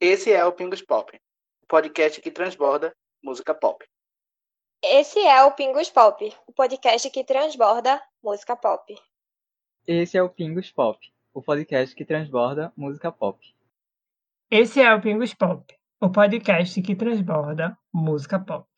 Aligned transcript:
Esse 0.00 0.32
é 0.32 0.44
o 0.44 0.52
Pingos 0.52 0.82
Pop, 0.82 1.16
o 1.62 1.66
podcast 1.66 2.20
que 2.20 2.30
transborda 2.30 2.94
música 3.22 3.54
pop. 3.54 3.84
Esse 4.82 5.20
é 5.20 5.42
o 5.44 5.52
Pingos 5.52 5.88
Pop, 5.88 6.36
o 6.46 6.52
podcast 6.52 7.08
que 7.10 7.24
transborda 7.24 8.02
música 8.22 8.56
pop. 8.56 8.94
Esse 9.86 10.18
é 10.18 10.22
o 10.22 10.28
Pingos 10.28 10.70
Pop, 10.72 10.98
o 11.32 11.40
podcast 11.40 11.94
que 11.94 12.04
transborda 12.04 12.72
música 12.76 13.12
pop. 13.12 13.38
Esse 14.50 14.82
é 14.82 14.92
o 14.92 15.00
Pingos 15.00 15.32
Pop, 15.32 15.74
o 16.00 16.10
podcast 16.10 16.82
que 16.82 16.94
transborda 16.94 17.78
música 17.92 18.38
pop. 18.38 18.68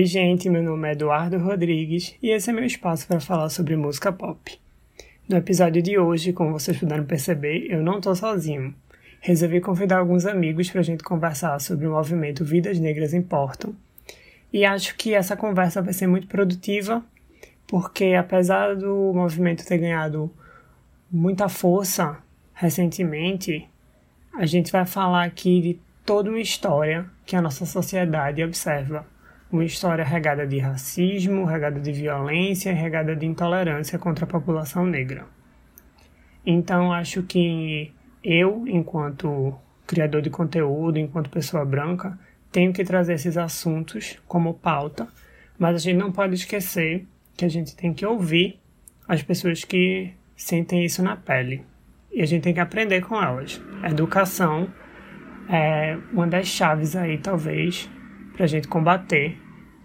Oi, 0.00 0.06
gente, 0.06 0.48
meu 0.48 0.62
nome 0.62 0.88
é 0.88 0.92
Eduardo 0.92 1.36
Rodrigues 1.36 2.16
e 2.22 2.30
esse 2.30 2.48
é 2.48 2.54
meu 2.54 2.64
espaço 2.64 3.06
para 3.06 3.20
falar 3.20 3.50
sobre 3.50 3.76
música 3.76 4.10
pop. 4.10 4.58
No 5.28 5.36
episódio 5.36 5.82
de 5.82 5.98
hoje, 5.98 6.32
como 6.32 6.52
vocês 6.52 6.78
puderam 6.78 7.04
perceber, 7.04 7.66
eu 7.70 7.82
não 7.82 7.98
estou 7.98 8.16
sozinho. 8.16 8.74
Resolvi 9.20 9.60
convidar 9.60 9.98
alguns 9.98 10.24
amigos 10.24 10.70
para 10.70 10.80
a 10.80 10.82
gente 10.82 11.04
conversar 11.04 11.60
sobre 11.60 11.86
o 11.86 11.90
movimento 11.90 12.46
Vidas 12.46 12.78
Negras 12.78 13.12
Importam. 13.12 13.76
E 14.50 14.64
acho 14.64 14.96
que 14.96 15.12
essa 15.12 15.36
conversa 15.36 15.82
vai 15.82 15.92
ser 15.92 16.06
muito 16.06 16.26
produtiva, 16.28 17.04
porque 17.66 18.14
apesar 18.14 18.74
do 18.74 19.12
movimento 19.12 19.66
ter 19.66 19.76
ganhado 19.76 20.32
muita 21.12 21.46
força 21.46 22.16
recentemente, 22.54 23.68
a 24.32 24.46
gente 24.46 24.72
vai 24.72 24.86
falar 24.86 25.24
aqui 25.24 25.60
de 25.60 25.78
toda 26.06 26.30
uma 26.30 26.40
história 26.40 27.04
que 27.26 27.36
a 27.36 27.42
nossa 27.42 27.66
sociedade 27.66 28.42
observa 28.42 29.04
uma 29.52 29.64
história 29.64 30.04
regada 30.04 30.46
de 30.46 30.58
racismo, 30.58 31.44
regada 31.44 31.80
de 31.80 31.92
violência, 31.92 32.72
regada 32.72 33.16
de 33.16 33.26
intolerância 33.26 33.98
contra 33.98 34.24
a 34.24 34.28
população 34.28 34.86
negra. 34.86 35.26
Então, 36.46 36.92
acho 36.92 37.22
que 37.22 37.92
eu, 38.22 38.64
enquanto 38.66 39.54
criador 39.86 40.22
de 40.22 40.30
conteúdo, 40.30 40.98
enquanto 40.98 41.30
pessoa 41.30 41.64
branca, 41.64 42.18
tenho 42.52 42.72
que 42.72 42.84
trazer 42.84 43.14
esses 43.14 43.36
assuntos 43.36 44.18
como 44.26 44.54
pauta, 44.54 45.08
mas 45.58 45.74
a 45.74 45.78
gente 45.78 45.96
não 45.96 46.12
pode 46.12 46.34
esquecer 46.34 47.06
que 47.36 47.44
a 47.44 47.48
gente 47.48 47.74
tem 47.76 47.92
que 47.92 48.06
ouvir 48.06 48.58
as 49.08 49.22
pessoas 49.22 49.64
que 49.64 50.12
sentem 50.36 50.84
isso 50.84 51.02
na 51.02 51.16
pele. 51.16 51.64
E 52.12 52.22
a 52.22 52.26
gente 52.26 52.42
tem 52.42 52.54
que 52.54 52.60
aprender 52.60 53.02
com 53.02 53.20
elas. 53.20 53.60
educação 53.84 54.68
é 55.48 55.98
uma 56.12 56.26
das 56.26 56.46
chaves 56.46 56.94
aí, 56.94 57.18
talvez, 57.18 57.90
para 58.40 58.46
a 58.46 58.48
gente 58.48 58.68
combater 58.68 59.36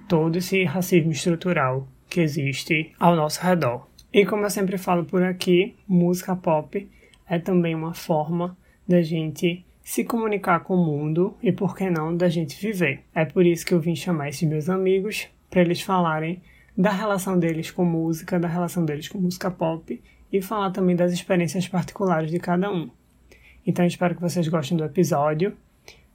todo 0.07 0.37
esse 0.37 0.63
racismo 0.63 1.11
estrutural 1.11 1.89
que 2.09 2.21
existe 2.21 2.93
ao 2.97 3.13
nosso 3.13 3.41
redor. 3.43 3.85
E 4.13 4.25
como 4.25 4.45
eu 4.45 4.49
sempre 4.49 4.77
falo 4.77 5.03
por 5.03 5.21
aqui, 5.21 5.75
música 5.85 6.37
pop 6.37 6.89
é 7.27 7.37
também 7.37 7.75
uma 7.75 7.93
forma 7.93 8.57
da 8.87 9.01
gente 9.01 9.65
se 9.83 10.05
comunicar 10.05 10.61
com 10.61 10.75
o 10.75 10.85
mundo 10.85 11.35
e, 11.43 11.51
por 11.51 11.75
que 11.75 11.89
não, 11.89 12.15
da 12.15 12.29
gente 12.29 12.55
viver. 12.57 13.01
É 13.13 13.25
por 13.25 13.45
isso 13.45 13.65
que 13.65 13.73
eu 13.73 13.79
vim 13.81 13.93
chamar 13.93 14.29
esses 14.29 14.47
meus 14.47 14.69
amigos 14.69 15.27
para 15.49 15.59
eles 15.59 15.81
falarem 15.81 16.41
da 16.77 16.91
relação 16.91 17.37
deles 17.37 17.71
com 17.71 17.83
música, 17.83 18.39
da 18.39 18.47
relação 18.47 18.85
deles 18.85 19.09
com 19.09 19.17
música 19.17 19.51
pop 19.51 20.01
e 20.31 20.41
falar 20.41 20.71
também 20.71 20.95
das 20.95 21.11
experiências 21.11 21.67
particulares 21.67 22.31
de 22.31 22.39
cada 22.39 22.71
um. 22.71 22.89
Então 23.67 23.85
espero 23.85 24.15
que 24.15 24.21
vocês 24.21 24.47
gostem 24.47 24.77
do 24.77 24.85
episódio. 24.85 25.57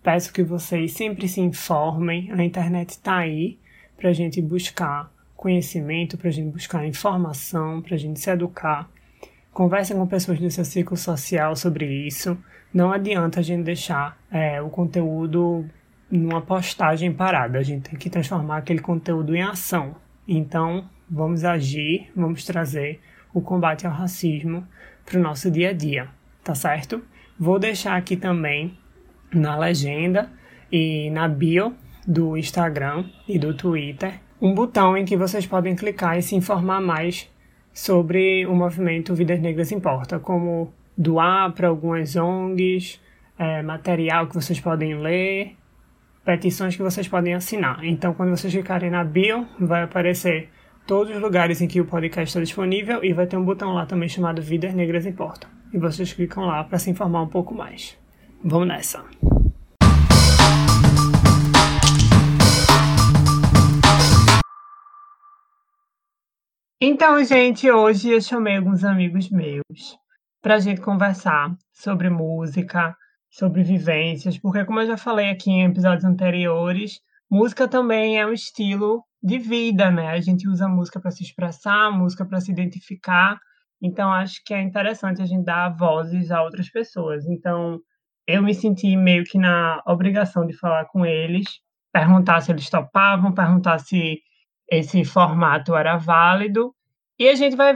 Peço 0.02 0.32
que 0.32 0.42
vocês 0.42 0.92
sempre 0.92 1.28
se 1.28 1.42
informem, 1.42 2.32
a 2.32 2.42
internet 2.42 2.90
está 2.90 3.18
aí 3.18 3.58
para 3.98 4.08
a 4.08 4.12
gente 4.14 4.40
buscar 4.40 5.12
conhecimento, 5.36 6.16
para 6.16 6.28
a 6.28 6.32
gente 6.32 6.50
buscar 6.50 6.86
informação, 6.86 7.82
para 7.82 7.94
a 7.94 7.98
gente 7.98 8.18
se 8.18 8.30
educar. 8.30 8.88
Converse 9.52 9.94
com 9.94 10.06
pessoas 10.06 10.38
do 10.38 10.50
seu 10.50 10.64
ciclo 10.64 10.96
social 10.96 11.54
sobre 11.54 11.86
isso. 12.06 12.36
Não 12.72 12.92
adianta 12.92 13.40
a 13.40 13.42
gente 13.42 13.64
deixar 13.64 14.18
é, 14.30 14.62
o 14.62 14.70
conteúdo 14.70 15.68
numa 16.10 16.40
postagem 16.40 17.12
parada. 17.12 17.58
A 17.58 17.62
gente 17.62 17.90
tem 17.90 17.98
que 17.98 18.08
transformar 18.08 18.58
aquele 18.58 18.80
conteúdo 18.80 19.36
em 19.36 19.42
ação. 19.42 19.96
Então, 20.26 20.88
vamos 21.10 21.44
agir, 21.44 22.10
vamos 22.16 22.44
trazer 22.44 23.00
o 23.34 23.40
combate 23.42 23.86
ao 23.86 23.92
racismo 23.92 24.66
para 25.04 25.18
o 25.18 25.22
nosso 25.22 25.50
dia 25.50 25.70
a 25.70 25.72
dia, 25.74 26.08
tá 26.42 26.54
certo? 26.54 27.02
Vou 27.38 27.58
deixar 27.58 27.96
aqui 27.96 28.16
também 28.16 28.78
na 29.32 29.56
legenda 29.58 30.30
e 30.70 31.10
na 31.10 31.28
bio 31.28 31.74
do 32.06 32.36
Instagram 32.36 33.04
e 33.28 33.38
do 33.38 33.54
Twitter 33.54 34.20
um 34.40 34.54
botão 34.54 34.96
em 34.96 35.04
que 35.04 35.16
vocês 35.16 35.46
podem 35.46 35.76
clicar 35.76 36.16
e 36.18 36.22
se 36.22 36.34
informar 36.34 36.80
mais 36.80 37.30
sobre 37.72 38.46
o 38.46 38.54
movimento 38.54 39.14
Vidas 39.14 39.40
Negras 39.40 39.70
Importa, 39.70 40.18
como 40.18 40.72
doar 40.96 41.52
para 41.52 41.68
algumas 41.68 42.16
ONGs, 42.16 43.00
é, 43.38 43.62
material 43.62 44.26
que 44.26 44.34
vocês 44.34 44.58
podem 44.58 44.94
ler, 44.94 45.56
petições 46.24 46.74
que 46.74 46.82
vocês 46.82 47.06
podem 47.06 47.34
assinar. 47.34 47.84
Então, 47.84 48.14
quando 48.14 48.30
vocês 48.30 48.52
clicarem 48.52 48.90
na 48.90 49.04
bio, 49.04 49.46
vai 49.58 49.82
aparecer 49.82 50.48
todos 50.86 51.14
os 51.14 51.20
lugares 51.20 51.60
em 51.60 51.68
que 51.68 51.80
o 51.80 51.84
podcast 51.84 52.28
está 52.28 52.40
disponível 52.40 53.04
e 53.04 53.12
vai 53.12 53.26
ter 53.26 53.36
um 53.36 53.44
botão 53.44 53.72
lá 53.72 53.86
também 53.86 54.08
chamado 54.08 54.42
Vidas 54.42 54.74
Negras 54.74 55.06
Importa. 55.06 55.46
E 55.72 55.78
vocês 55.78 56.12
clicam 56.12 56.44
lá 56.44 56.64
para 56.64 56.78
se 56.78 56.90
informar 56.90 57.22
um 57.22 57.28
pouco 57.28 57.54
mais. 57.54 57.96
Vamos 58.42 58.68
nessa! 58.68 59.04
Então, 66.80 67.22
gente, 67.22 67.70
hoje 67.70 68.08
eu 68.08 68.20
chamei 68.22 68.56
alguns 68.56 68.82
amigos 68.82 69.28
meus 69.28 69.98
para 70.40 70.54
a 70.54 70.58
gente 70.58 70.80
conversar 70.80 71.54
sobre 71.70 72.08
música, 72.08 72.96
sobre 73.28 73.62
vivências, 73.62 74.38
porque, 74.38 74.64
como 74.64 74.80
eu 74.80 74.86
já 74.86 74.96
falei 74.96 75.28
aqui 75.28 75.50
em 75.50 75.66
episódios 75.66 76.06
anteriores, 76.06 76.98
música 77.30 77.68
também 77.68 78.18
é 78.18 78.26
um 78.26 78.32
estilo 78.32 79.04
de 79.22 79.36
vida, 79.38 79.90
né? 79.90 80.08
A 80.08 80.20
gente 80.22 80.48
usa 80.48 80.66
música 80.66 80.98
para 80.98 81.10
se 81.10 81.22
expressar, 81.22 81.90
música 81.92 82.24
para 82.24 82.40
se 82.40 82.50
identificar. 82.50 83.38
Então, 83.82 84.10
acho 84.10 84.42
que 84.46 84.54
é 84.54 84.62
interessante 84.62 85.20
a 85.20 85.26
gente 85.26 85.44
dar 85.44 85.76
vozes 85.76 86.30
a 86.30 86.42
outras 86.42 86.70
pessoas. 86.70 87.26
Então, 87.26 87.78
eu 88.34 88.42
me 88.42 88.54
senti 88.54 88.96
meio 88.96 89.24
que 89.24 89.38
na 89.38 89.82
obrigação 89.86 90.46
de 90.46 90.52
falar 90.52 90.86
com 90.86 91.04
eles, 91.04 91.46
perguntar 91.92 92.40
se 92.40 92.52
eles 92.52 92.68
topavam, 92.70 93.32
perguntar 93.32 93.78
se 93.78 94.20
esse 94.70 95.04
formato 95.04 95.74
era 95.74 95.96
válido. 95.96 96.74
E 97.18 97.28
a 97.28 97.34
gente 97.34 97.56
vai 97.56 97.74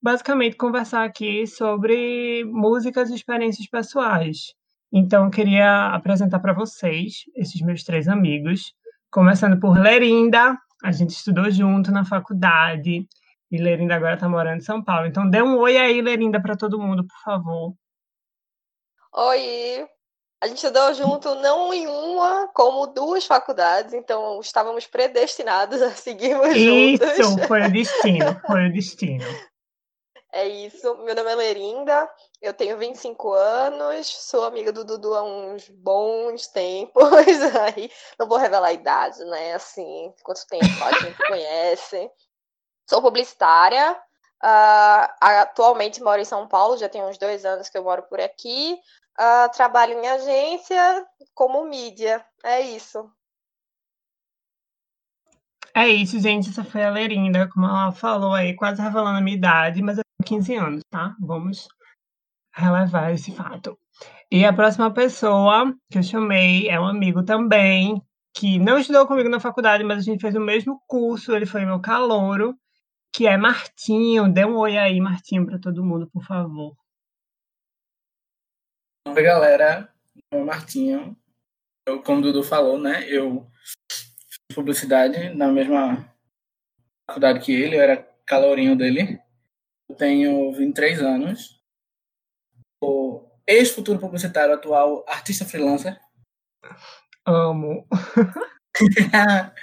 basicamente 0.00 0.56
conversar 0.56 1.04
aqui 1.04 1.46
sobre 1.46 2.44
músicas 2.44 3.10
e 3.10 3.14
experiências 3.14 3.68
pessoais. 3.68 4.54
Então, 4.92 5.24
eu 5.24 5.30
queria 5.30 5.88
apresentar 5.88 6.38
para 6.38 6.52
vocês 6.52 7.24
esses 7.34 7.60
meus 7.60 7.82
três 7.82 8.08
amigos, 8.08 8.72
começando 9.10 9.58
por 9.58 9.78
Lerinda. 9.78 10.56
A 10.82 10.92
gente 10.92 11.10
estudou 11.10 11.50
junto 11.50 11.90
na 11.90 12.04
faculdade 12.04 13.06
e 13.50 13.58
Lerinda 13.58 13.96
agora 13.96 14.14
está 14.14 14.28
morando 14.28 14.58
em 14.58 14.64
São 14.64 14.82
Paulo. 14.82 15.06
Então, 15.06 15.28
dê 15.28 15.42
um 15.42 15.56
oi 15.58 15.76
aí, 15.76 16.00
Lerinda, 16.00 16.40
para 16.40 16.56
todo 16.56 16.78
mundo, 16.78 17.06
por 17.06 17.18
favor. 17.22 17.74
Oi, 19.14 19.88
a 20.40 20.46
gente 20.46 20.58
estudou 20.58 20.94
junto 20.94 21.34
não 21.36 21.72
em 21.72 21.86
uma, 21.86 22.48
como 22.48 22.86
duas 22.86 23.26
faculdades, 23.26 23.92
então 23.92 24.38
estávamos 24.40 24.86
predestinados 24.86 25.80
a 25.82 25.90
seguirmos 25.90 26.50
isso, 26.50 27.04
juntos. 27.04 27.18
Isso, 27.18 27.48
foi 27.48 27.62
o 27.62 27.72
destino, 27.72 28.40
foi 28.46 28.68
o 28.68 28.72
destino. 28.72 29.24
É 30.30 30.46
isso. 30.46 30.94
Meu 30.98 31.14
nome 31.14 31.32
é 31.32 31.34
Lerinda, 31.34 32.08
eu 32.40 32.52
tenho 32.52 32.76
25 32.76 33.32
anos, 33.32 34.06
sou 34.06 34.44
amiga 34.44 34.70
do 34.70 34.84
Dudu 34.84 35.14
há 35.14 35.22
uns 35.22 35.68
bons 35.70 36.46
tempos. 36.48 37.02
Aí 37.74 37.90
não 38.18 38.28
vou 38.28 38.36
revelar 38.36 38.68
a 38.68 38.72
idade, 38.72 39.24
né? 39.24 39.54
Assim, 39.54 40.12
quanto 40.22 40.46
tempo 40.46 40.84
a 40.84 40.92
gente 41.00 41.26
conhece. 41.26 42.10
Sou 42.86 43.00
publicitária. 43.00 43.98
Uh, 44.42 45.08
atualmente 45.20 46.02
moro 46.02 46.20
em 46.20 46.24
São 46.24 46.46
Paulo, 46.46 46.76
já 46.76 46.88
tem 46.88 47.02
uns 47.02 47.18
dois 47.18 47.44
anos 47.44 47.68
que 47.68 47.76
eu 47.76 47.82
moro 47.82 48.04
por 48.04 48.20
aqui 48.20 48.78
uh, 49.18 49.50
trabalho 49.52 49.94
em 49.94 50.06
agência 50.06 51.06
como 51.34 51.64
mídia. 51.64 52.24
É 52.44 52.60
isso. 52.60 53.10
É 55.74 55.88
isso, 55.88 56.18
gente. 56.20 56.50
Essa 56.50 56.64
foi 56.64 56.84
a 56.84 56.90
Lerinda, 56.90 57.48
como 57.48 57.66
ela 57.66 57.92
falou 57.92 58.34
aí, 58.34 58.54
quase 58.54 58.80
revelando 58.80 59.18
a 59.18 59.20
minha 59.20 59.36
idade, 59.36 59.82
mas 59.82 59.98
eu 59.98 60.04
tenho 60.18 60.40
15 60.40 60.54
anos, 60.56 60.82
tá? 60.90 61.14
Vamos 61.20 61.68
relevar 62.54 63.12
esse 63.12 63.32
fato. 63.32 63.78
E 64.30 64.44
a 64.44 64.52
próxima 64.52 64.92
pessoa 64.92 65.72
que 65.90 65.98
eu 65.98 66.02
chamei 66.02 66.68
é 66.68 66.78
um 66.80 66.86
amigo 66.86 67.24
também, 67.24 68.02
que 68.34 68.58
não 68.58 68.78
estudou 68.78 69.06
comigo 69.06 69.28
na 69.28 69.40
faculdade, 69.40 69.84
mas 69.84 69.98
a 69.98 70.02
gente 70.02 70.20
fez 70.20 70.34
o 70.34 70.40
mesmo 70.40 70.80
curso, 70.86 71.34
ele 71.34 71.46
foi 71.46 71.64
meu 71.64 71.80
calouro, 71.80 72.54
que 73.12 73.26
é 73.26 73.36
Martinho. 73.36 74.32
Dê 74.32 74.44
um 74.44 74.56
oi 74.56 74.76
aí, 74.76 75.00
Martinho, 75.00 75.46
para 75.46 75.58
todo 75.58 75.84
mundo, 75.84 76.08
por 76.10 76.24
favor. 76.24 76.76
Oi, 79.06 79.22
galera. 79.22 79.92
Meu 80.30 80.40
nome 80.40 80.52
é 80.52 80.54
Martinho. 80.54 81.16
Eu, 81.86 82.02
como 82.02 82.20
o 82.20 82.22
Dudu 82.22 82.42
falou, 82.42 82.78
né? 82.78 83.08
Eu 83.08 83.50
fiz 83.90 84.12
publicidade 84.54 85.30
na 85.34 85.48
mesma 85.48 86.14
faculdade 87.08 87.40
que 87.40 87.52
ele, 87.52 87.76
eu 87.76 87.80
era 87.80 88.02
calorinho 88.26 88.76
dele. 88.76 89.18
Eu 89.88 89.96
tenho 89.96 90.52
23 90.52 91.00
anos. 91.00 91.58
Sou 92.82 93.32
ex-futuro 93.46 93.98
publicitário, 93.98 94.54
atual 94.54 95.04
artista 95.08 95.46
freelancer. 95.46 95.98
Amo. 97.26 97.86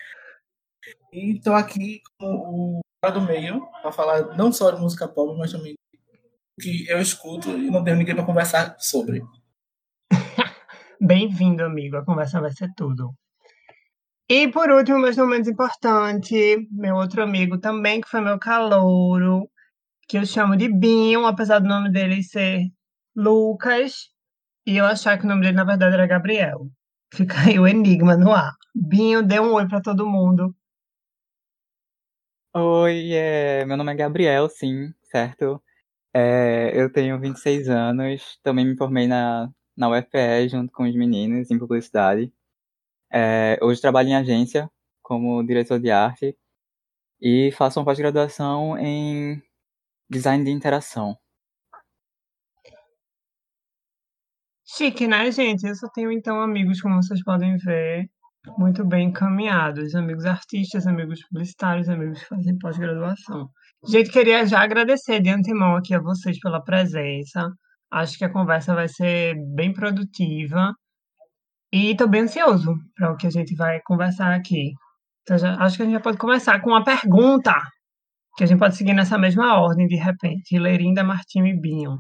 e 1.13 1.37
estou 1.37 1.53
aqui 1.53 2.01
com 2.17 2.79
o 2.79 2.84
do 3.11 3.21
meio 3.21 3.65
para 3.81 3.91
falar 3.91 4.35
não 4.35 4.51
só 4.51 4.71
de 4.71 4.81
música 4.81 5.07
pop, 5.07 5.37
mas 5.37 5.51
também 5.51 5.75
que 6.59 6.87
eu 6.89 6.99
escuto 7.01 7.49
e 7.49 7.69
não 7.69 7.83
tenho 7.83 7.97
ninguém 7.97 8.15
para 8.15 8.25
conversar 8.25 8.75
sobre. 8.79 9.21
Bem-vindo, 11.01 11.63
amigo. 11.63 11.97
A 11.97 12.05
conversa 12.05 12.39
vai 12.39 12.51
ser 12.51 12.71
tudo. 12.75 13.13
E 14.29 14.47
por 14.47 14.71
último, 14.71 14.99
mas 14.99 15.17
não 15.17 15.27
menos 15.27 15.47
importante, 15.47 16.67
meu 16.71 16.95
outro 16.95 17.21
amigo 17.21 17.59
também, 17.59 18.01
que 18.01 18.09
foi 18.09 18.21
meu 18.21 18.39
calouro, 18.39 19.47
que 20.07 20.17
eu 20.17 20.25
chamo 20.25 20.55
de 20.55 20.67
Binho, 20.67 21.25
apesar 21.27 21.59
do 21.59 21.67
nome 21.67 21.91
dele 21.91 22.23
ser 22.23 22.61
Lucas, 23.15 24.09
e 24.65 24.77
eu 24.77 24.85
achar 24.85 25.19
que 25.19 25.25
o 25.25 25.27
nome 25.27 25.41
dele, 25.41 25.57
na 25.57 25.63
verdade, 25.63 25.93
era 25.93 26.07
Gabriel. 26.07 26.67
Fica 27.13 27.39
aí 27.41 27.59
o 27.59 27.67
enigma 27.67 28.17
no 28.17 28.31
ar. 28.31 28.53
Binho, 28.73 29.21
dê 29.21 29.39
um 29.39 29.53
oi 29.53 29.67
para 29.67 29.81
todo 29.81 30.09
mundo. 30.09 30.55
Oi, 32.57 33.11
é... 33.13 33.65
meu 33.65 33.75
nome 33.75 33.91
é 33.91 33.95
Gabriel, 33.95 34.47
sim, 34.47 34.93
certo? 35.03 35.61
É... 36.13 36.71
Eu 36.73 36.91
tenho 36.91 37.19
26 37.19 37.69
anos, 37.69 38.39
também 38.43 38.65
me 38.65 38.77
formei 38.77 39.07
na, 39.07 39.49
na 39.75 39.89
UFPE 39.89 40.47
junto 40.49 40.71
com 40.71 40.83
os 40.87 40.95
meninos 40.95 41.51
em 41.51 41.59
publicidade. 41.59 42.31
É, 43.11 43.59
hoje 43.61 43.81
trabalho 43.81 44.09
em 44.09 44.15
agência 44.15 44.71
como 45.01 45.43
diretor 45.45 45.79
de 45.79 45.91
arte 45.91 46.37
e 47.21 47.51
faço 47.53 47.79
uma 47.79 47.85
pós-graduação 47.85 48.77
em 48.77 49.41
design 50.09 50.43
de 50.45 50.51
interação. 50.51 51.17
Chique, 54.65 55.07
né, 55.07 55.31
gente? 55.31 55.67
Eu 55.67 55.75
só 55.75 55.89
tenho 55.89 56.11
então 56.11 56.41
amigos, 56.41 56.81
como 56.81 57.03
vocês 57.03 57.23
podem 57.23 57.57
ver, 57.57 58.09
muito 58.57 58.85
bem 58.85 59.09
encaminhados. 59.09 59.95
Amigos 59.95 60.25
artistas, 60.25 60.87
amigos 60.87 61.19
publicitários, 61.27 61.89
amigos 61.89 62.19
que 62.19 62.27
fazem 62.27 62.57
pós-graduação. 62.57 63.49
Gente, 63.87 64.11
queria 64.11 64.45
já 64.45 64.61
agradecer 64.61 65.21
de 65.21 65.29
antemão 65.29 65.75
aqui 65.75 65.93
a 65.93 65.99
vocês 65.99 66.39
pela 66.39 66.63
presença. 66.63 67.49
Acho 67.91 68.17
que 68.17 68.25
a 68.25 68.31
conversa 68.31 68.73
vai 68.73 68.87
ser 68.87 69.35
bem 69.55 69.73
produtiva. 69.73 70.73
E 71.71 71.91
estou 71.91 72.07
bem 72.07 72.21
ansioso 72.21 72.73
para 72.95 73.11
o 73.11 73.17
que 73.17 73.27
a 73.27 73.29
gente 73.29 73.55
vai 73.55 73.79
conversar 73.85 74.33
aqui. 74.33 74.71
Então, 75.23 75.37
já, 75.37 75.55
acho 75.55 75.77
que 75.77 75.83
a 75.83 75.85
gente 75.85 75.95
já 75.95 76.01
pode 76.01 76.17
começar 76.17 76.61
com 76.61 76.69
uma 76.69 76.83
pergunta, 76.83 77.53
que 78.37 78.43
a 78.43 78.47
gente 78.47 78.59
pode 78.59 78.75
seguir 78.75 78.93
nessa 78.93 79.17
mesma 79.17 79.59
ordem, 79.59 79.87
de 79.87 79.95
repente. 79.95 80.57
Lerinda, 80.57 81.03
Martinho 81.03 81.47
e 81.47 81.59
Binho. 81.59 81.97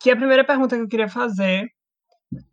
Que 0.00 0.10
a 0.10 0.16
primeira 0.16 0.44
pergunta 0.44 0.76
que 0.76 0.82
eu 0.82 0.88
queria 0.88 1.08
fazer 1.08 1.66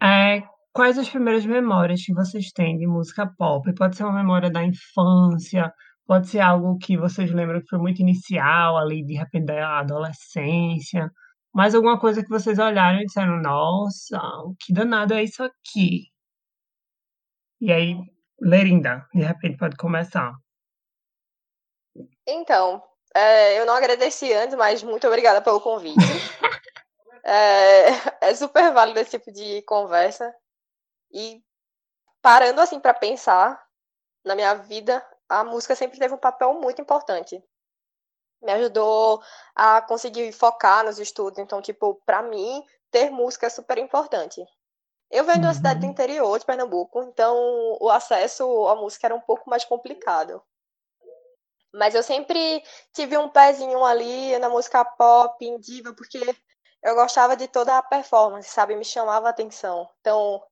é 0.01 0.43
quais 0.73 0.97
as 0.97 1.09
primeiras 1.09 1.45
memórias 1.45 2.03
que 2.03 2.13
vocês 2.13 2.51
têm 2.51 2.77
de 2.77 2.87
música 2.87 3.27
pop? 3.37 3.73
Pode 3.75 3.95
ser 3.95 4.03
uma 4.03 4.13
memória 4.13 4.49
da 4.49 4.63
infância, 4.63 5.71
pode 6.05 6.27
ser 6.27 6.39
algo 6.39 6.77
que 6.77 6.97
vocês 6.97 7.31
lembram 7.31 7.61
que 7.61 7.69
foi 7.69 7.79
muito 7.79 8.01
inicial, 8.01 8.77
ali, 8.77 9.05
de 9.05 9.13
repente, 9.13 9.45
da 9.45 9.79
adolescência. 9.79 11.09
Mas 11.53 11.75
alguma 11.75 11.99
coisa 11.99 12.23
que 12.23 12.29
vocês 12.29 12.57
olharam 12.59 12.99
e 12.99 13.05
disseram, 13.05 13.39
nossa, 13.41 14.17
o 14.45 14.55
que 14.59 14.73
danado 14.73 15.13
é 15.13 15.23
isso 15.23 15.43
aqui? 15.43 16.07
E 17.61 17.71
aí, 17.71 17.95
Lerinda, 18.41 19.07
de 19.13 19.21
repente 19.21 19.57
pode 19.57 19.77
começar. 19.77 20.33
Então, 22.27 22.81
é, 23.15 23.59
eu 23.59 23.65
não 23.65 23.75
agradeci 23.75 24.33
antes, 24.33 24.55
mas 24.55 24.81
muito 24.81 25.07
obrigada 25.07 25.41
pelo 25.41 25.61
convite. 25.61 25.95
é, 27.23 27.89
é, 28.29 28.35
super 28.35 28.73
válido 28.73 28.99
esse 28.99 29.17
tipo 29.17 29.31
de 29.31 29.61
conversa. 29.63 30.33
E 31.13 31.43
parando 32.21 32.59
assim 32.59 32.79
para 32.79 32.93
pensar 32.93 33.63
na 34.25 34.35
minha 34.35 34.55
vida, 34.55 35.05
a 35.29 35.43
música 35.43 35.75
sempre 35.75 35.99
teve 35.99 36.13
um 36.13 36.17
papel 36.17 36.53
muito 36.55 36.81
importante. 36.81 37.43
Me 38.41 38.51
ajudou 38.53 39.21
a 39.55 39.81
conseguir 39.81 40.31
focar 40.33 40.83
nos 40.83 40.99
estudos. 40.99 41.39
Então, 41.39 41.61
tipo, 41.61 41.95
para 42.05 42.21
mim, 42.21 42.65
ter 42.91 43.09
música 43.09 43.47
é 43.47 43.49
super 43.49 43.77
importante. 43.77 44.45
Eu 45.09 45.23
venho 45.23 45.41
de 45.41 45.45
uma 45.45 45.53
cidade 45.53 45.79
do 45.79 45.85
uhum. 45.85 45.91
interior 45.91 46.39
de 46.39 46.45
Pernambuco, 46.45 47.03
então 47.03 47.37
o 47.79 47.87
acesso 47.89 48.67
à 48.67 48.75
música 48.75 49.05
era 49.05 49.15
um 49.15 49.21
pouco 49.21 49.47
mais 49.47 49.63
complicado. 49.63 50.41
Mas 51.71 51.93
eu 51.93 52.01
sempre 52.01 52.63
tive 52.91 53.17
um 53.17 53.29
pezinho 53.29 53.83
ali 53.85 54.37
na 54.39 54.49
música 54.49 54.83
pop, 54.83 55.45
em 55.45 55.59
diva, 55.59 55.93
porque 55.93 56.19
eu 56.81 56.95
gostava 56.95 57.37
de 57.37 57.47
toda 57.47 57.77
a 57.77 57.83
performance, 57.83 58.49
sabe? 58.49 58.75
Me 58.75 58.83
chamava 58.83 59.27
a 59.27 59.29
atenção. 59.29 59.87
Então, 59.99 60.43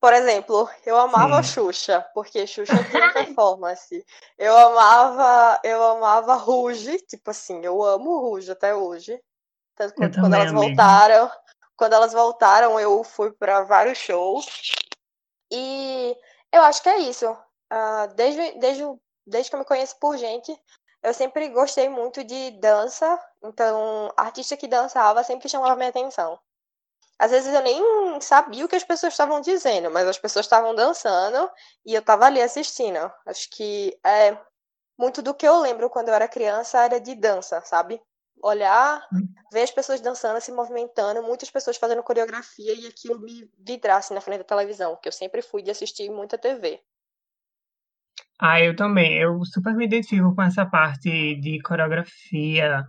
por 0.00 0.12
exemplo, 0.12 0.68
eu 0.86 0.96
amava 0.96 1.42
Sim. 1.42 1.54
Xuxa, 1.54 2.06
porque 2.14 2.46
Xuxa 2.46 2.72
tinha 2.90 3.12
performance. 3.12 4.04
Eu 4.36 4.56
amava, 4.56 5.60
eu 5.64 5.82
amava 5.82 6.34
Ruge, 6.34 6.98
tipo 6.98 7.30
assim, 7.30 7.64
eu 7.64 7.82
amo 7.82 8.20
Ruge 8.20 8.50
até 8.50 8.74
hoje. 8.74 9.20
Tanto 9.74 9.94
quando, 9.94 10.20
quando 10.20 10.34
elas 10.34 10.50
amiga. 10.50 10.66
voltaram, 10.66 11.30
quando 11.76 11.92
elas 11.92 12.12
voltaram, 12.12 12.80
eu 12.80 13.02
fui 13.02 13.32
para 13.32 13.62
vários 13.62 13.98
shows. 13.98 14.72
E 15.50 16.16
eu 16.52 16.62
acho 16.62 16.82
que 16.82 16.88
é 16.88 16.98
isso. 16.98 17.30
Uh, 17.72 18.14
desde, 18.14 18.58
desde, 18.58 18.84
desde 19.26 19.50
que 19.50 19.56
eu 19.56 19.60
me 19.60 19.66
conheço 19.66 19.96
por 19.98 20.16
gente, 20.16 20.56
eu 21.02 21.12
sempre 21.12 21.48
gostei 21.48 21.88
muito 21.88 22.22
de 22.22 22.52
dança. 22.52 23.18
Então, 23.42 24.12
artista 24.16 24.56
que 24.56 24.68
dançava 24.68 25.24
sempre 25.24 25.48
chamava 25.48 25.76
minha 25.76 25.90
atenção. 25.90 26.38
Às 27.18 27.30
vezes 27.30 27.52
eu 27.52 27.62
nem 27.62 28.20
sabia 28.20 28.64
o 28.64 28.68
que 28.68 28.76
as 28.76 28.84
pessoas 28.84 29.12
estavam 29.12 29.40
dizendo, 29.40 29.90
mas 29.90 30.06
as 30.06 30.18
pessoas 30.18 30.46
estavam 30.46 30.74
dançando 30.74 31.50
e 31.84 31.94
eu 31.94 32.00
estava 32.00 32.26
ali 32.26 32.40
assistindo. 32.40 33.10
Acho 33.26 33.48
que 33.50 33.98
é 34.04 34.38
muito 34.98 35.20
do 35.20 35.34
que 35.34 35.46
eu 35.46 35.58
lembro 35.60 35.90
quando 35.90 36.08
eu 36.08 36.14
era 36.14 36.28
criança 36.28 36.84
era 36.84 37.00
de 37.00 37.14
dança, 37.14 37.60
sabe? 37.62 38.00
olhar, 38.42 39.00
hum. 39.12 39.26
ver 39.52 39.62
as 39.62 39.70
pessoas 39.70 40.00
dançando, 40.00 40.40
se 40.40 40.52
movimentando, 40.52 41.22
muitas 41.22 41.50
pessoas 41.50 41.76
fazendo 41.76 42.02
coreografia 42.02 42.74
e 42.74 42.86
aquilo 42.86 43.20
me 43.20 43.50
vidrasse 43.58 44.14
na 44.14 44.20
frente 44.20 44.38
da 44.38 44.44
televisão, 44.44 44.98
que 45.00 45.08
eu 45.08 45.12
sempre 45.12 45.42
fui 45.42 45.62
de 45.62 45.70
assistir 45.70 46.10
muita 46.10 46.38
TV. 46.38 46.80
Ah, 48.40 48.60
eu 48.60 48.76
também. 48.76 49.18
Eu 49.18 49.44
super 49.44 49.74
me 49.74 49.84
identifico 49.84 50.34
com 50.34 50.42
essa 50.42 50.64
parte 50.64 51.34
de 51.40 51.60
coreografia, 51.62 52.84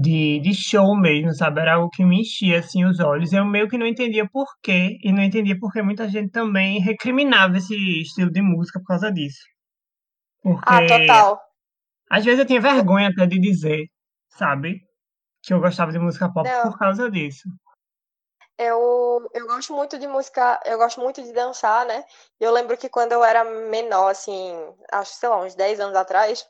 de, 0.00 0.40
de 0.40 0.54
show 0.54 0.96
mesmo, 0.96 1.32
sabe? 1.34 1.60
Era 1.60 1.74
algo 1.74 1.90
que 1.90 2.04
me 2.04 2.20
enchia, 2.20 2.58
assim, 2.58 2.84
os 2.84 2.98
olhos. 3.00 3.32
Eu 3.32 3.44
meio 3.44 3.68
que 3.68 3.78
não 3.78 3.86
entendia 3.86 4.28
por 4.28 4.46
quê, 4.62 4.98
e 5.02 5.12
não 5.12 5.22
entendia 5.22 5.58
porque 5.58 5.82
muita 5.82 6.08
gente 6.08 6.30
também 6.30 6.80
recriminava 6.80 7.56
esse 7.56 7.74
estilo 8.00 8.30
de 8.30 8.42
música 8.42 8.80
por 8.80 8.86
causa 8.86 9.12
disso. 9.12 9.44
Porque, 10.42 10.64
ah, 10.66 10.86
total. 10.86 11.40
Às 12.10 12.24
vezes 12.24 12.40
eu 12.40 12.46
tinha 12.46 12.60
vergonha 12.60 13.08
até 13.08 13.26
de 13.26 13.38
dizer, 13.38 13.86
sabe? 14.30 14.80
Que 15.42 15.54
eu 15.54 15.60
gostava 15.60 15.92
de 15.92 15.98
música 15.98 16.30
pop 16.32 16.48
Não. 16.48 16.62
por 16.62 16.78
causa 16.78 17.10
disso. 17.10 17.48
Eu, 18.56 19.28
eu 19.32 19.46
gosto 19.46 19.74
muito 19.74 19.98
de 19.98 20.06
música, 20.06 20.60
eu 20.64 20.78
gosto 20.78 21.00
muito 21.00 21.22
de 21.22 21.32
dançar, 21.32 21.84
né? 21.86 22.04
Eu 22.38 22.52
lembro 22.52 22.76
que 22.76 22.88
quando 22.88 23.12
eu 23.12 23.24
era 23.24 23.42
menor, 23.42 24.10
assim, 24.10 24.54
acho, 24.92 25.12
sei 25.14 25.28
lá, 25.28 25.40
uns 25.40 25.54
10 25.54 25.80
anos 25.80 25.96
atrás, 25.96 26.46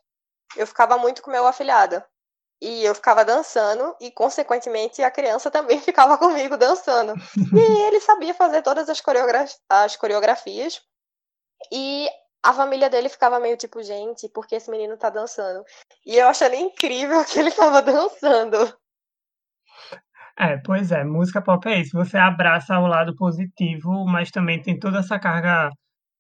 eu 0.57 0.67
ficava 0.67 0.99
muito 0.99 1.23
com 1.23 1.31
meu 1.31 1.47
afilhado. 1.47 2.03
E 2.61 2.85
eu 2.85 2.95
ficava 2.95 3.25
dançando, 3.25 3.95
e 4.01 4.11
consequentemente 4.11 5.03
a 5.03 5.11
criança 5.11 5.51
também 5.51 5.79
ficava 5.83 6.17
comigo 6.17 6.57
dançando. 6.57 7.15
E 7.37 7.83
ele 7.87 8.01
sabia 8.01 8.35
fazer 8.35 8.63
todas 8.63 8.89
as, 8.89 9.03
as 9.69 9.97
coreografias. 9.97 10.81
E 11.73 12.09
a 12.43 12.53
família 12.53 12.91
dele 12.91 13.09
ficava 13.09 13.41
meio 13.41 13.57
tipo, 13.57 13.83
gente, 13.83 14.29
por 14.29 14.47
que 14.47 14.57
esse 14.57 14.71
menino 14.71 14.97
tá 14.97 15.09
dançando? 15.11 15.65
E 16.07 16.17
eu 16.17 16.29
achando 16.29 16.55
incrível 16.55 17.25
que 17.25 17.39
ele 17.39 17.51
tava 17.51 17.81
dançando. 17.81 18.57
É, 20.39 20.59
pois 20.59 20.91
é, 20.91 21.05
música 21.05 21.41
pop 21.41 21.67
é 21.69 21.81
isso. 21.81 21.97
Você 21.97 22.19
abraça 22.19 22.79
o 22.79 22.87
lado 22.87 23.15
positivo, 23.17 24.05
mas 24.05 24.31
também 24.31 24.61
tem 24.61 24.79
toda 24.79 24.99
essa 24.99 25.19
carga 25.19 25.71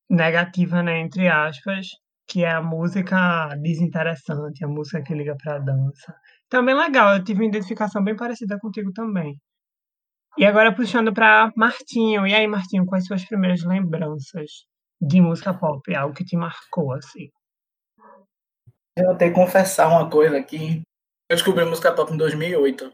negativa, 0.09 0.83
né, 0.83 1.01
entre 1.01 1.29
aspas, 1.29 1.89
que 2.27 2.45
é 2.45 2.51
a 2.51 2.63
música 2.63 3.49
desinteressante, 3.61 4.65
a 4.65 4.69
música 4.69 5.03
que 5.03 5.15
liga 5.15 5.37
pra 5.37 5.59
dança. 5.59 6.15
Também 6.49 6.75
legal, 6.75 7.15
eu 7.15 7.25
tive 7.25 7.41
uma 7.41 7.49
identificação 7.49 8.03
bem 8.03 8.17
parecida 8.17 8.59
contigo 8.59 8.93
também. 8.93 9.39
E 10.37 10.45
agora 10.45 10.75
puxando 10.75 11.13
para 11.13 11.53
Martinho. 11.57 12.27
E 12.27 12.35
aí, 12.35 12.47
Martinho, 12.47 12.85
quais 12.87 13.07
suas 13.07 13.25
primeiras 13.25 13.63
lembranças 13.63 14.51
de 15.01 15.21
música 15.21 15.55
pop? 15.55 15.81
É 15.93 15.97
algo 15.97 16.15
que 16.15 16.25
te 16.25 16.37
marcou, 16.37 16.93
assim? 16.93 17.31
Eu 18.97 19.17
tenho 19.17 19.33
que 19.33 19.41
confessar 19.41 19.89
uma 19.89 20.11
coisa 20.11 20.37
aqui. 20.37 20.83
Eu 21.29 21.37
descobri 21.37 21.65
música 21.65 21.93
pop 21.93 22.13
em 22.13 22.17
2008. 22.17 22.93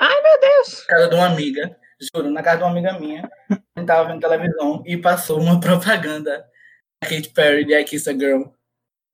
Ai, 0.00 0.22
meu 0.22 0.40
Deus! 0.40 0.86
Na 0.88 0.94
casa 0.94 1.08
de 1.08 1.14
uma 1.16 1.26
amiga. 1.26 1.76
Juro, 2.00 2.30
na 2.30 2.42
casa 2.42 2.58
de 2.58 2.62
uma 2.62 2.70
amiga 2.70 2.98
minha. 2.98 3.28
Eu 3.76 3.84
tava 3.84 4.08
vendo 4.08 4.20
televisão 4.20 4.82
e 4.86 4.96
passou 4.96 5.40
uma 5.40 5.58
propaganda 5.60 6.48
da 7.02 7.08
Katy 7.08 7.30
Perry 7.30 7.64
de 7.64 7.74
I 7.74 7.84
Kiss 7.84 8.08
a 8.08 8.12
Girl. 8.12 8.44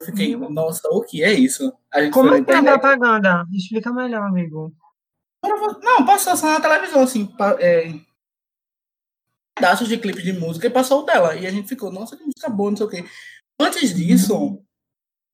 Eu 0.00 0.06
fiquei, 0.06 0.36
nossa, 0.36 0.88
o 0.88 1.02
que 1.02 1.22
é 1.22 1.32
isso? 1.32 1.72
Como 2.12 2.34
é 2.34 2.42
que 2.42 2.50
é 2.50 2.62
propaganda? 2.62 3.46
Explica 3.52 3.92
melhor, 3.92 4.26
amigo. 4.26 4.74
Não, 5.82 6.04
passou 6.04 6.36
só 6.36 6.46
na 6.48 6.60
televisão, 6.60 7.02
assim, 7.02 7.32
é, 7.60 7.92
pedaços 9.54 9.88
de 9.88 9.98
clipe 9.98 10.22
de 10.22 10.32
música 10.32 10.66
e 10.66 10.70
passou 10.70 11.02
o 11.02 11.04
dela. 11.04 11.36
E 11.36 11.46
a 11.46 11.50
gente 11.50 11.68
ficou, 11.68 11.92
nossa, 11.92 12.16
que 12.16 12.24
música 12.24 12.48
boa, 12.48 12.70
não 12.70 12.76
sei 12.76 12.86
o 12.86 12.90
quê. 12.90 13.04
Antes 13.60 13.94
disso, 13.94 14.60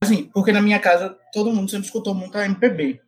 assim, 0.02 0.31
porque 0.35 0.52
na 0.52 0.61
minha 0.61 0.79
casa 0.79 1.19
todo 1.33 1.52
mundo 1.52 1.71
sempre 1.71 1.87
escutou 1.87 2.14
muito 2.14 2.37
a 2.37 2.45
MPB. 2.45 3.00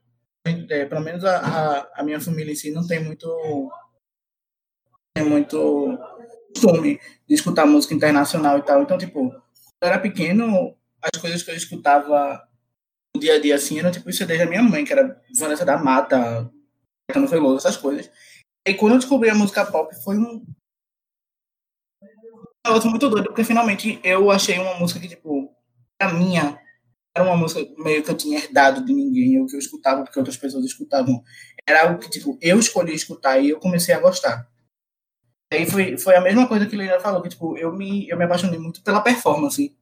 É, 0.70 0.86
pelo 0.86 1.00
menos 1.02 1.24
a, 1.24 1.38
a, 1.38 2.00
a 2.00 2.02
minha 2.02 2.20
família 2.20 2.52
em 2.52 2.56
si 2.56 2.72
não 2.72 2.84
tem 2.86 3.02
muito 3.04 3.70
tem 5.14 5.24
muito 5.24 5.96
costume 6.52 6.98
de 7.28 7.34
escutar 7.34 7.66
música 7.66 7.94
internacional 7.94 8.58
e 8.58 8.62
tal. 8.62 8.82
Então, 8.82 8.98
tipo, 8.98 9.32
eu 9.32 9.88
era 9.88 9.98
pequeno, 9.98 10.76
as 11.02 11.20
coisas 11.20 11.42
que 11.42 11.50
eu 11.50 11.56
escutava 11.56 12.40
no 13.14 13.20
dia 13.20 13.34
a 13.34 13.40
dia 13.40 13.54
assim 13.54 13.78
eram 13.78 13.90
tipo 13.90 14.08
os 14.08 14.16
CDs 14.16 14.38
da 14.38 14.46
minha 14.46 14.62
mãe, 14.62 14.84
que 14.84 14.92
era 14.92 15.20
Vanessa 15.36 15.64
da 15.64 15.76
Mata, 15.76 16.50
Caetano 17.08 17.28
Veloso, 17.28 17.58
essas 17.58 17.76
coisas. 17.76 18.10
E 18.66 18.74
quando 18.74 18.92
eu 18.92 18.98
descobri 18.98 19.28
a 19.28 19.34
música 19.34 19.66
pop, 19.66 19.94
foi 20.02 20.16
um 20.16 20.44
negócio 22.66 22.88
muito 22.88 23.08
doido, 23.08 23.26
porque 23.26 23.44
finalmente 23.44 24.00
eu 24.04 24.30
achei 24.30 24.58
uma 24.58 24.78
música 24.78 25.00
que, 25.00 25.08
tipo, 25.08 25.52
a 26.00 26.12
minha 26.12 26.58
era 27.14 27.26
uma 27.26 27.36
música 27.36 27.60
meio 27.82 28.02
que 28.02 28.10
eu 28.10 28.16
tinha 28.16 28.38
herdado 28.38 28.84
de 28.84 28.92
ninguém, 28.92 29.38
ou 29.40 29.46
que 29.46 29.54
eu 29.54 29.58
escutava 29.58 30.02
porque 30.02 30.18
outras 30.18 30.36
pessoas 30.36 30.64
escutavam. 30.64 31.22
Era 31.68 31.82
algo 31.82 31.98
que, 31.98 32.08
tipo, 32.08 32.38
eu 32.40 32.58
escolhi 32.58 32.94
escutar 32.94 33.38
e 33.38 33.50
eu 33.50 33.60
comecei 33.60 33.94
a 33.94 34.00
gostar. 34.00 34.48
Aí 35.52 35.66
foi, 35.66 35.98
foi 35.98 36.16
a 36.16 36.20
mesma 36.20 36.48
coisa 36.48 36.66
que 36.66 36.74
Leila 36.74 37.00
falou, 37.00 37.20
que, 37.20 37.28
tipo, 37.28 37.58
eu 37.58 37.72
me, 37.72 38.08
eu 38.08 38.16
me 38.16 38.24
apaixonei 38.24 38.58
muito 38.58 38.82
pela 38.82 39.02
performance. 39.02 39.76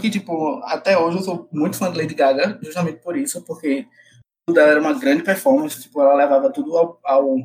Que, 0.00 0.10
tipo, 0.10 0.60
até 0.64 0.98
hoje 0.98 1.18
eu 1.18 1.22
sou 1.22 1.48
muito 1.52 1.76
fã 1.76 1.90
de 1.90 1.98
Lady 1.98 2.14
Gaga, 2.14 2.58
justamente 2.62 3.00
por 3.00 3.16
isso, 3.16 3.42
porque 3.44 3.86
tudo 4.46 4.56
dela 4.56 4.70
era 4.72 4.80
uma 4.80 4.98
grande 4.98 5.22
performance, 5.22 5.82
tipo, 5.82 6.00
ela 6.00 6.14
levava 6.14 6.52
tudo 6.52 6.76
ao, 6.76 7.00
ao 7.04 7.36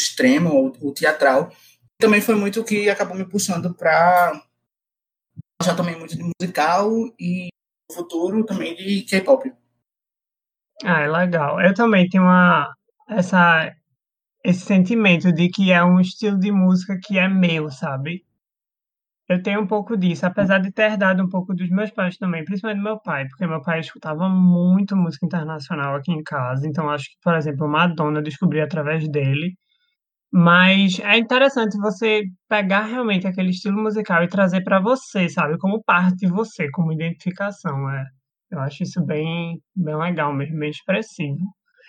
extremo, 0.00 0.72
ao 0.82 0.92
teatral. 0.92 1.50
Também 1.98 2.20
foi 2.20 2.34
muito 2.34 2.60
o 2.60 2.64
que 2.64 2.88
acabou 2.90 3.16
me 3.16 3.28
puxando 3.28 3.74
para 3.74 4.40
gostar 5.60 5.76
também 5.76 5.98
muito 5.98 6.16
de 6.16 6.22
musical 6.22 6.90
e 7.18 7.48
futuro 7.92 8.44
também 8.44 8.74
de 8.74 9.02
K-pop. 9.02 9.52
Ah, 10.84 11.00
é 11.00 11.08
legal. 11.08 11.60
Eu 11.60 11.72
também 11.74 12.08
tenho 12.08 12.24
uma, 12.24 12.74
essa, 13.08 13.74
esse 14.44 14.60
sentimento 14.60 15.32
de 15.32 15.48
que 15.48 15.72
é 15.72 15.82
um 15.82 16.00
estilo 16.00 16.38
de 16.38 16.50
música 16.50 16.98
que 17.02 17.18
é 17.18 17.28
meu, 17.28 17.70
sabe? 17.70 18.25
Eu 19.28 19.42
tenho 19.42 19.60
um 19.60 19.66
pouco 19.66 19.96
disso, 19.96 20.24
apesar 20.24 20.60
de 20.60 20.70
ter 20.72 20.92
herdado 20.92 21.22
um 21.22 21.28
pouco 21.28 21.52
dos 21.52 21.68
meus 21.68 21.90
pais 21.90 22.16
também, 22.16 22.44
principalmente 22.44 22.78
do 22.78 22.84
meu 22.84 23.00
pai, 23.00 23.26
porque 23.28 23.46
meu 23.46 23.60
pai 23.60 23.80
escutava 23.80 24.28
muito 24.28 24.96
música 24.96 25.26
internacional 25.26 25.96
aqui 25.96 26.12
em 26.12 26.22
casa, 26.22 26.66
então 26.68 26.88
acho 26.88 27.06
que, 27.06 27.16
por 27.22 27.34
exemplo, 27.34 27.68
Madonna 27.68 28.20
eu 28.20 28.22
descobri 28.22 28.60
através 28.60 29.08
dele. 29.08 29.54
Mas 30.32 31.00
é 31.00 31.16
interessante 31.18 31.78
você 31.78 32.24
pegar 32.48 32.82
realmente 32.82 33.26
aquele 33.26 33.50
estilo 33.50 33.82
musical 33.82 34.22
e 34.22 34.28
trazer 34.28 34.62
para 34.62 34.80
você, 34.80 35.28
sabe? 35.28 35.58
Como 35.58 35.82
parte 35.84 36.16
de 36.18 36.26
você, 36.28 36.70
como 36.72 36.92
identificação. 36.92 37.88
É. 37.90 38.04
Eu 38.50 38.60
acho 38.60 38.82
isso 38.82 39.04
bem, 39.04 39.60
bem 39.74 39.96
legal 39.96 40.32
mesmo, 40.34 40.58
bem 40.58 40.70
expressivo. 40.70 41.38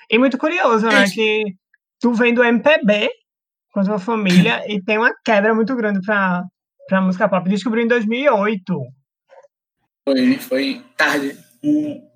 E 0.10 0.18
muito 0.18 0.38
curioso, 0.38 0.88
né? 0.88 1.06
Que 1.10 1.44
tu 2.00 2.14
vem 2.14 2.34
do 2.34 2.44
MPB 2.44 3.10
com 3.74 3.82
a 3.82 3.84
tua 3.84 4.00
família 4.00 4.64
e 4.68 4.82
tem 4.82 4.98
uma 4.98 5.12
quebra 5.26 5.54
muito 5.54 5.76
grande 5.76 6.00
pra, 6.06 6.44
pra 6.88 7.02
música 7.02 7.30
pop. 7.30 7.48
Descobriu 7.50 7.84
em 7.84 7.88
2008. 7.88 8.74
Foi, 10.08 10.38
foi 10.38 10.86
tarde. 10.96 11.38
Hum, 11.64 12.08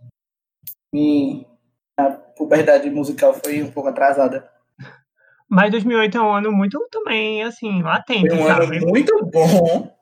e 0.94 1.46
a 1.98 2.10
puberdade 2.12 2.90
musical 2.90 3.34
foi 3.34 3.62
um 3.62 3.72
pouco 3.72 3.90
atrasada. 3.90 4.50
Mas 5.50 5.72
2008 5.72 6.18
é 6.18 6.22
um 6.22 6.32
ano 6.34 6.52
muito 6.52 6.80
também, 6.90 7.44
assim, 7.44 7.82
latente, 7.82 8.30
Foi 8.30 8.40
um 8.40 8.48
sabe? 8.48 8.78
ano 8.78 8.88
muito 8.88 9.26
bom 9.26 9.94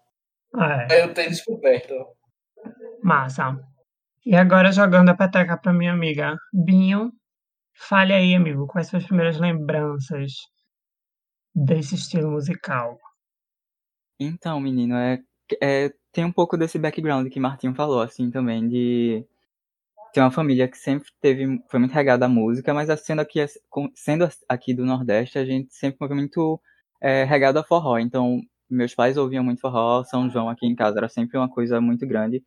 É. 0.61 1.03
eu 1.03 1.13
ter 1.13 1.27
descoberto. 1.29 1.93
Massa. 3.03 3.57
E 4.25 4.35
agora 4.35 4.71
jogando 4.71 5.09
a 5.09 5.15
peteca 5.15 5.57
pra 5.57 5.73
minha 5.73 5.91
amiga 5.93 6.35
Binho. 6.53 7.11
Fale 7.75 8.13
aí, 8.13 8.35
amigo, 8.35 8.67
quais 8.67 8.87
são 8.87 8.99
as 8.99 9.05
primeiras 9.05 9.39
lembranças 9.39 10.33
desse 11.55 11.95
estilo 11.95 12.29
musical? 12.31 12.99
Então, 14.19 14.59
menino, 14.59 14.95
é, 14.95 15.21
é, 15.61 15.93
tem 16.11 16.25
um 16.25 16.31
pouco 16.31 16.57
desse 16.57 16.77
background 16.77 17.29
que 17.29 17.39
Martinho 17.39 17.73
falou, 17.73 18.01
assim, 18.01 18.29
também, 18.29 18.67
de 18.67 19.25
ter 20.13 20.21
uma 20.21 20.31
família 20.31 20.67
que 20.67 20.77
sempre 20.77 21.09
teve, 21.21 21.61
foi 21.69 21.79
muito 21.79 21.93
regada 21.93 22.25
à 22.25 22.29
música, 22.29 22.73
mas 22.73 22.89
sendo 23.01 23.21
aqui, 23.21 23.39
sendo 23.95 24.27
aqui 24.49 24.73
do 24.73 24.85
Nordeste, 24.85 25.37
a 25.39 25.45
gente 25.45 25.73
sempre 25.73 25.97
foi 25.99 26.09
muito 26.15 26.59
é, 27.01 27.23
regado 27.23 27.59
a 27.59 27.63
forró. 27.63 27.97
Então, 27.99 28.41
meus 28.69 28.95
pais 28.95 29.17
ouviam 29.17 29.43
muito 29.43 29.61
forró, 29.61 30.03
São 30.03 30.29
João 30.29 30.49
aqui 30.49 30.65
em 30.67 30.75
casa 30.75 30.97
era 30.99 31.09
sempre 31.09 31.37
uma 31.37 31.49
coisa 31.49 31.81
muito 31.81 32.05
grande. 32.07 32.43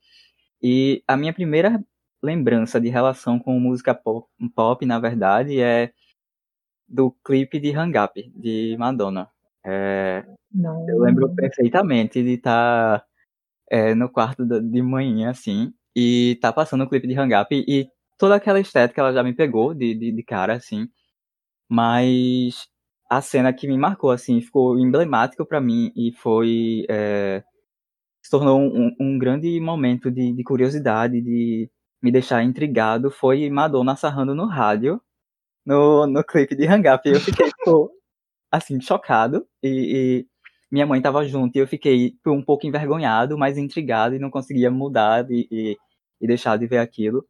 E 0.63 1.03
a 1.09 1.17
minha 1.17 1.33
primeira 1.33 1.83
lembrança 2.23 2.81
de 2.81 2.89
relação 2.89 3.39
com 3.39 3.59
música 3.59 3.95
pop, 3.95 4.29
pop 4.55 4.87
na 4.87 4.99
verdade, 5.01 5.61
é 5.61 5.93
do 6.89 7.11
clipe 7.25 7.59
de 7.61 7.73
Hang 7.77 7.99
Up, 7.99 8.33
de 8.37 8.77
Madonna. 8.79 9.29
É, 9.65 10.25
Não. 10.53 10.89
eu 10.89 10.99
lembro 11.01 11.35
perfeitamente 11.35 12.23
de 12.23 12.35
estar 12.35 13.05
no 13.97 14.09
quarto 14.11 14.45
de 14.45 14.83
manhã, 14.83 15.31
assim, 15.31 15.73
e 15.97 16.39
tá 16.43 16.53
passando 16.53 16.85
o 16.85 16.89
clipe 16.89 17.07
de 17.07 17.19
Hang 17.19 17.35
Up, 17.35 17.55
e, 17.55 17.89
toda 18.19 18.37
aquela 18.37 18.61
estética 18.61 19.01
ela 19.01 19.13
já 19.13 19.23
me 19.23 19.35
pegou 19.35 19.75
de, 19.75 19.95
de, 19.95 20.13
de 20.13 20.23
cara, 20.23 20.55
assim, 20.55 20.89
mas 21.69 22.69
a 23.11 23.21
cena 23.21 23.53
que 23.53 23.67
me 23.67 23.77
marcou, 23.77 24.11
assim, 24.11 24.41
ficou 24.41 24.79
emblemático 24.79 25.45
pra 25.45 25.61
mim 25.61 25.93
e 25.97 26.13
foi. 26.13 26.87
é, 26.89 27.43
se 28.23 28.31
tornou 28.31 28.61
um, 28.61 28.95
um 29.01 29.19
grande 29.19 29.59
momento 29.61 30.11
de, 30.11 30.33
de 30.33 30.45
curiosidade, 30.45 31.21
de 31.21 31.69
me 32.01 32.13
deixar 32.13 32.43
intrigado, 32.45 33.11
foi 33.11 33.51
Madonna 33.51 33.97
sarrando 33.97 34.35
no 34.35 34.47
rádio, 34.47 35.01
no, 35.67 36.07
no 36.07 36.23
clipe 36.25 36.55
de 36.55 36.67
Hang 36.67 36.89
Up. 36.89 37.09
E 37.09 37.13
eu 37.13 37.21
fiquei, 37.21 37.49
tipo, 37.49 37.91
assim, 38.53 38.81
chocado. 38.81 39.47
E, 39.63 39.69
e 39.69 40.27
minha 40.71 40.87
mãe 40.87 41.01
tava 41.01 41.25
junto 41.27 41.57
e 41.57 41.61
eu 41.61 41.69
fiquei 41.69 42.17
um 42.27 42.43
pouco 42.43 42.67
envergonhado, 42.67 43.37
mas 43.39 43.59
intrigado 43.59 44.15
e 44.15 44.19
não 44.19 44.31
conseguia 44.31 44.71
mudar 44.71 45.31
e, 45.31 45.47
e, 45.51 45.77
e 46.21 46.27
deixar 46.27 46.57
de 46.57 46.67
ver 46.67 46.79
aquilo. 46.79 47.27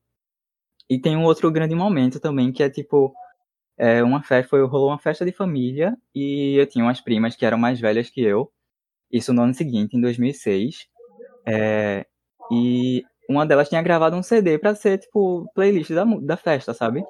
E 0.89 0.99
tem 1.01 1.17
um 1.17 1.25
outro 1.25 1.51
grande 1.51 1.75
momento 1.75 2.21
também, 2.21 2.53
que 2.53 2.63
é 2.63 2.71
tipo, 2.71 3.13
é, 3.77 4.03
uma 4.03 4.23
festa, 4.23 4.49
foi, 4.51 4.65
rolou 4.67 4.91
uma 4.91 4.99
festa 4.99 5.25
de 5.25 5.33
família 5.33 5.97
e 6.15 6.57
eu 6.57 6.67
tinha 6.67 6.85
umas 6.85 7.01
primas 7.01 7.35
que 7.35 7.45
eram 7.45 7.59
mais 7.59 7.81
velhas 7.81 8.11
que 8.11 8.23
eu. 8.23 8.53
Isso 9.11 9.33
no 9.33 9.43
ano 9.43 9.55
seguinte, 9.55 9.97
em 9.97 10.01
2006. 10.01 10.87
É, 11.47 12.07
e 12.53 13.03
uma 13.29 13.47
delas 13.47 13.69
tinha 13.69 13.83
gravado 13.83 14.17
um 14.17 14.23
CD 14.23 14.59
pra 14.59 14.75
ser, 14.75 14.99
tipo, 14.99 15.51
playlist 15.55 15.91
da, 15.93 16.05
da 16.05 16.37
festa, 16.37 16.75
sabe? 16.75 17.05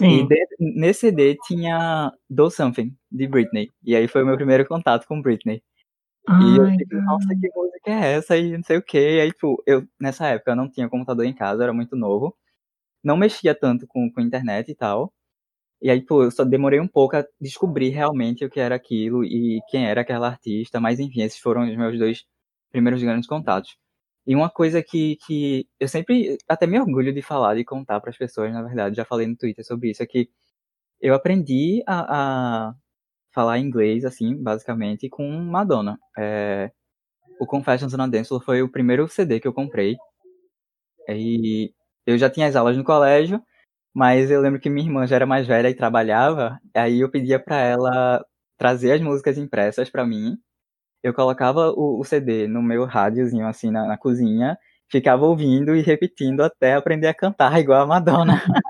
E 0.00 0.22
Sim. 0.22 0.26
de- 0.26 0.46
nesse 0.58 1.00
CD 1.00 1.36
tinha 1.46 2.12
Do 2.28 2.50
Something, 2.50 2.96
de 3.10 3.26
Britney. 3.26 3.70
E 3.84 3.94
aí 3.96 4.08
foi 4.08 4.22
o 4.22 4.26
meu 4.26 4.36
primeiro 4.36 4.66
contato 4.66 5.06
com 5.06 5.20
Britney. 5.20 5.62
E 6.40 6.56
eu 6.58 6.64
Ai, 6.66 6.78
fiquei, 6.78 7.00
nossa, 7.00 7.28
que 7.28 7.48
música 7.54 7.90
é 7.90 8.12
essa? 8.14 8.36
E 8.36 8.56
não 8.56 8.62
sei 8.64 8.76
o 8.78 8.82
quê. 8.82 8.98
E 9.16 9.20
aí, 9.20 9.32
tipo, 9.32 9.62
eu, 9.66 9.86
nessa 10.00 10.28
época 10.28 10.52
eu 10.52 10.56
não 10.56 10.70
tinha 10.70 10.88
computador 10.88 11.24
em 11.26 11.34
casa, 11.34 11.62
era 11.64 11.72
muito 11.72 11.96
novo. 11.96 12.36
Não 13.04 13.16
mexia 13.16 13.54
tanto 13.54 13.86
com, 13.88 14.10
com 14.12 14.20
internet 14.20 14.70
e 14.70 14.74
tal. 14.76 15.12
E 15.82 15.90
aí, 15.90 16.00
pô, 16.02 16.24
eu 16.24 16.30
só 16.30 16.44
demorei 16.44 16.80
um 16.80 16.88
pouco 16.88 17.16
a 17.16 17.24
descobrir 17.40 17.90
realmente 17.90 18.44
o 18.44 18.50
que 18.50 18.60
era 18.60 18.74
aquilo 18.76 19.24
e 19.24 19.60
quem 19.70 19.86
era 19.86 20.02
aquela 20.02 20.28
artista. 20.28 20.80
Mas 20.80 21.00
enfim, 21.00 21.22
esses 21.22 21.40
foram 21.40 21.64
os 21.68 21.76
meus 21.76 21.98
dois 21.98 22.24
primeiros 22.72 23.02
grandes 23.02 23.28
contatos. 23.28 23.76
E 24.26 24.34
uma 24.36 24.50
coisa 24.50 24.82
que, 24.82 25.16
que 25.26 25.66
eu 25.80 25.88
sempre 25.88 26.38
até 26.48 26.66
me 26.66 26.78
orgulho 26.80 27.12
de 27.12 27.22
falar, 27.22 27.56
de 27.56 27.64
contar 27.64 28.00
para 28.00 28.10
as 28.10 28.16
pessoas, 28.16 28.52
na 28.52 28.62
verdade, 28.62 28.96
já 28.96 29.04
falei 29.04 29.26
no 29.26 29.36
Twitter 29.36 29.64
sobre 29.64 29.90
isso, 29.90 30.02
é 30.02 30.06
que 30.06 30.28
eu 31.00 31.14
aprendi 31.14 31.82
a, 31.86 32.68
a 32.70 32.74
falar 33.34 33.58
inglês, 33.58 34.04
assim, 34.04 34.36
basicamente, 34.36 35.08
com 35.08 35.28
Madonna. 35.30 35.98
É, 36.18 36.70
o 37.40 37.46
Confessions 37.46 37.94
on 37.94 38.02
a 38.02 38.06
Dance 38.08 38.28
Floor 38.28 38.44
foi 38.44 38.62
o 38.62 38.70
primeiro 38.70 39.08
CD 39.08 39.40
que 39.40 39.48
eu 39.48 39.54
comprei. 39.54 39.96
E 41.08 41.72
eu 42.06 42.16
já 42.18 42.30
tinha 42.30 42.46
as 42.46 42.56
aulas 42.56 42.76
no 42.76 42.84
colégio, 42.84 43.42
mas 43.94 44.30
eu 44.30 44.40
lembro 44.40 44.60
que 44.60 44.70
minha 44.70 44.86
irmã 44.86 45.06
já 45.06 45.16
era 45.16 45.26
mais 45.26 45.46
velha 45.46 45.68
e 45.70 45.74
trabalhava, 45.74 46.58
aí 46.74 47.00
eu 47.00 47.10
pedia 47.10 47.38
para 47.40 47.58
ela 47.60 48.24
trazer 48.58 48.92
as 48.92 49.00
músicas 49.00 49.38
impressas 49.38 49.90
para 49.90 50.06
mim. 50.06 50.38
Eu 51.02 51.12
colocava 51.14 51.70
o, 51.72 52.00
o 52.00 52.04
CD 52.04 52.46
no 52.48 52.62
meu 52.62 52.84
rádiozinho, 52.84 53.46
assim, 53.46 53.70
na, 53.70 53.86
na 53.86 53.98
cozinha, 53.98 54.58
ficava 54.90 55.24
ouvindo 55.26 55.74
e 55.74 55.82
repetindo 55.82 56.42
até 56.42 56.74
aprender 56.74 57.08
a 57.08 57.14
cantar 57.14 57.58
igual 57.60 57.82
a 57.82 57.86
Madonna. 57.86 58.40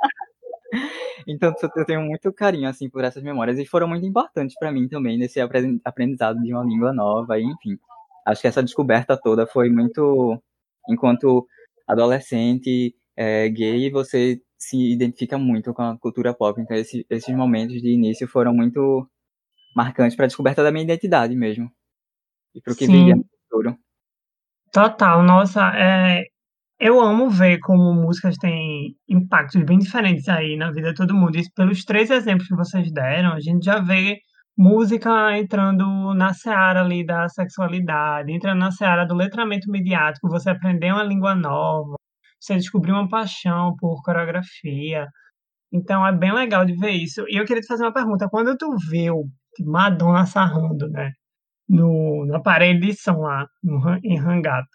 Então 1.27 1.53
eu 1.77 1.85
tenho 1.85 2.03
muito 2.03 2.33
carinho 2.33 2.69
assim 2.69 2.89
por 2.89 3.05
essas 3.05 3.23
memórias 3.23 3.59
e 3.59 3.67
foram 3.67 3.89
muito 3.89 4.07
importantes 4.07 4.57
para 4.59 4.73
mim 4.73 4.89
também 4.89 5.19
nesse 5.19 5.41
apre- 5.41 5.81
aprendizado 5.85 6.41
de 6.43 6.53
uma 6.53 6.65
língua 6.65 6.93
nova, 6.93 7.39
e, 7.39 7.43
enfim. 7.45 7.79
Acho 8.27 8.41
que 8.43 8.49
essa 8.49 8.63
descoberta 8.63 9.17
toda 9.17 9.47
foi 9.47 9.69
muito 9.71 10.41
enquanto 10.89 11.47
adolescente, 11.89 12.95
é, 13.17 13.49
gay, 13.49 13.91
você 13.91 14.41
se 14.59 14.77
identifica 14.93 15.37
muito 15.39 15.75
com 15.75 15.83
a 15.83 15.99
cultura 15.99 16.33
pop. 16.35 16.61
Então, 16.61 16.77
esse, 16.77 17.05
esses 17.11 17.35
momentos 17.35 17.81
de 17.83 17.89
início 17.93 18.29
foram 18.29 18.55
muito 18.55 19.09
marcantes 19.77 20.17
para 20.17 20.27
a 20.27 20.29
descoberta 20.29 20.63
da 20.63 20.73
minha 20.73 20.85
identidade 20.85 21.35
mesmo. 21.37 21.71
E 22.55 22.61
para 22.61 22.73
o 22.73 22.77
que 22.77 22.87
viria 22.87 23.17
no 23.17 23.25
futuro. 23.51 23.77
Total, 24.73 25.23
nossa, 25.23 25.73
é, 25.77 26.25
eu 26.81 27.01
amo 27.01 27.31
ver 27.31 27.59
como 27.61 27.93
músicas 27.95 28.37
têm 28.39 28.97
impactos 29.09 29.63
bem 29.65 29.79
diferentes 29.79 30.29
aí 30.29 30.57
na 30.57 30.71
vida 30.73 30.91
de 30.91 30.97
todo 30.97 31.15
mundo. 31.15 31.37
E 31.39 31.43
pelos 31.55 31.85
três 31.85 32.11
exemplos 32.11 32.49
que 32.49 32.57
vocês 32.57 32.91
deram, 32.93 33.33
a 33.35 33.41
gente 33.41 33.65
já 33.65 33.81
vê 33.81 34.19
música 34.57 35.37
entrando 35.39 36.15
na 36.15 36.35
seara 36.35 36.81
ali 36.83 37.05
da 37.07 37.29
sexualidade, 37.29 38.33
entrando 38.33 38.59
na 38.61 38.71
seara 38.73 39.05
do 39.07 39.15
letramento 39.15 39.71
mediático, 39.71 40.29
você 40.29 40.51
aprender 40.51 40.93
uma 40.93 41.05
língua 41.05 41.35
nova, 41.35 41.97
você 42.41 42.57
descobrir 42.57 42.93
uma 42.93 43.09
paixão 43.09 43.75
por 43.79 44.03
coreografia. 44.03 45.07
Então 45.73 46.07
é 46.07 46.13
bem 46.13 46.33
legal 46.35 46.65
de 46.67 46.75
ver 46.77 46.93
isso. 46.93 47.25
E 47.29 47.37
eu 47.41 47.45
queria 47.47 47.63
te 47.63 47.69
fazer 47.69 47.85
uma 47.85 47.93
pergunta. 47.95 48.29
Quando 48.31 48.57
tu 48.57 48.77
viu 48.91 49.25
Madonna 49.61 50.27
sarrando, 50.27 50.89
né? 50.91 51.13
No, 51.69 52.29
aparelho 52.35 52.81
de 52.81 52.95
som 52.95 53.21
lá, 53.21 53.47
no, 53.63 53.81
em 54.05 54.19
Hangato, 54.19 54.69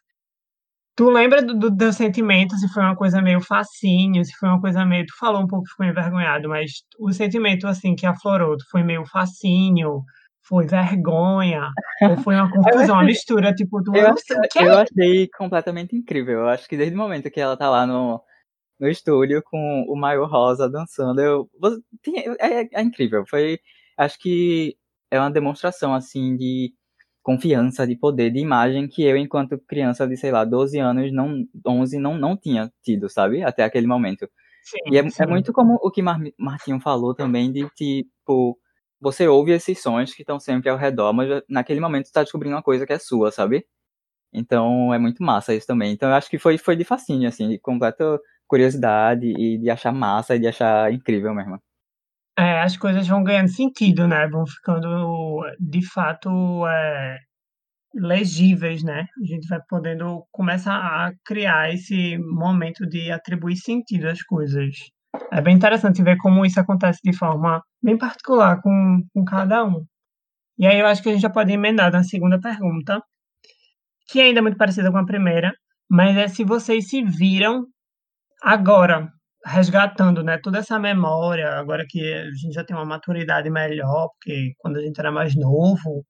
Tu 0.98 1.08
lembra 1.12 1.44
do, 1.44 1.54
do 1.54 1.78
teu 1.78 1.94
sentimento, 1.94 2.56
se 2.56 2.68
foi 2.70 2.82
uma 2.82 2.96
coisa 2.96 3.22
meio 3.22 3.40
facinho, 3.40 4.26
se 4.26 4.34
foi 4.36 4.50
uma 4.50 4.60
coisa 4.60 4.84
meio. 4.84 5.06
Tu 5.06 5.16
falou 5.16 5.44
um 5.44 5.48
pouco 5.48 5.64
que 5.66 5.70
ficou 5.70 5.86
envergonhado, 5.86 6.50
mas 6.50 6.72
o 7.00 7.12
sentimento 7.14 7.68
assim 7.68 7.96
que 7.96 8.08
aflorou, 8.08 8.58
tu 8.58 8.66
foi 8.72 8.82
meio 8.82 9.06
facinho, 9.06 10.04
foi 10.42 10.66
vergonha, 10.66 11.70
ou 12.02 12.18
foi 12.18 12.34
uma 12.34 12.50
confusão, 12.52 12.96
uma 12.96 13.04
mistura, 13.04 13.54
tipo, 13.54 13.84
tu 13.84 13.96
eu, 13.96 14.08
achei, 14.08 14.68
eu 14.68 14.78
achei 14.80 15.30
completamente 15.38 15.96
incrível. 15.96 16.40
Eu 16.40 16.48
acho 16.48 16.68
que 16.68 16.76
desde 16.76 16.96
o 16.96 16.98
momento 16.98 17.30
que 17.30 17.40
ela 17.40 17.56
tá 17.56 17.70
lá 17.70 17.86
no, 17.86 18.20
no 18.80 18.90
estúdio 18.90 19.44
com 19.46 19.86
o 19.88 19.96
maior 19.96 20.28
rosa 20.28 20.68
dançando, 20.68 21.22
eu. 21.22 21.48
É, 22.40 22.80
é 22.80 22.82
incrível. 22.82 23.24
Foi. 23.30 23.60
Acho 23.96 24.18
que 24.18 24.76
é 25.12 25.20
uma 25.20 25.30
demonstração, 25.30 25.94
assim, 25.94 26.36
de 26.36 26.74
confiança, 27.28 27.86
de 27.86 27.94
poder, 27.94 28.32
de 28.32 28.40
imagem 28.40 28.88
que 28.88 29.04
eu, 29.04 29.18
enquanto 29.18 29.60
criança 29.68 30.08
de, 30.08 30.16
sei 30.16 30.32
lá, 30.32 30.46
12 30.46 30.80
anos, 30.80 31.12
não, 31.12 31.44
11, 31.68 32.00
não, 32.00 32.18
não 32.18 32.38
tinha 32.38 32.72
tido, 32.82 33.10
sabe? 33.10 33.44
Até 33.44 33.66
aquele 33.66 33.86
momento. 33.86 34.30
Sim, 34.64 34.78
e 34.90 34.98
é, 34.98 35.02
é, 35.02 35.28
muito 35.28 35.52
como 35.52 35.78
o 35.82 35.92
que 35.92 36.02
Mar 36.02 36.22
Martinho 36.38 36.80
falou 36.80 37.14
também, 37.14 37.52
de 37.52 37.70
tipo, 37.72 38.58
você 39.02 39.28
ouve 39.28 39.52
esses 39.52 39.82
sons 39.82 40.14
que 40.14 40.22
estão 40.22 40.40
sempre 40.40 40.70
ao 40.70 40.78
redor, 40.78 41.12
mas 41.12 41.44
naquele 41.50 41.82
momento 41.82 42.06
você 42.06 42.14
tá 42.14 42.24
descobrindo 42.24 42.56
uma 42.56 42.64
coisa 42.64 42.88
que 42.88 42.94
é 42.94 43.00
sua, 43.00 43.30
sabe? 43.30 43.66
Então 44.34 44.94
é 44.94 45.00
muito 45.00 45.22
massa 45.22 45.54
isso 45.54 45.68
também. 45.68 45.92
Então 45.94 46.08
eu 46.10 46.16
acho 46.16 46.30
que 46.30 46.40
foi, 46.40 46.58
foi 46.58 46.78
de 46.78 46.86
fascínio, 46.86 47.28
assim, 47.28 47.50
de 47.50 47.60
completa 47.60 48.22
curiosidade 48.48 49.28
e 49.28 49.58
de 49.58 49.70
achar 49.70 49.92
massa 49.92 50.36
e 50.36 50.40
de 50.40 50.48
achar 50.48 50.94
incrível 50.94 51.34
mesmo. 51.36 51.62
É, 52.38 52.62
as 52.62 52.78
coisas 52.78 53.08
vão 53.08 53.24
ganhando 53.24 53.50
sentido, 53.50 54.08
né? 54.08 54.28
Vão 54.28 54.46
ficando, 54.46 55.42
de 55.60 55.86
fato, 55.86 56.68
é, 56.68 57.18
legíveis, 57.96 58.84
né? 58.84 59.08
A 59.22 59.26
gente 59.26 59.48
vai 59.48 59.60
podendo 59.68 60.26
começar 60.32 60.76
a 60.76 61.12
criar 61.26 61.74
esse 61.74 62.18
momento 62.20 62.88
de 62.88 63.12
atribuir 63.12 63.58
sentido 63.58 64.08
às 64.08 64.22
coisas. 64.22 64.76
É 65.32 65.42
bem 65.42 65.56
interessante 65.56 66.04
ver 66.04 66.18
como 66.18 66.46
isso 66.46 66.60
acontece 66.60 67.00
de 67.04 67.16
forma 67.16 67.62
bem 67.82 67.98
particular 67.98 68.62
com, 68.62 69.02
com 69.14 69.26
cada 69.26 69.66
um. 69.66 69.84
E 70.60 70.68
aí 70.68 70.80
eu 70.80 70.88
acho 70.88 71.02
que 71.02 71.10
a 71.10 71.14
gente 71.14 71.22
já 71.22 71.30
pode 71.30 71.52
emendar 71.52 71.92
na 71.92 72.04
segunda 72.04 72.40
pergunta, 72.40 73.02
que 74.10 74.20
é 74.20 74.26
ainda 74.26 74.42
muito 74.42 74.58
parecida 74.58 74.92
com 74.92 74.98
a 74.98 75.06
primeira, 75.06 75.54
mas 75.90 76.16
é 76.18 76.28
se 76.28 76.44
vocês 76.44 76.90
se 76.90 77.04
viram 77.04 77.66
agora 78.44 79.12
resgatando, 79.46 80.24
né, 80.24 80.38
toda 80.38 80.60
essa 80.60 80.80
memória, 80.80 81.52
agora 81.54 81.86
que 81.88 82.14
a 82.14 82.26
gente 82.32 82.54
já 82.54 82.64
tem 82.64 82.76
uma 82.76 82.86
maturidade 82.86 83.50
melhor, 83.50 84.10
porque 84.10 84.54
quando 84.58 84.78
a 84.78 84.82
gente 84.82 85.00
era 85.00 85.12
mais 85.12 85.36
novo, 85.36 86.06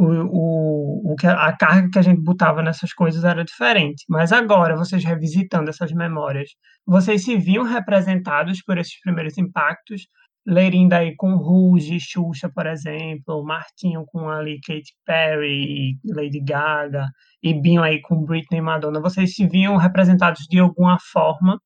o, 0.00 1.12
o, 1.12 1.16
a 1.24 1.56
carga 1.56 1.90
que 1.92 1.98
a 1.98 2.02
gente 2.02 2.22
botava 2.22 2.62
nessas 2.62 2.92
coisas 2.92 3.24
era 3.24 3.44
diferente. 3.44 4.04
Mas 4.08 4.32
agora, 4.32 4.76
vocês 4.76 5.04
revisitando 5.04 5.68
essas 5.70 5.92
memórias, 5.92 6.50
vocês 6.86 7.24
se 7.24 7.36
viam 7.36 7.64
representados 7.64 8.62
por 8.62 8.78
esses 8.78 8.98
primeiros 9.00 9.36
impactos? 9.38 10.06
Lerinda 10.46 10.98
aí 10.98 11.14
com 11.16 11.36
Rouge, 11.36 12.00
Xuxa, 12.00 12.50
por 12.52 12.66
exemplo, 12.66 13.44
Martinho 13.44 14.04
com 14.06 14.28
ali 14.30 14.58
Katy 14.66 14.94
Perry, 15.04 15.98
Lady 16.04 16.40
Gaga, 16.40 17.06
e 17.42 17.52
Binho 17.52 17.82
aí 17.82 18.00
com 18.00 18.24
Britney 18.24 18.60
Madonna. 18.62 19.00
Vocês 19.00 19.34
se 19.34 19.46
viam 19.46 19.76
representados 19.76 20.46
de 20.48 20.58
alguma 20.58 20.98
forma 21.12 21.60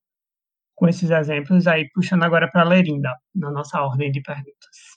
com 0.75 0.87
esses 0.87 1.09
exemplos, 1.09 1.67
aí 1.67 1.89
puxando 1.91 2.23
agora 2.23 2.49
para 2.51 2.61
a 2.61 2.65
Lerinda, 2.65 3.15
na 3.33 3.49
nossa 3.51 3.81
ordem 3.81 4.11
de 4.11 4.21
perguntas. 4.21 4.95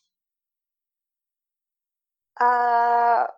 Ah, 2.41 3.33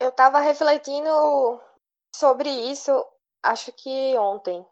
eu 0.00 0.08
estava 0.08 0.40
refletindo 0.40 1.60
sobre 2.14 2.48
isso, 2.48 3.06
acho 3.42 3.72
que 3.72 4.16
ontem, 4.18 4.64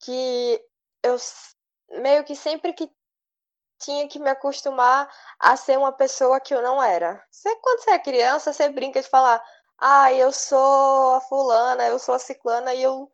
que 0.00 0.64
eu 1.02 1.16
meio 2.02 2.24
que 2.24 2.34
sempre 2.34 2.72
que 2.72 2.90
tinha 3.80 4.06
que 4.08 4.18
me 4.18 4.28
acostumar 4.30 5.08
a 5.38 5.56
ser 5.56 5.78
uma 5.78 5.92
pessoa 5.92 6.40
que 6.40 6.54
eu 6.54 6.62
não 6.62 6.82
era. 6.82 7.24
Você, 7.30 7.54
quando 7.56 7.80
você 7.82 7.90
é 7.92 7.98
criança, 7.98 8.52
você 8.52 8.68
brinca 8.68 9.00
de 9.00 9.08
falar, 9.08 9.42
ah, 9.78 10.12
eu 10.12 10.32
sou 10.32 11.14
a 11.14 11.20
fulana, 11.22 11.86
eu 11.86 11.98
sou 11.98 12.14
a 12.14 12.18
ciclana, 12.18 12.74
e 12.74 12.82
eu 12.82 13.10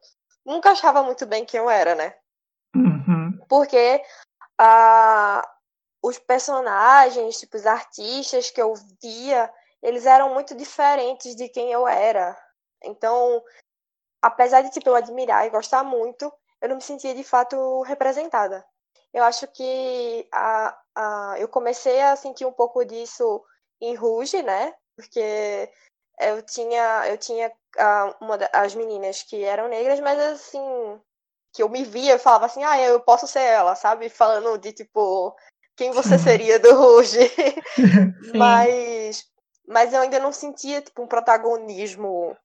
nunca 0.47 0.71
achava 0.71 1.03
muito 1.03 1.27
bem 1.27 1.45
quem 1.45 1.59
eu 1.59 1.69
era, 1.69 1.95
né? 1.95 2.15
Uhum. 2.75 3.39
Porque 3.49 4.03
uh, 4.61 5.43
os 6.03 6.19
personagens, 6.19 7.41
tipo, 7.41 7.57
os 7.57 7.67
artistas 7.67 8.51
que 8.51 8.63
eu 8.63 8.73
via, 9.03 9.53
eles 9.83 10.07
eram 10.07 10.33
muito 10.33 10.55
diferentes 10.55 11.35
de 11.35 11.49
quem 11.49 11.73
eu 11.73 11.87
era. 11.87 12.39
Então, 12.83 13.43
apesar 14.23 14.63
de 14.63 14.71
tipo, 14.71 14.89
eu 14.89 14.95
admirar 14.95 15.47
e 15.47 15.51
gostar 15.51 15.83
muito, 15.83 16.33
eu 16.61 16.69
não 16.69 16.77
me 16.77 16.83
sentia 16.83 17.15
de 17.15 17.25
fato 17.25 17.83
representada. 17.83 18.65
Eu 19.13 19.25
acho 19.25 19.47
que 19.49 20.29
a, 20.33 20.79
a, 20.95 21.35
eu 21.39 21.49
comecei 21.49 22.01
a 22.03 22.17
sentir 22.17 22.45
um 22.45 22.53
pouco 22.53 22.85
disso 22.85 23.43
em 23.81 23.95
Rouge, 23.95 24.43
né? 24.43 24.75
Porque 24.95 25.71
eu 26.21 26.43
tinha, 26.43 27.09
eu 27.09 27.19
tinha 27.19 27.53
uh, 27.79 28.15
uma 28.21 28.39
das 28.39 28.75
meninas 28.75 29.23
que 29.23 29.45
eram 29.45 29.69
negras, 29.69 30.01
mas 30.01 30.19
assim, 30.19 31.01
que 31.53 31.63
eu 31.63 31.69
me 31.69 31.85
via 31.85 32.19
falava 32.19 32.47
assim, 32.47 32.63
ah, 32.65 32.81
eu 32.81 33.01
posso 33.01 33.27
ser 33.27 33.41
ela, 33.41 33.75
sabe? 33.75 34.09
Falando 34.09 34.59
de 34.59 34.73
tipo, 34.73 35.35
quem 35.77 35.91
você 35.91 36.19
seria 36.19 36.59
do 36.59 36.75
Rouge. 36.75 37.19
mas, 38.35 39.25
mas 39.67 39.93
eu 39.93 40.01
ainda 40.01 40.19
não 40.19 40.33
sentia 40.33 40.83
tipo, 40.83 41.03
um 41.03 41.07
protagonismo 41.07 42.37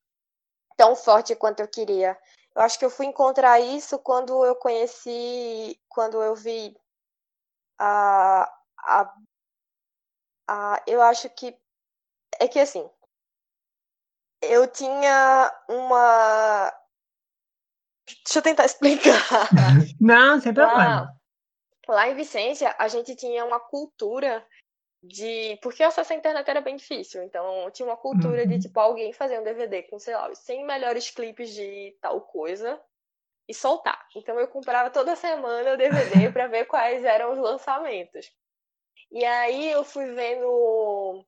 tão 0.78 0.96
forte 0.96 1.36
quanto 1.36 1.60
eu 1.62 1.68
queria. 1.68 2.18
Eu 2.56 2.62
acho 2.62 2.78
que 2.78 2.86
eu 2.86 2.90
fui 2.90 3.06
encontrar 3.06 3.60
isso 3.60 3.98
quando 4.00 4.46
eu 4.46 4.56
conheci, 4.56 5.80
quando 5.88 6.22
eu 6.22 6.36
vi 6.36 6.76
a, 7.80 8.52
a, 8.78 9.14
a 10.48 10.84
eu 10.86 11.02
acho 11.02 11.30
que 11.30 11.58
é 12.40 12.48
que 12.48 12.60
assim, 12.60 12.90
eu 14.42 14.68
tinha 14.68 15.52
uma. 15.70 16.74
Deixa 18.26 18.40
eu 18.40 18.44
tentar 18.44 18.66
explicar. 18.66 19.50
Não, 20.00 20.40
sem 20.40 20.54
problema. 20.54 21.14
Lá, 21.88 21.96
lá 21.96 22.10
em 22.10 22.16
Vicência, 22.16 22.76
a 22.78 22.88
gente 22.88 23.16
tinha 23.16 23.46
uma 23.46 23.60
cultura 23.60 24.46
de. 25.04 25.58
Porque 25.62 25.84
acesso 25.84 26.14
à 26.14 26.16
internet 26.16 26.48
era 26.50 26.62
bem 26.62 26.76
difícil. 26.76 27.24
Então, 27.24 27.70
tinha 27.72 27.88
uma 27.88 27.98
cultura 27.98 28.44
uhum. 28.44 28.48
de, 28.48 28.60
tipo, 28.60 28.80
alguém 28.80 29.14
fazer 29.14 29.40
um 29.40 29.44
DVD 29.44 29.84
com, 29.84 30.00
sei 30.00 30.16
lá, 30.16 30.30
os 30.30 30.40
100 30.40 30.66
melhores 30.66 31.10
clipes 31.10 31.54
de 31.54 31.96
tal 32.02 32.22
coisa 32.22 32.82
e 33.48 33.54
soltar. 33.54 34.08
Então, 34.16 34.40
eu 34.40 34.48
comprava 34.48 34.90
toda 34.90 35.16
semana 35.16 35.74
o 35.74 35.78
DVD 35.78 36.32
para 36.34 36.48
ver 36.48 36.66
quais 36.66 37.04
eram 37.04 37.34
os 37.34 37.38
lançamentos. 37.38 38.32
E 39.12 39.24
aí, 39.26 39.70
eu 39.72 39.84
fui 39.84 40.14
vendo 40.14 41.26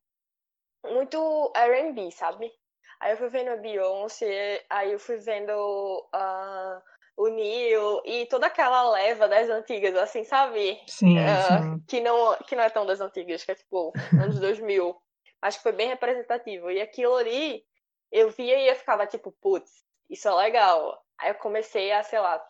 muito 0.84 1.52
RB, 1.54 2.10
sabe? 2.10 2.52
Aí 3.00 3.12
eu 3.12 3.16
fui 3.16 3.28
vendo 3.28 3.50
a 3.50 3.56
Beyoncé, 3.56 4.64
aí 4.70 4.92
eu 4.92 4.98
fui 4.98 5.16
vendo 5.16 5.50
uh, 5.52 6.82
o 7.16 7.28
Neil 7.28 8.02
e 8.04 8.26
toda 8.26 8.46
aquela 8.46 8.90
leva 8.90 9.28
das 9.28 9.48
antigas, 9.48 9.94
assim, 9.96 10.24
sabe? 10.24 10.80
Sim, 10.86 11.18
uh, 11.18 11.62
sim. 11.62 11.84
Que, 11.86 12.00
não, 12.00 12.36
que 12.38 12.56
não 12.56 12.64
é 12.64 12.70
tão 12.70 12.86
das 12.86 13.00
antigas, 13.00 13.44
que 13.44 13.52
é 13.52 13.54
tipo 13.54 13.92
anos 14.20 14.38
2000. 14.38 14.96
Acho 15.42 15.58
que 15.58 15.62
foi 15.62 15.72
bem 15.72 15.88
representativo. 15.88 16.70
E 16.70 16.80
aquilo 16.80 17.14
ali, 17.16 17.64
eu 18.10 18.30
via 18.30 18.58
e 18.58 18.68
eu 18.68 18.76
ficava 18.76 19.06
tipo, 19.06 19.30
putz, 19.32 19.84
isso 20.08 20.28
é 20.28 20.34
legal. 20.34 21.04
Aí 21.18 21.30
eu 21.30 21.34
comecei 21.34 21.92
a, 21.92 22.02
sei 22.02 22.18
lá, 22.18 22.42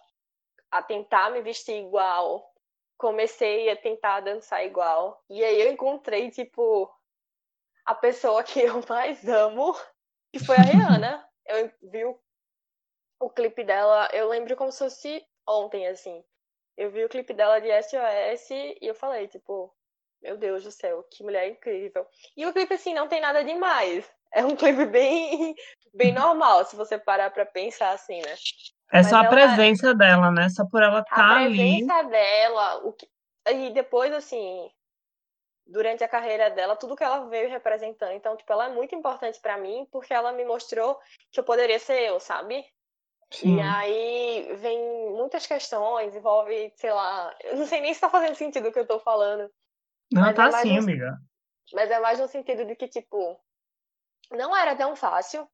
a 0.71 0.83
tentar 0.83 1.31
me 1.31 1.43
vestir 1.43 1.77
igual. 1.77 2.53
Comecei 2.97 3.69
a 3.69 3.77
tentar 3.77 4.21
dançar 4.21 4.65
igual. 4.65 5.23
E 5.29 5.43
aí 5.43 5.61
eu 5.61 5.73
encontrei, 5.73 6.31
tipo, 6.31 6.89
a 7.85 7.95
pessoa 7.95 8.43
que 8.43 8.61
eu 8.61 8.81
mais 8.89 9.27
amo 9.29 9.75
que 10.35 10.45
foi 10.45 10.57
a 10.57 10.63
Rihanna. 10.63 11.25
Eu 11.47 11.71
vi 11.83 12.05
o 12.05 12.19
o 13.21 13.31
clipe 13.31 13.65
dela, 13.65 14.09
eu 14.13 14.29
lembro 14.29 14.55
como 14.57 14.71
se 14.71 14.81
fosse 14.81 15.25
ontem, 15.49 15.87
assim. 15.87 16.23
Eu 16.77 16.91
vi 16.91 17.05
o 17.05 17.09
clipe 17.09 17.33
dela 17.33 17.61
de 17.61 17.69
SOS 17.71 18.51
e 18.51 18.79
eu 18.83 18.95
falei, 18.95 19.29
tipo, 19.29 19.73
meu 20.21 20.37
Deus 20.37 20.65
do 20.65 20.71
céu, 20.71 21.03
que 21.11 21.23
mulher 21.23 21.49
incrível. 21.49 22.07
E 22.37 22.45
o 22.45 22.53
clipe, 22.53 22.75
assim, 22.75 22.93
não 22.93 23.09
tem 23.09 23.21
nada 23.21 23.43
demais. 23.43 24.05
É 24.35 24.45
um 24.45 24.57
clipe 24.57 24.85
bem, 24.87 25.55
bem 25.95 26.13
normal, 26.13 26.65
se 26.65 26.77
você 26.77 26.99
parar 26.99 27.31
pra 27.31 27.47
pensar 27.47 27.93
assim, 27.93 28.21
né? 28.21 28.35
É 28.93 29.03
só 29.03 29.19
a 29.19 29.29
presença 29.29 29.95
dela, 29.95 30.31
né? 30.31 30.49
Só 30.51 30.67
por 30.67 30.83
ela 30.83 31.01
estar 31.01 31.15
tá 31.15 31.37
ali. 31.37 31.55
A 31.55 31.87
presença 31.87 32.03
dela, 32.11 32.77
o 32.85 32.93
que... 32.93 33.09
e 33.49 33.71
depois, 33.71 34.13
assim, 34.13 34.69
durante 35.67 36.05
a 36.05 36.09
carreira 36.09 36.51
dela, 36.51 36.77
tudo 36.77 36.97
que 36.97 37.05
ela 37.05 37.27
veio 37.29 37.49
representando. 37.49 38.13
Então, 38.13 38.37
tipo, 38.37 38.53
ela 38.53 38.67
é 38.67 38.73
muito 38.73 38.95
importante 38.95 39.41
para 39.41 39.57
mim, 39.57 39.87
porque 39.91 40.13
ela 40.13 40.33
me 40.33 40.45
mostrou 40.45 41.01
que 41.31 41.41
eu 41.41 41.45
poderia 41.45 41.79
ser 41.79 42.03
eu, 42.03 42.21
sabe? 42.21 42.65
Sim. 43.31 43.57
E 43.57 43.61
aí 43.61 44.57
vem 44.57 44.79
muitas 45.13 45.47
questões, 45.47 46.15
envolve, 46.15 46.73
sei 46.77 46.93
lá, 46.93 47.35
eu 47.43 47.57
não 47.57 47.67
sei 47.67 47.81
nem 47.81 47.93
se 47.93 48.01
tá 48.01 48.09
fazendo 48.09 48.35
sentido 48.37 48.69
o 48.69 48.73
que 48.73 48.79
eu 48.79 48.87
tô 48.87 49.01
falando. 49.01 49.51
Não, 50.13 50.33
tá 50.35 50.49
é 50.49 50.53
sim, 50.63 50.79
amiga. 50.79 51.19
Mas 51.73 51.91
é 51.91 51.99
mais 51.99 52.21
no 52.21 52.29
sentido 52.29 52.65
de 52.65 52.77
que, 52.77 52.87
tipo, 52.87 53.41
não 54.31 54.57
era 54.57 54.77
tão 54.77 54.95
fácil, 54.95 55.49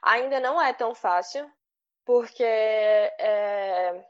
ainda 0.00 0.40
não 0.40 0.62
é 0.62 0.72
tão 0.72 0.94
fácil, 0.94 1.50
porque 2.04 2.44
é, 2.44 4.04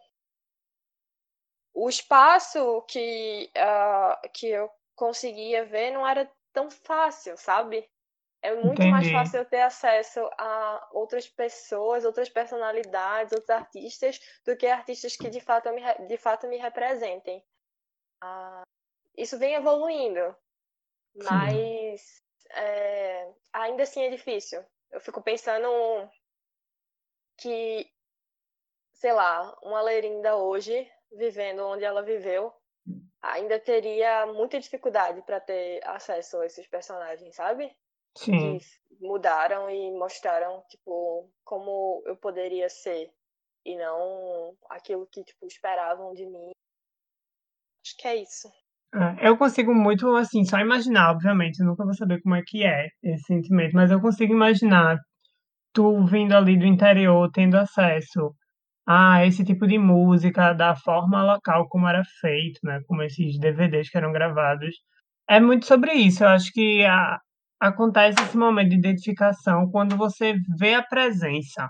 o 1.75 1.89
espaço 1.89 2.83
que, 2.83 3.51
uh, 3.57 4.31
que 4.33 4.49
eu 4.49 4.71
conseguia 4.97 5.65
ver 5.65 5.93
não 5.93 6.07
era 6.07 6.31
tão 6.53 6.71
fácil, 6.71 7.37
sabe? 7.37 7.89
É 8.43 8.55
muito 8.55 8.81
Entendi. 8.81 8.91
mais 8.91 9.11
fácil 9.11 9.39
eu 9.39 9.45
ter 9.45 9.61
acesso 9.61 10.21
a 10.39 10.89
outras 10.93 11.29
pessoas, 11.29 12.05
outras 12.05 12.29
personalidades, 12.29 13.33
outros 13.33 13.51
artistas, 13.51 14.21
do 14.45 14.57
que 14.57 14.67
artistas 14.67 15.17
que 15.17 15.29
de 15.31 15.41
fato 15.41 15.71
me, 15.73 15.83
de 16.07 16.17
fato 16.17 16.47
me 16.47 16.57
representem. 16.57 17.45
Ah, 18.21 18.63
isso 19.17 19.39
vem 19.39 19.55
evoluindo, 19.55 20.37
mas 21.15 22.23
é, 22.51 23.33
ainda 23.53 23.83
assim 23.83 24.03
é 24.03 24.11
difícil. 24.11 24.65
Eu 24.91 25.01
fico 25.01 25.23
pensando 25.23 25.69
que, 27.37 27.91
sei 28.93 29.13
lá, 29.13 29.57
uma 29.63 29.83
Lerinda 29.83 30.37
hoje, 30.37 30.91
vivendo 31.13 31.67
onde 31.67 31.85
ela 31.85 32.03
viveu, 32.03 32.55
ainda 33.33 33.59
teria 33.59 34.27
muita 34.27 34.59
dificuldade 34.61 35.23
para 35.23 35.41
ter 35.41 35.81
acesso 35.85 36.39
a 36.39 36.47
esses 36.47 36.67
personagens, 36.67 37.35
sabe? 37.35 37.71
Sim. 38.17 38.59
que 38.59 38.67
mudaram 39.01 39.69
e 39.69 39.93
mostraram, 39.93 40.63
tipo, 40.71 41.31
como 41.45 42.03
eu 42.07 42.17
poderia 42.17 42.69
ser 42.69 43.11
e 43.65 43.77
não 43.77 44.57
aquilo 44.71 45.07
que, 45.07 45.23
tipo, 45.23 45.47
esperavam 45.47 46.15
de 46.15 46.25
mim. 46.25 46.51
Acho 47.85 47.97
que 47.99 48.09
é 48.09 48.17
isso. 48.17 48.49
É, 48.95 49.29
eu 49.29 49.37
consigo 49.37 49.75
muito, 49.75 50.15
assim, 50.17 50.45
só 50.45 50.59
imaginar, 50.59 51.11
obviamente, 51.11 51.61
eu 51.61 51.67
nunca 51.67 51.85
vou 51.85 51.95
saber 51.95 52.23
como 52.23 52.37
é 52.37 52.43
que 52.47 52.65
é 52.65 52.89
esse 53.03 53.25
sentimento, 53.25 53.75
mas 53.75 53.91
eu 53.91 54.01
consigo 54.01 54.33
imaginar 54.33 54.97
tu 55.75 56.05
vindo 56.07 56.33
ali 56.35 56.59
do 56.59 56.65
interior, 56.65 57.31
tendo 57.33 57.57
acesso 57.57 58.35
a 58.87 59.27
esse 59.27 59.45
tipo 59.45 59.67
de 59.67 59.79
música, 59.79 60.53
da 60.53 60.77
forma 60.77 61.23
local 61.25 61.69
como 61.69 61.89
era 61.89 62.03
feito, 62.21 62.61
né, 62.65 62.81
como 62.87 63.03
esses 63.03 63.39
DVDs 63.39 63.91
que 63.91 63.99
eram 63.99 64.13
gravados. 64.13 64.77
É 65.29 65.41
muito 65.41 65.67
sobre 65.67 65.93
isso, 65.95 66.25
eu 66.25 66.29
acho 66.29 66.53
que 66.53 66.85
a, 66.85 67.19
acontece 67.61 68.21
esse 68.23 68.37
momento 68.37 68.71
de 68.71 68.77
identificação 68.77 69.69
quando 69.71 69.97
você 69.97 70.35
vê 70.59 70.75
a 70.75 70.83
presença. 70.83 71.69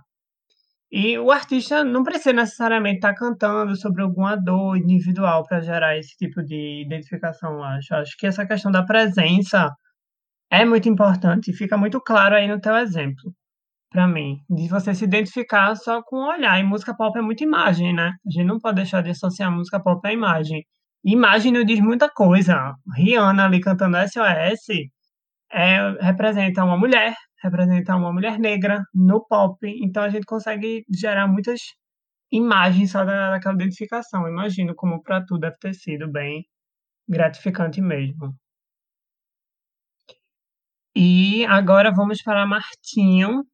E 0.90 1.18
o 1.18 1.31
artista 1.33 1.83
não 1.85 2.05
precisa 2.05 2.33
necessariamente 2.33 2.96
estar 2.96 3.14
cantando 3.14 3.74
sobre 3.76 4.02
alguma 4.02 4.37
dor 4.37 4.76
individual 4.76 5.44
para 5.44 5.61
gerar 5.61 5.98
esse 5.98 6.16
tipo 6.16 6.42
de 6.42 6.83
identificação, 6.85 7.62
acho. 7.64 7.94
Acho 7.94 8.16
que 8.16 8.26
essa 8.26 8.46
questão 8.46 8.70
da 8.70 8.85
presença 8.85 9.68
é 10.50 10.64
muito 10.64 10.88
importante 10.88 11.50
e 11.50 11.55
fica 11.55 11.76
muito 11.76 12.00
claro 12.00 12.37
aí 12.37 12.48
no 12.48 12.61
teu 12.61 12.76
exemplo, 12.76 13.33
para 13.90 14.07
mim, 14.09 14.40
de 14.51 14.68
você 14.68 14.94
se 14.94 15.05
identificar 15.05 15.75
só 15.77 16.03
com 16.03 16.16
o 16.16 16.29
olhar. 16.29 16.59
E 16.61 16.64
música 16.64 16.94
pop 16.96 17.18
é 17.18 17.22
muita 17.22 17.44
imagem, 17.44 17.94
né? 17.94 18.12
A 18.27 18.31
gente 18.31 18.46
não 18.46 18.59
pode 18.59 18.77
deixar 18.77 19.03
de 19.03 19.11
associar 19.11 19.51
música 19.51 19.81
pop 19.83 20.07
à 20.07 20.12
imagem. 20.12 20.64
Imagem 21.05 21.53
não 21.53 21.64
diz 21.64 21.81
muita 21.81 22.09
coisa. 22.11 22.75
Rihanna 22.96 23.44
ali 23.46 23.61
cantando 23.61 23.96
SOS 23.99 24.88
é, 25.53 25.90
representa 26.01 26.64
uma 26.64 26.77
mulher, 26.77 27.14
representa 27.42 27.96
uma 27.96 28.12
mulher 28.12 28.38
negra 28.38 28.83
no 28.94 29.25
pop, 29.27 29.59
então 29.83 30.03
a 30.03 30.09
gente 30.09 30.25
consegue 30.27 30.85
gerar 30.90 31.27
muitas 31.29 31.61
imagens 32.33 32.90
só 32.92 33.05
da, 33.05 33.31
daquela 33.31 33.55
identificação. 33.55 34.29
Imagino 34.29 34.75
como 34.75 35.03
para 35.03 35.25
tu 35.25 35.38
deve 35.38 35.57
ter 35.59 35.75
sido 35.75 36.11
bem 36.11 36.44
gratificante 37.09 37.81
mesmo. 37.81 38.35
E 40.94 41.44
agora 41.46 41.92
vamos 41.92 42.22
para 42.22 42.46
Martinho, 42.46 43.44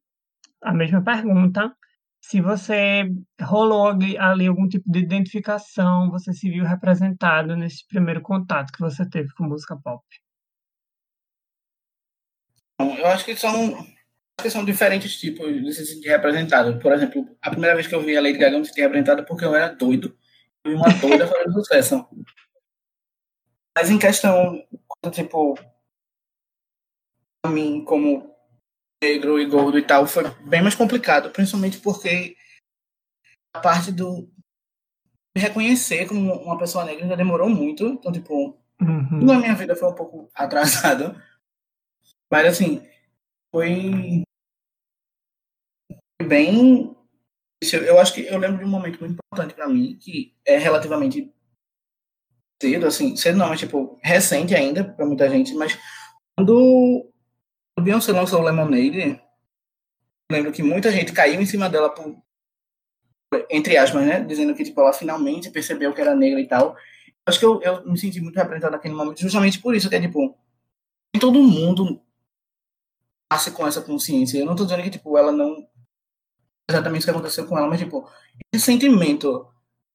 a 0.63 0.73
mesma 0.73 1.03
pergunta. 1.03 1.75
Se 2.21 2.39
você 2.39 3.03
rolou 3.41 3.87
ali, 3.87 4.47
algum 4.47 4.67
tipo 4.67 4.89
de 4.89 4.99
identificação, 4.99 6.09
você 6.09 6.31
se 6.33 6.49
viu 6.49 6.63
representado 6.63 7.55
nesse 7.55 7.85
primeiro 7.85 8.21
contato 8.21 8.71
que 8.71 8.79
você 8.79 9.07
teve 9.07 9.33
com 9.33 9.43
música 9.43 9.75
pop? 9.75 10.03
Eu 12.79 13.07
acho 13.07 13.25
que 13.25 13.35
são, 13.35 13.85
que 14.41 14.49
são 14.49 14.63
diferentes 14.63 15.19
tipos 15.19 15.53
de 15.53 15.73
se 15.73 15.85
sentir 15.85 16.09
representado. 16.09 16.79
Por 16.79 16.93
exemplo, 16.93 17.27
a 17.41 17.49
primeira 17.49 17.75
vez 17.75 17.87
que 17.87 17.95
eu 17.95 18.01
vi 18.01 18.15
a 18.15 18.21
Lady 18.21 18.37
Gaga, 18.37 18.57
me 18.57 18.65
senti 18.65 18.81
representada 18.81 19.25
porque 19.25 19.43
eu 19.43 19.53
era 19.53 19.73
doido. 19.73 20.17
Eu 20.63 20.71
vi 20.71 20.77
uma 20.77 20.89
doida 20.99 21.27
fazendo 21.27 21.51
sucesso. 21.59 22.07
Mas 23.75 23.89
em 23.89 23.99
questão, 23.99 24.63
tipo, 25.11 25.55
a 27.43 27.49
mim, 27.49 27.83
como 27.83 28.32
negro 29.03 29.39
e 29.39 29.45
gordo 29.45 29.77
e 29.77 29.83
tal, 29.83 30.07
foi 30.07 30.23
bem 30.45 30.61
mais 30.61 30.75
complicado, 30.75 31.29
principalmente 31.29 31.79
porque 31.79 32.35
a 33.53 33.59
parte 33.59 33.91
do 33.91 34.29
me 35.35 35.41
reconhecer 35.41 36.07
como 36.07 36.31
uma 36.31 36.57
pessoa 36.57 36.85
negra 36.85 37.03
ainda 37.03 37.17
demorou 37.17 37.49
muito. 37.49 37.85
Então, 37.85 38.11
tipo, 38.11 38.57
uhum. 38.79 39.23
na 39.23 39.39
minha 39.39 39.55
vida 39.55 39.75
foi 39.75 39.89
um 39.89 39.95
pouco 39.95 40.29
atrasado. 40.33 41.19
Mas 42.31 42.47
assim, 42.47 42.87
foi 43.53 44.23
bem. 46.21 46.95
Eu 47.71 47.99
acho 47.99 48.13
que 48.13 48.21
eu 48.21 48.37
lembro 48.37 48.59
de 48.59 48.65
um 48.65 48.69
momento 48.69 48.99
muito 48.99 49.13
importante 49.13 49.53
para 49.53 49.67
mim, 49.67 49.97
que 49.99 50.35
é 50.45 50.57
relativamente 50.57 51.33
cedo, 52.61 52.85
assim, 52.85 53.15
cedo 53.15 53.37
não, 53.37 53.49
mas 53.49 53.59
tipo, 53.59 53.99
recente 54.01 54.55
ainda 54.55 54.83
para 54.83 55.05
muita 55.05 55.29
gente, 55.29 55.53
mas 55.53 55.77
quando 56.35 57.12
o 57.77 57.81
Beyoncé 57.81 58.11
lançou 58.11 58.39
o 58.39 58.43
Lemonade, 58.43 59.21
lembro 60.31 60.51
que 60.51 60.63
muita 60.63 60.91
gente 60.91 61.11
caiu 61.11 61.41
em 61.41 61.45
cima 61.45 61.69
dela 61.69 61.89
por 61.89 62.15
entre 63.49 63.75
aspas, 63.77 64.05
né, 64.05 64.23
dizendo 64.23 64.53
que 64.53 64.63
tipo 64.63 64.79
ela 64.79 64.93
finalmente 64.93 65.49
percebeu 65.49 65.91
que 65.93 65.99
era 65.99 66.15
negra 66.15 66.39
e 66.39 66.47
tal. 66.47 66.75
Acho 67.25 67.39
que 67.39 67.45
eu, 67.45 67.61
eu 67.63 67.85
me 67.85 67.97
senti 67.97 68.21
muito 68.21 68.35
representado 68.35 68.73
naquele 68.73 68.93
momento, 68.93 69.21
justamente 69.21 69.59
por 69.59 69.73
isso 69.73 69.89
que 69.89 69.95
é 69.95 70.01
tipo, 70.01 70.37
todo 71.19 71.41
mundo 71.41 71.99
nasce 73.31 73.51
com 73.51 73.65
essa 73.65 73.81
consciência. 73.81 74.37
Eu 74.37 74.45
não 74.45 74.55
tô 74.55 74.63
dizendo 74.63 74.83
que, 74.83 74.91
tipo, 74.91 75.17
ela 75.17 75.31
não. 75.31 75.67
Exatamente 76.69 77.01
o 77.01 77.05
que 77.05 77.11
aconteceu 77.11 77.47
com 77.47 77.57
ela, 77.57 77.67
mas, 77.67 77.79
tipo, 77.79 78.09
esse 78.53 78.65
sentimento, 78.65 79.47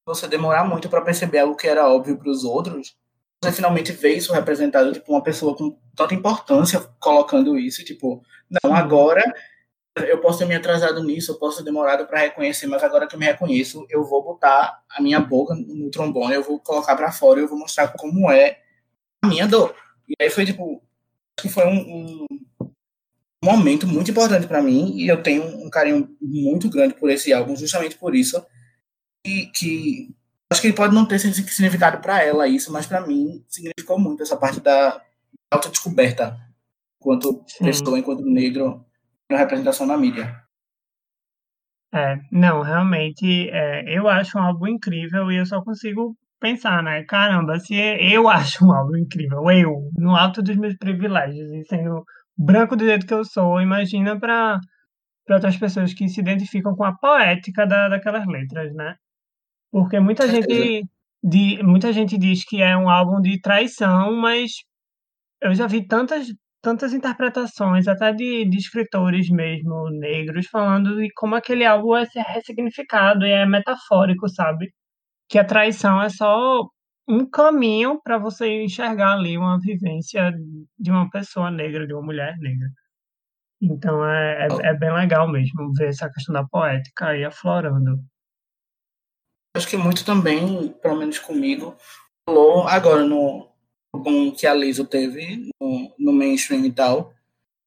você 0.07 0.29
demorar 0.29 0.65
muito 0.65 0.89
para 0.89 1.01
perceber 1.01 1.39
algo 1.39 1.57
que 1.57 1.67
era 1.67 1.89
óbvio 1.89 2.19
para 2.19 2.31
os 2.31 2.45
outros, 2.45 2.97
você 3.43 3.53
finalmente 3.53 3.93
vê 3.93 4.15
isso 4.15 4.33
representado, 4.33 4.93
tipo, 4.93 5.13
uma 5.13 5.23
pessoa 5.23 5.57
com 5.57 5.79
tanta 5.95 6.15
importância 6.15 6.81
colocando 6.99 7.59
isso, 7.59 7.85
tipo, 7.85 8.23
não, 8.63 8.75
agora 8.75 9.23
eu 9.97 10.21
posso 10.21 10.39
ter 10.39 10.45
me 10.45 10.55
atrasado 10.55 11.03
nisso, 11.03 11.33
eu 11.33 11.39
posso 11.39 11.59
ter 11.59 11.65
demorado 11.65 12.07
para 12.07 12.21
reconhecer, 12.21 12.67
mas 12.67 12.83
agora 12.83 13.07
que 13.07 13.15
eu 13.15 13.19
me 13.19 13.27
reconheço, 13.27 13.87
eu 13.91 14.05
vou 14.05 14.23
botar 14.23 14.83
a 14.91 15.03
minha 15.03 15.21
boca 15.21 15.55
no 15.55 15.91
trombone, 15.91 16.35
eu 16.35 16.43
vou 16.43 16.61
colocar 16.61 16.95
para 16.97 17.11
fora, 17.13 17.41
eu 17.41 17.49
vou 17.49 17.59
mostrar 17.59 17.89
como 17.89 18.31
é 18.31 18.61
a 19.23 19.29
minha 19.29 19.47
dor. 19.47 19.75
E 20.09 20.15
aí 20.23 20.31
foi, 20.31 20.45
tipo, 20.45 20.83
que 21.37 21.49
foi 21.49 21.67
um, 21.67 21.79
um 21.79 22.27
um 23.43 23.47
momento 23.47 23.87
muito 23.87 24.11
importante 24.11 24.47
para 24.47 24.63
mim 24.63 24.97
e 24.97 25.07
eu 25.07 25.23
tenho 25.23 25.45
um 25.45 25.71
carinho 25.71 26.17
muito 26.21 26.69
grande 26.69 26.95
por 26.95 27.09
esse 27.09 27.33
álbum, 27.33 27.55
justamente 27.57 27.97
por 27.97 28.15
isso. 28.15 28.45
E 29.25 29.47
que 29.47 30.15
acho 30.51 30.61
que 30.61 30.69
ele 30.69 30.77
pode 30.77 30.95
não 30.95 31.07
ter 31.07 31.19
significado 31.19 32.01
para 32.01 32.23
ela 32.23 32.49
isso, 32.49 32.73
mas 32.73 32.87
para 32.87 33.07
mim 33.07 33.45
significou 33.49 33.99
muito 33.99 34.23
essa 34.23 34.37
parte 34.37 34.61
da 34.61 35.01
autodescoberta 35.51 36.39
enquanto 37.01 37.45
Sim. 37.47 37.65
pessoa, 37.65 37.99
enquanto 37.99 38.25
negro, 38.25 38.85
na 39.31 39.39
representação 39.39 39.87
na 39.87 39.97
mídia. 39.97 40.35
É, 41.95 42.19
não, 42.31 42.61
realmente, 42.61 43.49
é, 43.51 43.97
eu 43.97 44.09
acho 44.09 44.37
um 44.39 44.43
álbum 44.43 44.67
incrível 44.67 45.31
e 45.33 45.37
eu 45.37 45.47
só 45.47 45.63
consigo 45.63 46.17
pensar, 46.39 46.83
né? 46.83 47.05
Caramba, 47.05 47.59
se 47.59 47.75
eu 47.75 48.29
acho 48.29 48.65
um 48.65 48.73
álbum 48.73 48.97
incrível, 48.97 49.51
eu, 49.51 49.91
no 49.97 50.15
alto 50.15 50.43
dos 50.43 50.57
meus 50.57 50.77
privilégios 50.77 51.51
e 51.51 51.65
sendo 51.65 52.05
branco 52.37 52.77
do 52.77 52.85
jeito 52.85 53.07
que 53.07 53.15
eu 53.15 53.25
sou, 53.25 53.61
imagina 53.61 54.19
para 54.19 54.61
para 55.25 55.37
outras 55.37 55.59
pessoas 55.59 55.93
que 55.93 56.09
se 56.09 56.21
identificam 56.21 56.75
com 56.75 56.85
a 56.85 56.97
poética 56.97 57.67
da, 57.67 57.91
daquelas 57.91 58.27
letras, 58.27 58.73
né? 58.75 58.97
Porque 59.71 60.01
muita 60.01 60.27
gente, 60.29 60.85
de, 61.23 61.63
muita 61.63 61.93
gente 61.93 62.19
diz 62.19 62.45
que 62.45 62.63
é 62.63 62.77
um 62.77 62.89
álbum 62.89 63.21
de 63.21 63.41
traição, 63.41 64.17
mas 64.17 64.53
eu 65.43 65.55
já 65.55 65.67
vi 65.67 65.87
tantas, 65.87 66.27
tantas 66.63 66.93
interpretações, 66.95 67.87
até 67.89 68.13
de, 68.13 68.45
de 68.49 68.57
escritores 68.59 69.29
mesmo 69.31 69.91
negros, 69.91 70.47
falando 70.49 70.97
de 70.97 71.09
como 71.15 71.35
aquele 71.35 71.65
álbum 71.65 71.97
é 71.97 72.07
ressignificado 72.29 73.27
e 73.27 73.31
é 73.31 73.47
metafórico, 73.47 74.29
sabe? 74.29 74.73
Que 75.29 75.39
a 75.39 75.45
traição 75.45 76.01
é 76.03 76.09
só 76.09 76.63
um 77.09 77.29
caminho 77.29 78.01
para 78.03 78.19
você 78.19 78.63
enxergar 78.65 79.15
ali 79.15 79.37
uma 79.39 79.59
vivência 79.59 80.33
de 80.79 80.91
uma 80.91 81.09
pessoa 81.11 81.51
negra, 81.51 81.87
de 81.87 81.95
uma 81.95 82.03
mulher 82.03 82.37
negra. 82.39 82.69
Então 83.61 84.05
é, 84.07 84.47
é, 84.47 84.69
é 84.71 84.75
bem 84.75 84.93
legal 84.93 85.31
mesmo 85.31 85.73
ver 85.75 85.89
essa 85.89 86.11
questão 86.11 86.33
da 86.35 86.45
poética 86.47 87.09
aí 87.09 87.25
aflorando. 87.25 87.99
Acho 89.57 89.69
que 89.69 89.77
muito 89.77 90.05
também, 90.05 90.69
pelo 90.81 90.97
menos 90.97 91.19
comigo, 91.19 91.77
falou 92.29 92.67
agora 92.69 93.05
no 93.05 93.49
com 93.91 94.33
que 94.33 94.47
a 94.47 94.55
Liso 94.55 94.85
teve 94.85 95.51
no, 95.61 95.95
no 95.99 96.13
mainstream 96.13 96.65
e 96.65 96.73
tal, 96.73 97.15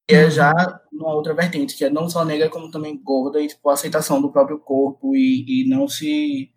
que 0.08 0.14
é 0.14 0.30
já 0.30 0.52
numa 0.90 1.12
outra 1.14 1.34
vertente, 1.34 1.76
que 1.76 1.84
é 1.84 1.90
não 1.90 2.08
só 2.08 2.24
negra, 2.24 2.48
como 2.48 2.70
também 2.70 2.96
gorda, 2.96 3.40
e 3.40 3.48
tipo, 3.48 3.68
a 3.68 3.72
aceitação 3.72 4.20
do 4.20 4.30
próprio 4.30 4.58
corpo 4.58 5.16
e, 5.16 5.62
e 5.62 5.68
não 5.68 5.88
se 5.88 6.52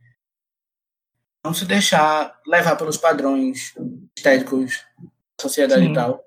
não 1.46 1.54
se 1.54 1.66
deixar 1.66 2.42
levar 2.48 2.76
pelos 2.76 2.98
padrões 2.98 3.76
estéticos 4.18 4.84
da 4.98 5.42
sociedade 5.42 5.86
Sim. 5.86 5.92
e 5.92 5.94
tal. 5.94 6.24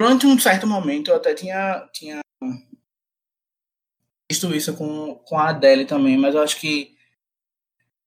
Durante 0.00 0.26
um 0.26 0.38
certo 0.38 0.66
momento 0.66 1.12
eu 1.12 1.16
até 1.16 1.32
tinha, 1.32 1.88
tinha 1.92 2.20
visto 4.28 4.52
isso 4.52 4.74
com, 4.74 5.14
com 5.14 5.38
a 5.38 5.50
Adele 5.50 5.84
também, 5.84 6.16
mas 6.16 6.34
eu 6.34 6.42
acho 6.42 6.58
que 6.58 6.91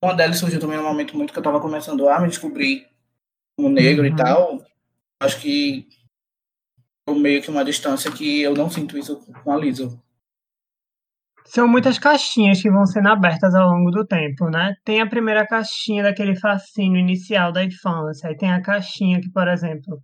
com 0.01 0.09
a 0.09 0.11
Adele 0.11 0.33
surgiu 0.33 0.59
também 0.59 0.77
num 0.77 0.83
momento 0.83 1.15
muito 1.17 1.31
que 1.31 1.39
eu 1.39 1.41
estava 1.41 1.59
começando 1.59 2.07
a 2.07 2.19
me 2.19 2.27
descobrir 2.27 2.87
como 3.57 3.69
negro 3.69 4.05
uhum. 4.05 4.13
e 4.13 4.15
tal. 4.15 4.65
Acho 5.19 5.39
que 5.39 5.87
meio 7.13 7.41
que 7.41 7.49
uma 7.49 7.63
distância 7.63 8.11
que 8.11 8.41
eu 8.41 8.53
não 8.53 8.69
sinto 8.69 8.97
isso 8.97 9.19
com 9.43 9.51
a 9.51 9.57
Lizzo. 9.57 10.01
São 11.45 11.67
muitas 11.67 11.99
caixinhas 11.99 12.59
que 12.59 12.71
vão 12.71 12.85
sendo 12.87 13.07
abertas 13.07 13.53
ao 13.53 13.69
longo 13.69 13.91
do 13.91 14.05
tempo, 14.05 14.49
né? 14.49 14.75
Tem 14.83 14.99
a 14.99 15.07
primeira 15.07 15.45
caixinha 15.45 16.01
daquele 16.01 16.35
fascínio 16.35 16.99
inicial 16.99 17.51
da 17.51 17.63
infância, 17.63 18.29
aí 18.29 18.35
tem 18.35 18.51
a 18.51 18.61
caixinha 18.61 19.21
que, 19.21 19.29
por 19.29 19.47
exemplo, 19.47 20.01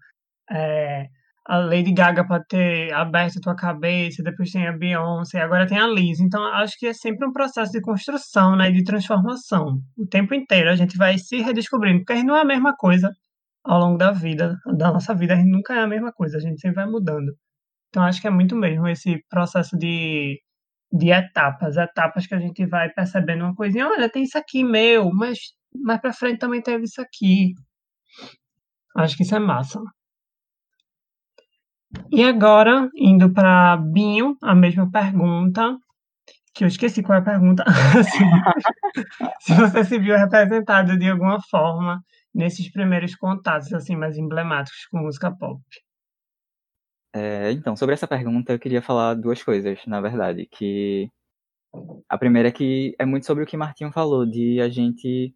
é, 0.51 1.07
a 1.45 1.57
Lady 1.57 1.91
Gaga 1.93 2.25
pode 2.25 2.45
ter 2.47 2.93
aberto 2.93 3.37
a 3.37 3.41
tua 3.41 3.55
cabeça, 3.55 4.23
depois 4.23 4.51
tem 4.51 4.67
a 4.67 4.71
Beyoncé, 4.71 5.41
agora 5.41 5.67
tem 5.67 5.79
a 5.79 5.87
Liz. 5.87 6.19
Então, 6.19 6.43
acho 6.45 6.77
que 6.77 6.87
é 6.87 6.93
sempre 6.93 7.27
um 7.27 7.33
processo 7.33 7.71
de 7.71 7.81
construção, 7.81 8.55
né, 8.55 8.71
de 8.71 8.83
transformação. 8.83 9.79
O 9.97 10.07
tempo 10.07 10.33
inteiro 10.33 10.69
a 10.69 10.75
gente 10.75 10.97
vai 10.97 11.17
se 11.17 11.41
redescobrindo, 11.41 11.99
porque 11.99 12.13
a 12.13 12.15
gente 12.17 12.27
não 12.27 12.37
é 12.37 12.41
a 12.41 12.45
mesma 12.45 12.75
coisa 12.75 13.11
ao 13.63 13.79
longo 13.79 13.97
da 13.97 14.11
vida, 14.11 14.57
da 14.77 14.91
nossa 14.91 15.13
vida, 15.15 15.33
a 15.33 15.37
gente 15.37 15.51
nunca 15.51 15.73
é 15.75 15.79
a 15.79 15.87
mesma 15.87 16.11
coisa, 16.13 16.37
a 16.37 16.41
gente 16.41 16.59
sempre 16.61 16.75
vai 16.83 16.87
mudando. 16.87 17.33
Então, 17.89 18.03
acho 18.03 18.21
que 18.21 18.27
é 18.27 18.31
muito 18.31 18.55
mesmo 18.55 18.87
esse 18.87 19.23
processo 19.29 19.77
de 19.77 20.39
de 20.91 21.09
etapas, 21.11 21.77
etapas 21.77 22.27
que 22.27 22.35
a 22.35 22.39
gente 22.39 22.65
vai 22.65 22.89
percebendo 22.89 23.45
uma 23.45 23.55
coisinha, 23.55 23.87
olha, 23.87 24.09
tem 24.09 24.23
isso 24.23 24.37
aqui 24.37 24.63
meu, 24.63 25.09
mas 25.11 25.39
mais 25.73 26.01
para 26.01 26.13
frente 26.13 26.39
também 26.39 26.61
teve 26.61 26.83
isso 26.83 27.01
aqui. 27.01 27.53
Acho 28.95 29.15
que 29.15 29.23
isso 29.23 29.35
é 29.35 29.39
massa. 29.39 29.79
E 32.11 32.23
agora, 32.23 32.89
indo 32.95 33.31
para 33.31 33.77
Binho, 33.77 34.37
a 34.41 34.53
mesma 34.55 34.89
pergunta, 34.89 35.77
que 36.53 36.63
eu 36.63 36.67
esqueci 36.67 37.01
qual 37.01 37.17
é 37.17 37.21
a 37.21 37.25
pergunta. 37.25 37.63
se 39.41 39.53
você 39.55 39.83
se 39.83 39.99
viu 39.99 40.15
representado 40.15 40.97
de 40.97 41.09
alguma 41.09 41.41
forma 41.49 42.03
nesses 42.33 42.71
primeiros 42.71 43.15
contatos 43.15 43.73
assim 43.73 43.95
mais 43.95 44.17
emblemáticos 44.17 44.85
com 44.87 44.99
música 44.99 45.31
pop. 45.31 45.61
É, 47.13 47.51
então, 47.51 47.75
sobre 47.75 47.93
essa 47.93 48.07
pergunta, 48.07 48.53
eu 48.53 48.59
queria 48.59 48.81
falar 48.81 49.15
duas 49.15 49.43
coisas, 49.43 49.85
na 49.85 49.99
verdade. 49.99 50.47
Que 50.49 51.09
a 52.09 52.17
primeira 52.17 52.49
é 52.49 52.51
que 52.51 52.95
é 52.99 53.05
muito 53.05 53.25
sobre 53.25 53.43
o 53.43 53.47
que 53.47 53.57
Martinho 53.57 53.91
falou, 53.91 54.25
de 54.25 54.61
a 54.61 54.69
gente 54.69 55.33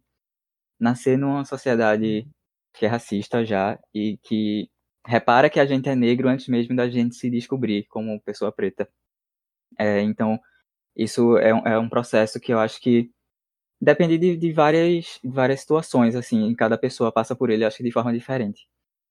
nascer 0.80 1.18
numa 1.18 1.44
sociedade 1.44 2.26
que 2.74 2.86
é 2.86 2.88
racista 2.88 3.44
já 3.44 3.78
e 3.94 4.18
que 4.22 4.68
repara 5.06 5.48
que 5.50 5.60
a 5.60 5.66
gente 5.66 5.88
é 5.88 5.94
negro 5.94 6.28
antes 6.28 6.48
mesmo 6.48 6.74
da 6.76 6.88
gente 6.88 7.14
se 7.14 7.30
descobrir 7.30 7.84
como 7.88 8.20
pessoa 8.20 8.52
preta. 8.52 8.88
É, 9.78 10.00
então, 10.02 10.38
isso 10.96 11.36
é 11.38 11.54
um, 11.54 11.66
é 11.66 11.78
um 11.78 11.88
processo 11.88 12.40
que 12.40 12.52
eu 12.52 12.58
acho 12.58 12.80
que 12.80 13.10
depende 13.80 14.18
de, 14.18 14.36
de 14.36 14.52
várias, 14.52 15.20
várias 15.24 15.60
situações, 15.60 16.14
assim, 16.16 16.54
cada 16.54 16.78
pessoa 16.78 17.12
passa 17.12 17.36
por 17.36 17.50
ele, 17.50 17.64
acho 17.64 17.76
que 17.78 17.82
de 17.84 17.92
forma 17.92 18.12
diferente. 18.12 18.66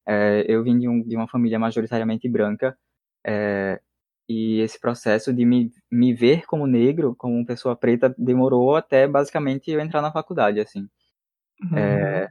É, 0.07 0.45
eu 0.47 0.63
vim 0.63 0.79
de, 0.79 0.87
um, 0.87 1.01
de, 1.03 1.15
uma 1.15 1.27
família 1.27 1.59
majoritariamente 1.59 2.27
branca, 2.29 2.77
é, 3.25 3.79
e 4.27 4.59
esse 4.61 4.79
processo 4.79 5.33
de 5.33 5.45
me, 5.45 5.71
me 5.91 6.13
ver 6.13 6.45
como 6.45 6.65
negro, 6.67 7.15
como 7.15 7.45
pessoa 7.45 7.75
preta, 7.75 8.13
demorou 8.17 8.75
até 8.75 9.07
basicamente 9.07 9.69
eu 9.71 9.79
entrar 9.79 10.01
na 10.01 10.11
faculdade, 10.11 10.59
assim. 10.59 10.87
Uhum. 11.61 11.77
É, 11.77 12.29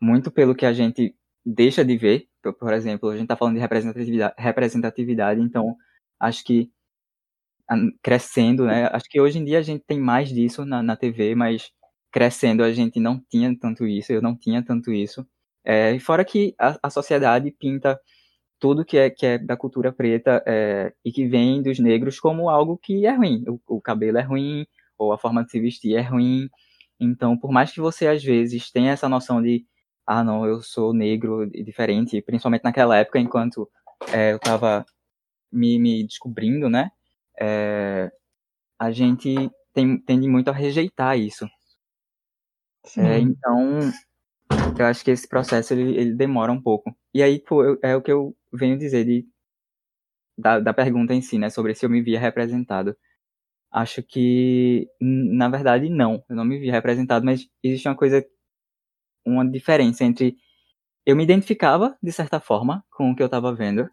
muito 0.00 0.30
pelo 0.30 0.54
que 0.54 0.66
a 0.66 0.72
gente 0.72 1.14
deixa 1.44 1.84
de 1.84 1.96
ver, 1.96 2.28
por, 2.58 2.72
exemplo, 2.72 3.08
a 3.08 3.14
gente 3.14 3.24
está 3.24 3.36
falando 3.36 3.54
de 3.54 3.60
representatividade, 3.60 4.34
representatividade, 4.38 5.40
então 5.40 5.76
acho 6.20 6.44
que 6.44 6.70
crescendo, 8.02 8.66
né? 8.66 8.88
Acho 8.92 9.08
que 9.08 9.20
hoje 9.20 9.38
em 9.38 9.44
dia 9.44 9.58
a 9.58 9.62
gente 9.62 9.84
tem 9.86 9.98
mais 9.98 10.28
disso 10.28 10.64
na, 10.64 10.82
na 10.82 10.96
TV, 10.96 11.34
mas 11.34 11.70
crescendo 12.10 12.62
a 12.62 12.72
gente 12.72 13.00
não 13.00 13.20
tinha 13.30 13.56
tanto 13.58 13.86
isso, 13.86 14.12
eu 14.12 14.20
não 14.20 14.36
tinha 14.36 14.62
tanto 14.62 14.92
isso. 14.92 15.26
É, 15.64 15.92
e 15.94 16.00
fora 16.00 16.24
que 16.24 16.54
a, 16.58 16.76
a, 16.82 16.90
sociedade 16.90 17.50
pinta 17.52 17.98
tudo 18.58 18.84
que 18.84 18.98
é, 18.98 19.10
que 19.10 19.26
é 19.26 19.38
da 19.38 19.56
cultura 19.56 19.92
preta 19.92 20.42
é, 20.46 20.92
e 21.04 21.12
que 21.12 21.26
vem 21.26 21.62
dos 21.62 21.78
negros 21.78 22.20
como 22.20 22.50
algo 22.50 22.78
que 22.78 23.06
é 23.06 23.12
ruim. 23.12 23.44
O, 23.48 23.76
o, 23.76 23.80
cabelo 23.80 24.18
é 24.18 24.22
ruim, 24.22 24.66
ou 24.98 25.12
a 25.12 25.18
forma 25.18 25.44
de 25.44 25.50
se 25.50 25.60
vestir 25.60 25.96
é 25.96 26.02
ruim. 26.02 26.48
Então, 27.00 27.36
por 27.38 27.50
mais 27.52 27.72
que 27.72 27.80
você 27.80 28.06
às 28.06 28.22
vezes 28.22 28.70
tenha 28.70 28.92
essa 28.92 29.08
noção 29.08 29.42
de, 29.42 29.64
ah, 30.06 30.24
não, 30.24 30.46
eu 30.46 30.62
sou 30.62 30.92
negro 30.92 31.44
e 31.54 31.62
diferente, 31.62 32.20
principalmente 32.22 32.64
naquela 32.64 32.96
época, 32.96 33.18
enquanto 33.18 33.68
é, 34.12 34.32
eu 34.32 34.36
estava 34.36 34.84
me, 35.50 35.78
me, 35.78 36.04
descobrindo, 36.06 36.68
né? 36.68 36.90
É, 37.40 38.10
a 38.78 38.90
gente 38.90 39.50
tem, 39.72 39.98
tende 39.98 40.28
muito 40.28 40.48
a 40.48 40.52
rejeitar 40.52 41.18
isso. 41.18 41.46
É, 42.96 43.18
então, 43.18 43.78
eu 44.78 44.86
acho 44.86 45.04
que 45.04 45.10
esse 45.10 45.28
processo 45.28 45.72
ele, 45.72 45.96
ele 45.96 46.14
demora 46.14 46.50
um 46.50 46.60
pouco. 46.60 46.94
E 47.14 47.22
aí, 47.22 47.38
pô, 47.38 47.64
eu, 47.64 47.78
é 47.82 47.94
o 47.94 48.02
que 48.02 48.10
eu 48.10 48.36
venho 48.52 48.78
dizer 48.78 49.04
de, 49.04 49.26
da, 50.36 50.58
da 50.60 50.74
pergunta 50.74 51.14
em 51.14 51.22
si, 51.22 51.38
né, 51.38 51.50
sobre 51.50 51.74
se 51.74 51.84
eu 51.86 51.90
me 51.90 52.02
via 52.02 52.18
representado. 52.18 52.96
Acho 53.70 54.02
que, 54.02 54.86
na 55.00 55.48
verdade, 55.48 55.88
não. 55.88 56.22
Eu 56.28 56.36
não 56.36 56.44
me 56.44 56.58
via 56.58 56.72
representado, 56.72 57.24
mas 57.24 57.48
existe 57.62 57.88
uma 57.88 57.96
coisa, 57.96 58.24
uma 59.24 59.48
diferença 59.48 60.04
entre 60.04 60.36
eu 61.04 61.16
me 61.16 61.24
identificava, 61.24 61.96
de 62.02 62.12
certa 62.12 62.40
forma, 62.40 62.84
com 62.90 63.10
o 63.10 63.16
que 63.16 63.22
eu 63.22 63.26
estava 63.26 63.52
vendo, 63.52 63.90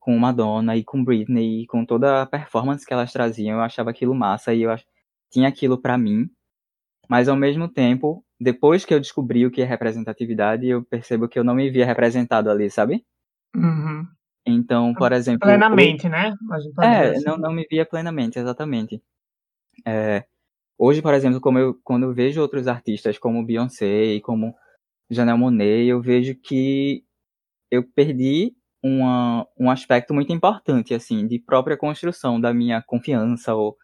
com 0.00 0.16
Madonna 0.18 0.76
e 0.76 0.84
com 0.84 1.04
Britney 1.04 1.62
e 1.62 1.66
com 1.66 1.84
toda 1.84 2.22
a 2.22 2.26
performance 2.26 2.86
que 2.86 2.92
elas 2.92 3.12
traziam. 3.12 3.58
Eu 3.58 3.62
achava 3.62 3.90
aquilo 3.90 4.14
massa 4.14 4.54
e 4.54 4.62
eu 4.62 4.70
ach... 4.70 4.84
tinha 5.30 5.48
aquilo 5.48 5.80
para 5.80 5.98
mim. 5.98 6.30
Mas, 7.08 7.28
ao 7.28 7.36
mesmo 7.36 7.68
tempo, 7.68 8.24
depois 8.40 8.84
que 8.84 8.94
eu 8.94 9.00
descobri 9.00 9.46
o 9.46 9.50
que 9.50 9.62
é 9.62 9.64
representatividade, 9.64 10.66
eu 10.66 10.84
percebo 10.84 11.28
que 11.28 11.38
eu 11.38 11.44
não 11.44 11.54
me 11.54 11.70
via 11.70 11.86
representado 11.86 12.50
ali, 12.50 12.70
sabe? 12.70 13.04
Uhum. 13.54 14.06
Então, 14.46 14.94
por 14.94 15.12
exemplo. 15.12 15.40
Plenamente, 15.40 16.08
né? 16.08 16.34
É, 16.82 17.10
assim. 17.10 17.24
não, 17.24 17.36
não 17.36 17.52
me 17.52 17.66
via 17.68 17.84
plenamente, 17.84 18.38
exatamente. 18.38 19.02
É, 19.84 20.24
hoje, 20.78 21.02
por 21.02 21.14
exemplo, 21.14 21.40
como 21.40 21.58
eu, 21.58 21.78
quando 21.84 22.04
eu 22.04 22.14
vejo 22.14 22.40
outros 22.40 22.68
artistas 22.68 23.18
como 23.18 23.44
Beyoncé 23.44 24.14
e 24.14 24.20
como 24.20 24.54
Janelle 25.10 25.38
Monet, 25.38 25.86
eu 25.86 26.00
vejo 26.00 26.34
que 26.34 27.04
eu 27.70 27.82
perdi 27.82 28.54
uma, 28.82 29.46
um 29.58 29.70
aspecto 29.70 30.14
muito 30.14 30.32
importante, 30.32 30.94
assim, 30.94 31.26
de 31.26 31.38
própria 31.38 31.76
construção 31.76 32.40
da 32.40 32.54
minha 32.54 32.82
confiança 32.82 33.54
ou 33.54 33.76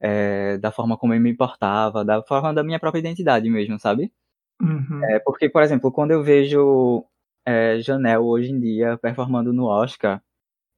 é, 0.00 0.58
da 0.58 0.70
forma 0.70 0.98
como 0.98 1.14
eu 1.14 1.20
me 1.20 1.30
importava, 1.30 2.04
da 2.04 2.22
forma 2.22 2.52
da 2.52 2.62
minha 2.62 2.78
própria 2.78 3.00
identidade 3.00 3.48
mesmo, 3.48 3.78
sabe? 3.78 4.12
Uhum. 4.60 5.04
É, 5.04 5.18
porque, 5.20 5.48
por 5.48 5.62
exemplo, 5.62 5.90
quando 5.90 6.10
eu 6.10 6.22
vejo 6.22 7.04
é, 7.46 7.78
Janelle 7.80 8.18
hoje 8.18 8.50
em 8.50 8.60
dia 8.60 8.98
performando 8.98 9.52
no 9.52 9.66
Oscar, 9.66 10.22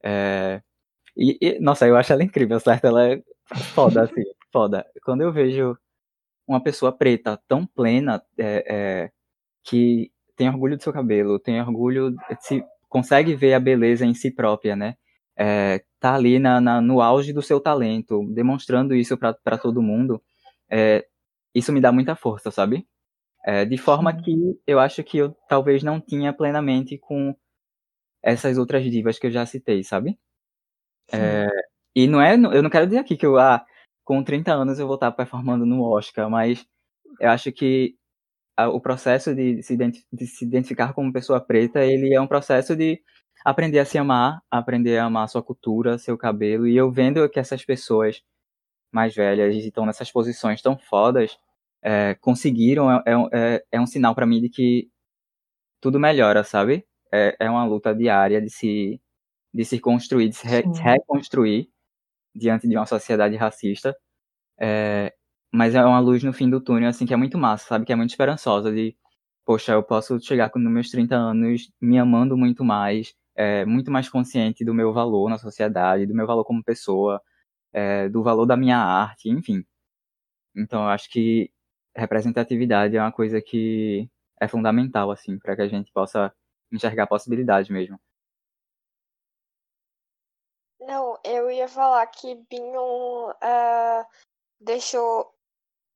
é, 0.03 0.61
e, 1.15 1.37
e, 1.41 1.59
nossa, 1.59 1.87
eu 1.87 1.97
acho 1.97 2.13
ela 2.13 2.23
incrível, 2.23 2.59
certo? 2.59 2.85
Ela 2.85 3.13
é 3.13 3.23
foda, 3.73 4.03
assim, 4.03 4.23
foda. 4.57 4.85
Quando 5.03 5.21
eu 5.21 5.31
vejo 5.31 5.77
uma 6.47 6.61
pessoa 6.61 6.91
preta 6.91 7.39
tão 7.47 7.65
plena, 7.67 8.23
é, 8.37 8.63
é, 8.67 9.11
que 9.63 10.11
tem 10.35 10.49
orgulho 10.49 10.75
do 10.75 10.81
seu 10.81 10.91
cabelo, 10.91 11.37
tem 11.39 11.61
orgulho, 11.61 12.15
se, 12.39 12.63
consegue 12.89 13.35
ver 13.35 13.53
a 13.53 13.59
beleza 13.59 14.03
em 14.03 14.15
si 14.15 14.31
própria, 14.31 14.75
né? 14.75 14.95
É, 15.37 15.83
tá 15.99 16.15
ali 16.15 16.39
na, 16.39 16.59
na, 16.59 16.81
no 16.81 17.01
auge 17.01 17.31
do 17.31 17.41
seu 17.43 17.59
talento, 17.59 18.25
demonstrando 18.33 18.95
isso 18.95 19.15
para 19.17 19.57
todo 19.59 19.81
mundo, 19.81 20.21
é, 20.69 21.05
isso 21.53 21.71
me 21.71 21.79
dá 21.79 21.91
muita 21.91 22.15
força, 22.15 22.49
sabe? 22.49 22.87
É, 23.45 23.63
de 23.63 23.77
forma 23.77 24.11
que 24.15 24.59
eu 24.65 24.79
acho 24.79 25.03
que 25.03 25.19
eu 25.19 25.35
talvez 25.47 25.83
não 25.83 26.01
tinha 26.01 26.33
plenamente 26.33 26.97
com 26.97 27.35
essas 28.23 28.57
outras 28.57 28.83
divas 28.85 29.19
que 29.19 29.27
eu 29.27 29.31
já 29.31 29.45
citei, 29.45 29.83
sabe? 29.83 30.17
É, 31.13 31.47
e 31.95 32.07
não 32.07 32.21
é, 32.21 32.33
eu 32.33 32.63
não 32.63 32.69
quero 32.69 32.87
dizer 32.87 32.99
aqui 32.99 33.15
que 33.15 33.25
eu, 33.25 33.37
ah, 33.37 33.63
com 34.07 34.23
30 34.23 34.53
anos 34.53 34.79
eu 34.79 34.87
vou 34.87 34.95
estar 34.95 35.11
performando 35.11 35.65
no 35.65 35.83
Oscar, 35.83 36.29
mas 36.29 36.65
eu 37.19 37.29
acho 37.29 37.51
que 37.51 37.97
a, 38.55 38.69
o 38.69 38.79
processo 38.79 39.35
de 39.35 39.61
se, 39.61 39.75
de 39.75 40.25
se 40.25 40.45
identificar 40.45 40.93
como 40.93 41.11
pessoa 41.11 41.41
preta, 41.41 41.85
ele 41.85 42.13
é 42.13 42.21
um 42.21 42.25
processo 42.27 42.73
de 42.73 43.01
aprender 43.45 43.79
a 43.79 43.85
se 43.85 43.97
amar, 43.97 44.41
aprender 44.49 44.97
a 44.97 45.05
amar 45.05 45.27
sua 45.27 45.43
cultura, 45.43 45.97
seu 45.97 46.17
cabelo, 46.17 46.65
e 46.65 46.77
eu 46.77 46.89
vendo 46.89 47.29
que 47.29 47.37
essas 47.37 47.65
pessoas 47.65 48.21
mais 48.93 49.13
velhas 49.13 49.53
estão 49.57 49.85
nessas 49.85 50.09
posições 50.09 50.61
tão 50.61 50.77
fodas, 50.77 51.37
é, 51.83 52.15
conseguiram, 52.15 52.89
é, 52.89 53.03
é, 53.33 53.63
é, 53.73 53.81
um 53.81 53.85
sinal 53.85 54.15
para 54.15 54.25
mim 54.25 54.39
de 54.39 54.49
que 54.49 54.89
tudo 55.81 55.99
melhora, 55.99 56.45
sabe? 56.45 56.85
É, 57.13 57.35
é 57.41 57.49
uma 57.49 57.65
luta 57.65 57.93
diária 57.93 58.41
de 58.41 58.49
se, 58.49 59.01
de 59.53 59.65
se 59.65 59.79
construir, 59.81 60.29
de 60.29 60.35
se, 60.37 60.47
re, 60.47 60.63
reconstruir 60.81 61.69
diante 62.37 62.67
de 62.67 62.77
uma 62.77 62.85
sociedade 62.85 63.35
racista. 63.35 63.95
É, 64.59 65.13
mas 65.53 65.75
é 65.75 65.83
uma 65.85 65.99
luz 65.99 66.23
no 66.23 66.33
fim 66.33 66.49
do 66.49 66.61
túnel, 66.61 66.89
assim, 66.89 67.05
que 67.05 67.13
é 67.13 67.17
muito 67.17 67.37
massa, 67.37 67.67
sabe? 67.67 67.85
Que 67.85 67.93
é 67.93 67.95
muito 67.95 68.11
esperançosa 68.11 68.71
de, 68.71 68.95
poxa, 69.45 69.73
eu 69.73 69.83
posso 69.83 70.19
chegar 70.21 70.49
com 70.49 70.59
meus 70.59 70.89
30 70.91 71.15
anos 71.15 71.71
me 71.81 71.97
amando 71.99 72.37
muito 72.37 72.63
mais, 72.65 73.13
é, 73.35 73.65
muito 73.65 73.91
mais 73.91 74.09
consciente 74.09 74.65
do 74.65 74.73
meu 74.73 74.93
valor 74.93 75.29
na 75.29 75.37
sociedade, 75.37 76.05
do 76.05 76.15
meu 76.15 76.27
valor 76.27 76.45
como 76.45 76.63
pessoa, 76.63 77.21
é, 77.73 78.09
do 78.09 78.23
valor 78.23 78.45
da 78.45 78.57
minha 78.57 78.77
arte, 78.77 79.29
enfim. 79.29 79.63
Então, 80.55 80.83
eu 80.83 80.89
acho 80.89 81.09
que 81.11 81.51
representatividade 81.95 82.95
é 82.97 83.01
uma 83.01 83.11
coisa 83.11 83.41
que 83.41 84.09
é 84.41 84.47
fundamental, 84.47 85.11
assim, 85.11 85.39
para 85.39 85.55
que 85.55 85.61
a 85.63 85.67
gente 85.67 85.91
possa 85.91 86.33
enxergar 86.71 87.07
possibilidades 87.07 87.69
mesmo. 87.69 87.99
Não, 90.79 91.19
eu 91.25 91.36
ia 91.51 91.67
falar 91.67 92.05
que 92.07 92.35
Binho 92.49 93.29
uh, 93.29 94.05
deixou 94.59 95.33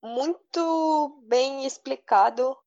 muito 0.02 1.22
bem 1.24 1.66
explicado 1.66 2.58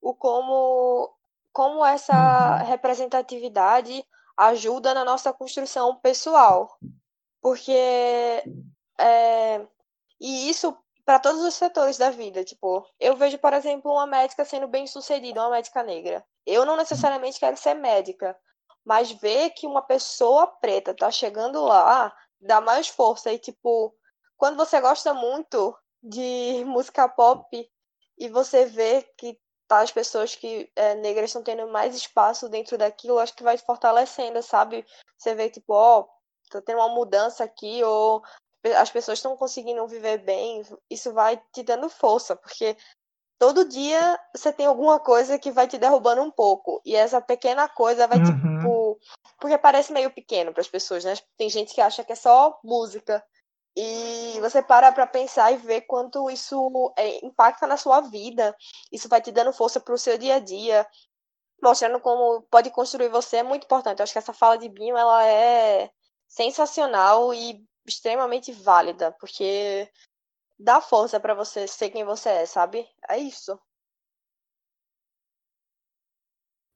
o 0.00 0.14
como, 0.14 1.14
como 1.52 1.84
essa 1.84 2.60
uhum. 2.60 2.66
representatividade 2.66 4.04
ajuda 4.36 4.92
na 4.92 5.04
nossa 5.04 5.32
construção 5.32 5.96
pessoal. 5.96 6.78
Porque 7.40 8.42
é, 8.98 9.66
e 10.20 10.48
isso 10.48 10.76
para 11.04 11.18
todos 11.18 11.42
os 11.42 11.54
setores 11.54 11.98
da 11.98 12.10
vida. 12.10 12.44
Tipo, 12.44 12.86
eu 12.98 13.16
vejo, 13.16 13.38
por 13.38 13.52
exemplo, 13.52 13.92
uma 13.92 14.06
médica 14.06 14.44
sendo 14.44 14.66
bem 14.66 14.86
sucedida, 14.86 15.40
uma 15.40 15.50
médica 15.50 15.82
negra. 15.82 16.24
Eu 16.46 16.64
não 16.64 16.76
necessariamente 16.76 17.38
quero 17.38 17.56
ser 17.56 17.74
médica, 17.74 18.36
mas 18.84 19.10
ver 19.12 19.50
que 19.50 19.66
uma 19.66 19.82
pessoa 19.82 20.46
preta 20.46 20.94
tá 20.94 21.10
chegando 21.10 21.62
lá 21.62 22.14
dá 22.44 22.60
mais 22.60 22.88
força. 22.88 23.32
E, 23.32 23.38
tipo, 23.38 23.94
quando 24.36 24.56
você 24.56 24.80
gosta 24.80 25.12
muito 25.12 25.76
de 26.02 26.64
música 26.66 27.08
pop 27.08 27.70
e 28.18 28.28
você 28.28 28.66
vê 28.66 29.02
que 29.16 29.38
tá, 29.66 29.80
as 29.80 29.90
pessoas 29.90 30.34
que 30.34 30.70
é, 30.76 30.94
negras 30.94 31.30
estão 31.30 31.42
tendo 31.42 31.66
mais 31.68 31.96
espaço 31.96 32.48
dentro 32.48 32.76
daquilo, 32.78 33.18
acho 33.18 33.34
que 33.34 33.42
vai 33.42 33.56
fortalecendo, 33.58 34.42
sabe? 34.42 34.84
Você 35.16 35.34
vê, 35.34 35.48
tipo, 35.48 35.72
ó, 35.72 36.00
oh, 36.00 36.08
tá 36.50 36.60
tendo 36.60 36.78
uma 36.78 36.88
mudança 36.88 37.44
aqui, 37.44 37.82
ou 37.82 38.22
as 38.76 38.90
pessoas 38.90 39.18
estão 39.18 39.36
conseguindo 39.36 39.86
viver 39.86 40.18
bem, 40.18 40.62
isso 40.90 41.12
vai 41.12 41.42
te 41.52 41.62
dando 41.62 41.88
força, 41.88 42.34
porque 42.34 42.76
todo 43.38 43.68
dia 43.68 44.18
você 44.34 44.52
tem 44.52 44.66
alguma 44.66 44.98
coisa 44.98 45.38
que 45.38 45.50
vai 45.50 45.68
te 45.68 45.78
derrubando 45.78 46.22
um 46.22 46.30
pouco. 46.30 46.80
E 46.84 46.94
essa 46.94 47.20
pequena 47.20 47.68
coisa 47.68 48.06
vai, 48.06 48.18
uhum. 48.18 48.24
tipo. 48.24 48.73
Porque 49.38 49.58
parece 49.58 49.92
meio 49.92 50.10
pequeno 50.10 50.52
para 50.52 50.60
as 50.60 50.68
pessoas, 50.68 51.04
né? 51.04 51.14
Tem 51.36 51.48
gente 51.48 51.74
que 51.74 51.80
acha 51.80 52.04
que 52.04 52.12
é 52.12 52.16
só 52.16 52.58
música. 52.62 53.24
E 53.76 54.38
você 54.40 54.62
para 54.62 54.92
para 54.92 55.06
pensar 55.06 55.52
e 55.52 55.56
ver 55.56 55.82
quanto 55.82 56.30
isso 56.30 56.92
é, 56.96 57.24
impacta 57.24 57.66
na 57.66 57.76
sua 57.76 58.00
vida. 58.00 58.56
Isso 58.92 59.08
vai 59.08 59.20
te 59.20 59.32
dando 59.32 59.52
força 59.52 59.80
para 59.80 59.94
o 59.94 59.98
seu 59.98 60.16
dia 60.16 60.36
a 60.36 60.38
dia, 60.38 60.86
mostrando 61.62 61.98
como 62.00 62.42
pode 62.42 62.70
construir 62.70 63.08
você 63.08 63.38
é 63.38 63.42
muito 63.42 63.64
importante. 63.64 63.98
Eu 63.98 64.04
acho 64.04 64.12
que 64.12 64.18
essa 64.18 64.32
fala 64.32 64.56
de 64.56 64.68
Binho 64.68 64.96
ela 64.96 65.26
é 65.26 65.90
sensacional 66.28 67.34
e 67.34 67.64
extremamente 67.86 68.52
válida, 68.52 69.12
porque 69.18 69.90
dá 70.58 70.80
força 70.80 71.18
para 71.18 71.34
você 71.34 71.66
ser 71.66 71.90
quem 71.90 72.04
você 72.04 72.28
é, 72.28 72.46
sabe? 72.46 72.88
É 73.08 73.18
isso. 73.18 73.58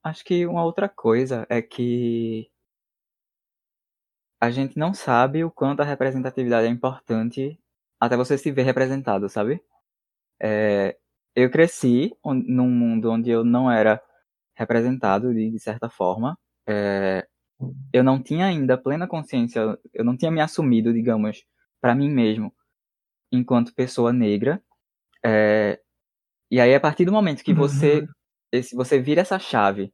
Acho 0.03 0.23
que 0.23 0.45
uma 0.45 0.63
outra 0.63 0.87
coisa 0.87 1.45
é 1.49 1.61
que 1.61 2.49
a 4.39 4.49
gente 4.49 4.77
não 4.77 4.93
sabe 4.93 5.43
o 5.43 5.51
quanto 5.51 5.81
a 5.81 5.85
representatividade 5.85 6.67
é 6.67 6.69
importante 6.69 7.59
até 7.99 8.15
você 8.15 8.37
se 8.37 8.51
ver 8.51 8.63
representado, 8.63 9.27
sabe? 9.27 9.61
É, 10.41 10.97
eu 11.35 11.49
cresci 11.51 12.15
num 12.23 12.69
mundo 12.69 13.11
onde 13.11 13.29
eu 13.29 13.43
não 13.43 13.69
era 13.69 14.01
representado 14.55 15.33
de, 15.33 15.51
de 15.51 15.59
certa 15.59 15.89
forma. 15.89 16.37
É, 16.67 17.27
eu 17.91 18.03
não 18.03 18.21
tinha 18.21 18.45
ainda 18.45 18.77
plena 18.77 19.07
consciência, 19.07 19.77
eu 19.93 20.05
não 20.05 20.15
tinha 20.15 20.31
me 20.31 20.39
assumido, 20.39 20.93
digamos, 20.93 21.43
para 21.81 21.93
mim 21.93 22.09
mesmo, 22.09 22.53
enquanto 23.31 23.75
pessoa 23.75 24.13
negra. 24.13 24.63
É, 25.25 25.79
e 26.49 26.59
aí, 26.59 26.73
a 26.73 26.79
partir 26.79 27.05
do 27.05 27.11
momento 27.11 27.43
que 27.43 27.53
você, 27.53 27.99
uhum. 27.99 28.07
Esse, 28.51 28.75
você 28.75 28.99
vira 28.99 29.21
essa 29.21 29.39
chave 29.39 29.93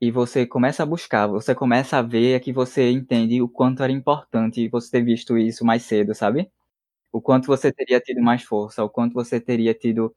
e 0.00 0.10
você 0.10 0.46
começa 0.46 0.82
a 0.82 0.86
buscar, 0.86 1.26
você 1.28 1.54
começa 1.54 1.98
a 1.98 2.02
ver 2.02 2.34
é 2.36 2.40
que 2.40 2.52
você 2.52 2.90
entende 2.90 3.40
o 3.42 3.48
quanto 3.48 3.82
era 3.82 3.92
importante 3.92 4.68
você 4.68 4.90
ter 4.90 5.02
visto 5.04 5.38
isso 5.38 5.64
mais 5.64 5.82
cedo, 5.84 6.14
sabe? 6.14 6.50
O 7.12 7.20
quanto 7.22 7.46
você 7.46 7.72
teria 7.72 8.00
tido 8.00 8.22
mais 8.22 8.42
força, 8.42 8.84
o 8.84 8.90
quanto 8.90 9.14
você 9.14 9.40
teria 9.40 9.74
tido. 9.74 10.14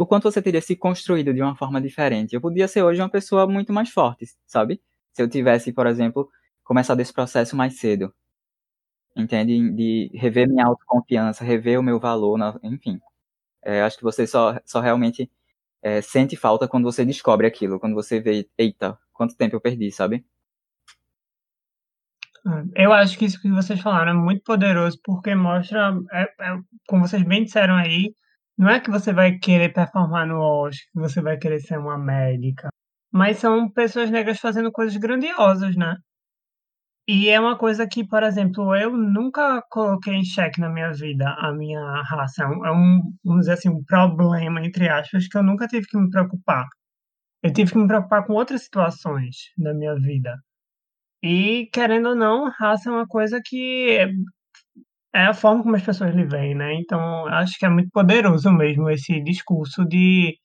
O 0.00 0.06
quanto 0.06 0.24
você 0.30 0.42
teria 0.42 0.60
se 0.60 0.76
construído 0.76 1.34
de 1.34 1.42
uma 1.42 1.56
forma 1.56 1.80
diferente. 1.80 2.34
Eu 2.34 2.40
podia 2.40 2.68
ser 2.68 2.82
hoje 2.82 3.00
uma 3.02 3.10
pessoa 3.10 3.46
muito 3.46 3.72
mais 3.72 3.90
forte, 3.90 4.26
sabe? 4.46 4.80
se 5.18 5.22
eu 5.22 5.28
tivesse, 5.28 5.72
por 5.72 5.88
exemplo, 5.88 6.30
começado 6.62 7.00
esse 7.00 7.12
processo 7.12 7.56
mais 7.56 7.76
cedo. 7.80 8.14
Entende? 9.16 9.70
De 9.72 10.10
rever 10.14 10.48
minha 10.48 10.64
autoconfiança, 10.64 11.44
rever 11.44 11.78
o 11.80 11.82
meu 11.82 11.98
valor, 11.98 12.38
enfim. 12.62 13.00
É, 13.62 13.82
acho 13.82 13.96
que 13.98 14.04
você 14.04 14.26
só, 14.28 14.60
só 14.64 14.80
realmente 14.80 15.28
é, 15.82 16.00
sente 16.00 16.36
falta 16.36 16.68
quando 16.68 16.84
você 16.84 17.04
descobre 17.04 17.46
aquilo, 17.46 17.78
quando 17.78 17.94
você 17.94 18.20
vê, 18.20 18.48
eita, 18.56 18.98
quanto 19.12 19.36
tempo 19.36 19.56
eu 19.56 19.60
perdi, 19.60 19.90
sabe? 19.90 20.24
É, 22.74 22.86
eu 22.86 22.92
acho 22.92 23.18
que 23.18 23.24
isso 23.24 23.40
que 23.40 23.50
vocês 23.50 23.80
falaram 23.80 24.12
é 24.12 24.14
muito 24.14 24.42
poderoso, 24.42 24.98
porque 25.04 25.34
mostra, 25.34 25.94
é, 26.12 26.22
é, 26.22 26.58
como 26.86 27.06
vocês 27.06 27.22
bem 27.22 27.44
disseram 27.44 27.74
aí, 27.74 28.14
não 28.56 28.68
é 28.68 28.80
que 28.80 28.90
você 28.90 29.12
vai 29.12 29.38
querer 29.38 29.72
performar 29.72 30.26
no 30.26 30.40
Oscar, 30.40 30.86
que 30.92 31.00
você 31.00 31.20
vai 31.20 31.36
querer 31.38 31.60
ser 31.60 31.78
uma 31.78 31.98
médica, 31.98 32.68
mas 33.12 33.38
são 33.38 33.70
pessoas 33.70 34.10
negras 34.10 34.40
fazendo 34.40 34.72
coisas 34.72 34.96
grandiosas, 34.96 35.76
né? 35.76 35.96
E 37.10 37.30
é 37.30 37.40
uma 37.40 37.56
coisa 37.56 37.88
que, 37.88 38.06
por 38.06 38.22
exemplo, 38.22 38.76
eu 38.76 38.94
nunca 38.94 39.62
coloquei 39.70 40.12
em 40.14 40.24
xeque 40.24 40.60
na 40.60 40.68
minha 40.68 40.92
vida 40.92 41.26
a 41.38 41.50
minha 41.54 41.80
raça. 42.02 42.44
É 42.44 42.70
um, 42.70 43.00
vamos 43.24 43.40
dizer 43.40 43.52
assim, 43.54 43.70
um 43.70 43.82
problema, 43.82 44.60
entre 44.64 44.88
aspas, 44.90 45.26
que 45.26 45.38
eu 45.38 45.42
nunca 45.42 45.66
tive 45.66 45.86
que 45.86 45.96
me 45.96 46.10
preocupar. 46.10 46.66
Eu 47.42 47.52
tive 47.52 47.72
que 47.72 47.78
me 47.78 47.88
preocupar 47.88 48.26
com 48.26 48.34
outras 48.34 48.64
situações 48.64 49.36
da 49.58 49.74
minha 49.74 49.94
vida. 49.96 50.36
E, 51.22 51.68
querendo 51.72 52.10
ou 52.10 52.16
não, 52.16 52.50
raça 52.50 52.90
é 52.90 52.92
uma 52.92 53.06
coisa 53.08 53.40
que 53.44 53.98
é, 53.98 54.10
é 55.14 55.26
a 55.26 55.34
forma 55.34 55.62
como 55.62 55.76
as 55.76 55.82
pessoas 55.82 56.14
lhe 56.14 56.24
veem, 56.24 56.54
né? 56.54 56.74
Então, 56.74 57.26
acho 57.28 57.58
que 57.58 57.66
é 57.66 57.68
muito 57.68 57.90
poderoso 57.90 58.52
mesmo 58.52 58.90
esse 58.90 59.20
discurso 59.22 59.84
de 59.86 60.36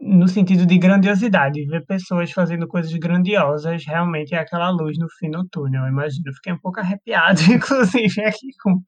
no 0.00 0.28
sentido 0.28 0.66
de 0.66 0.78
grandiosidade, 0.78 1.66
ver 1.66 1.84
pessoas 1.86 2.30
fazendo 2.30 2.68
coisas 2.68 2.92
grandiosas 2.94 3.84
realmente 3.86 4.34
é 4.34 4.38
aquela 4.38 4.70
luz 4.70 4.98
no 4.98 5.08
fim 5.18 5.30
do 5.30 5.46
túnel. 5.48 5.84
Eu 5.84 5.88
imagino, 5.88 6.32
fiquei 6.34 6.52
um 6.52 6.58
pouco 6.58 6.80
arrepiado, 6.80 7.40
inclusive, 7.50 8.22
aqui 8.24 8.48
com, 8.62 8.82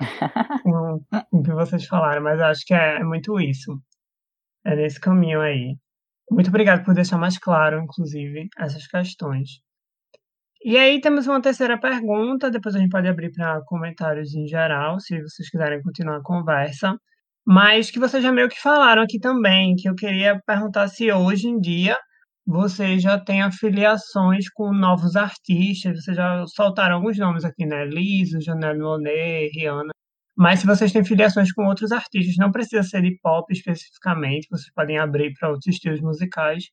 com, 0.63 1.01
com 1.31 1.39
o 1.39 1.43
que 1.43 1.53
vocês 1.53 1.87
falaram, 1.87 2.23
mas 2.23 2.41
acho 2.41 2.65
que 2.67 2.75
é, 2.75 2.97
é 2.97 3.05
muito 3.05 3.41
isso. 3.41 3.81
É 4.65 4.77
nesse 4.77 5.01
caminho 5.01 5.41
aí. 5.41 5.77
Muito 6.31 6.49
obrigado 6.49 6.85
por 6.85 6.95
deixar 6.95 7.19
mais 7.19 7.39
claro, 7.39 7.81
inclusive, 7.83 8.49
essas 8.59 8.87
questões. 8.87 9.61
E 10.63 10.77
aí 10.77 11.01
temos 11.01 11.27
uma 11.27 11.41
terceira 11.41 11.79
pergunta, 11.81 12.51
depois 12.51 12.75
a 12.75 12.79
gente 12.79 12.91
pode 12.91 13.09
abrir 13.09 13.33
para 13.33 13.63
comentários 13.65 14.35
em 14.35 14.47
geral, 14.47 14.99
se 15.01 15.21
vocês 15.23 15.49
quiserem 15.49 15.81
continuar 15.83 16.17
a 16.19 16.23
conversa 16.23 16.99
mas 17.49 17.91
que 17.91 17.99
vocês 17.99 18.23
já 18.23 18.31
meio 18.31 18.47
que 18.47 18.61
falaram 18.61 19.01
aqui 19.03 19.19
também, 19.19 19.75
que 19.75 19.89
eu 19.89 19.95
queria 19.95 20.39
perguntar 20.47 20.87
se 20.89 21.11
hoje 21.11 21.49
em 21.49 21.59
dia 21.59 21.99
vocês 22.47 23.03
já 23.03 23.19
têm 23.19 23.41
afiliações 23.41 24.51
com 24.51 24.71
novos 24.71 25.17
artistas, 25.17 26.05
vocês 26.05 26.15
já 26.15 26.45
soltaram 26.49 26.97
alguns 26.97 27.17
nomes 27.19 27.47
aqui, 27.47 27.65
né? 27.65 27.87
Liso, 27.87 28.39
Janelle 28.39 28.79
Monet, 28.81 29.49
Rihanna. 29.55 29.93
Mas 30.37 30.61
se 30.61 30.67
vocês 30.67 30.93
têm 30.93 31.05
filiações 31.05 31.51
com 31.53 31.67
outros 31.67 31.91
artistas, 31.91 32.37
não 32.39 32.53
precisa 32.53 32.83
ser 32.83 33.03
de 33.03 33.19
pop 33.23 33.51
especificamente, 33.51 34.47
vocês 34.51 34.71
podem 34.75 34.99
abrir 34.99 35.33
para 35.39 35.49
outros 35.49 35.69
estilos 35.69 36.03
musicais. 36.03 36.65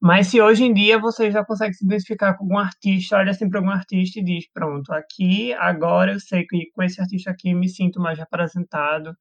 Mas 0.00 0.28
se 0.28 0.40
hoje 0.42 0.64
em 0.64 0.74
dia 0.74 0.98
você 0.98 1.30
já 1.30 1.44
consegue 1.44 1.74
se 1.74 1.86
identificar 1.86 2.34
com 2.36 2.44
algum 2.44 2.58
artista, 2.58 3.16
olha 3.16 3.30
assim 3.30 3.48
para 3.48 3.60
algum 3.60 3.70
artista 3.70 4.20
e 4.20 4.24
diz: 4.24 4.44
pronto, 4.52 4.92
aqui, 4.92 5.54
agora 5.54 6.12
eu 6.12 6.20
sei 6.20 6.44
que 6.46 6.70
com 6.74 6.82
esse 6.82 7.00
artista 7.00 7.30
aqui 7.30 7.54
me 7.54 7.68
sinto 7.68 8.00
mais 8.00 8.18
representado. 8.18 9.14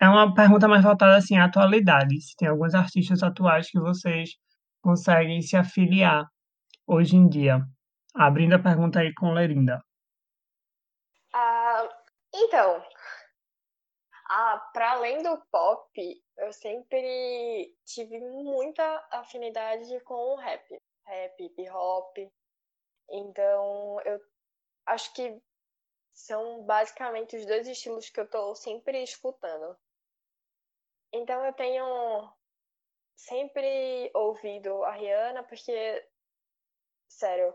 É 0.00 0.08
uma 0.08 0.34
pergunta 0.34 0.68
mais 0.68 0.82
voltada 0.82 1.16
assim 1.16 1.36
à 1.38 1.44
atualidade. 1.46 2.20
Se 2.20 2.36
tem 2.36 2.48
alguns 2.48 2.74
artistas 2.74 3.22
atuais 3.22 3.70
que 3.70 3.80
vocês 3.80 4.30
conseguem 4.82 5.40
se 5.40 5.56
afiliar 5.56 6.26
hoje 6.86 7.16
em 7.16 7.28
dia. 7.28 7.60
Abrindo 8.14 8.54
a 8.54 8.58
pergunta 8.58 9.00
aí 9.00 9.12
com 9.14 9.32
Lerinda. 9.32 9.82
Ah, 11.34 11.88
então, 12.34 12.82
ah, 14.28 14.70
para 14.72 14.92
além 14.92 15.22
do 15.22 15.38
pop, 15.52 15.90
eu 16.38 16.52
sempre 16.52 17.74
tive 17.84 18.18
muita 18.20 18.82
afinidade 19.12 20.00
com 20.00 20.14
o 20.14 20.36
rap, 20.36 20.82
rap, 21.04 21.44
hip 21.44 21.70
hop. 21.70 22.16
Então, 23.08 24.00
eu 24.04 24.20
acho 24.86 25.12
que 25.14 25.40
são 26.12 26.64
basicamente 26.64 27.36
os 27.36 27.46
dois 27.46 27.68
estilos 27.68 28.10
que 28.10 28.18
eu 28.18 28.28
tô 28.28 28.54
sempre 28.54 29.02
escutando. 29.02 29.76
Então, 31.12 31.44
eu 31.44 31.52
tenho 31.52 32.32
sempre 33.16 34.10
ouvido 34.14 34.84
a 34.84 34.92
Rihanna 34.92 35.42
porque, 35.44 36.06
sério, 37.08 37.54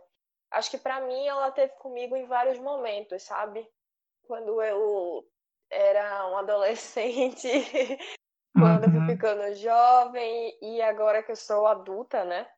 acho 0.52 0.72
que 0.72 0.78
para 0.78 1.02
mim 1.02 1.28
ela 1.28 1.52
teve 1.52 1.74
comigo 1.74 2.16
em 2.16 2.26
vários 2.26 2.60
momentos, 2.60 3.24
sabe? 3.24 3.68
Quando 4.24 4.62
eu 4.62 5.26
era 5.70 6.28
um 6.28 6.38
adolescente, 6.38 7.48
quando 8.54 8.88
uhum. 8.88 8.96
eu 8.96 9.06
fui 9.06 9.16
ficando 9.16 9.56
jovem 9.56 10.58
e 10.62 10.82
agora 10.82 11.24
que 11.24 11.32
eu 11.32 11.36
sou 11.36 11.68
adulta, 11.68 12.26
né? 12.26 12.50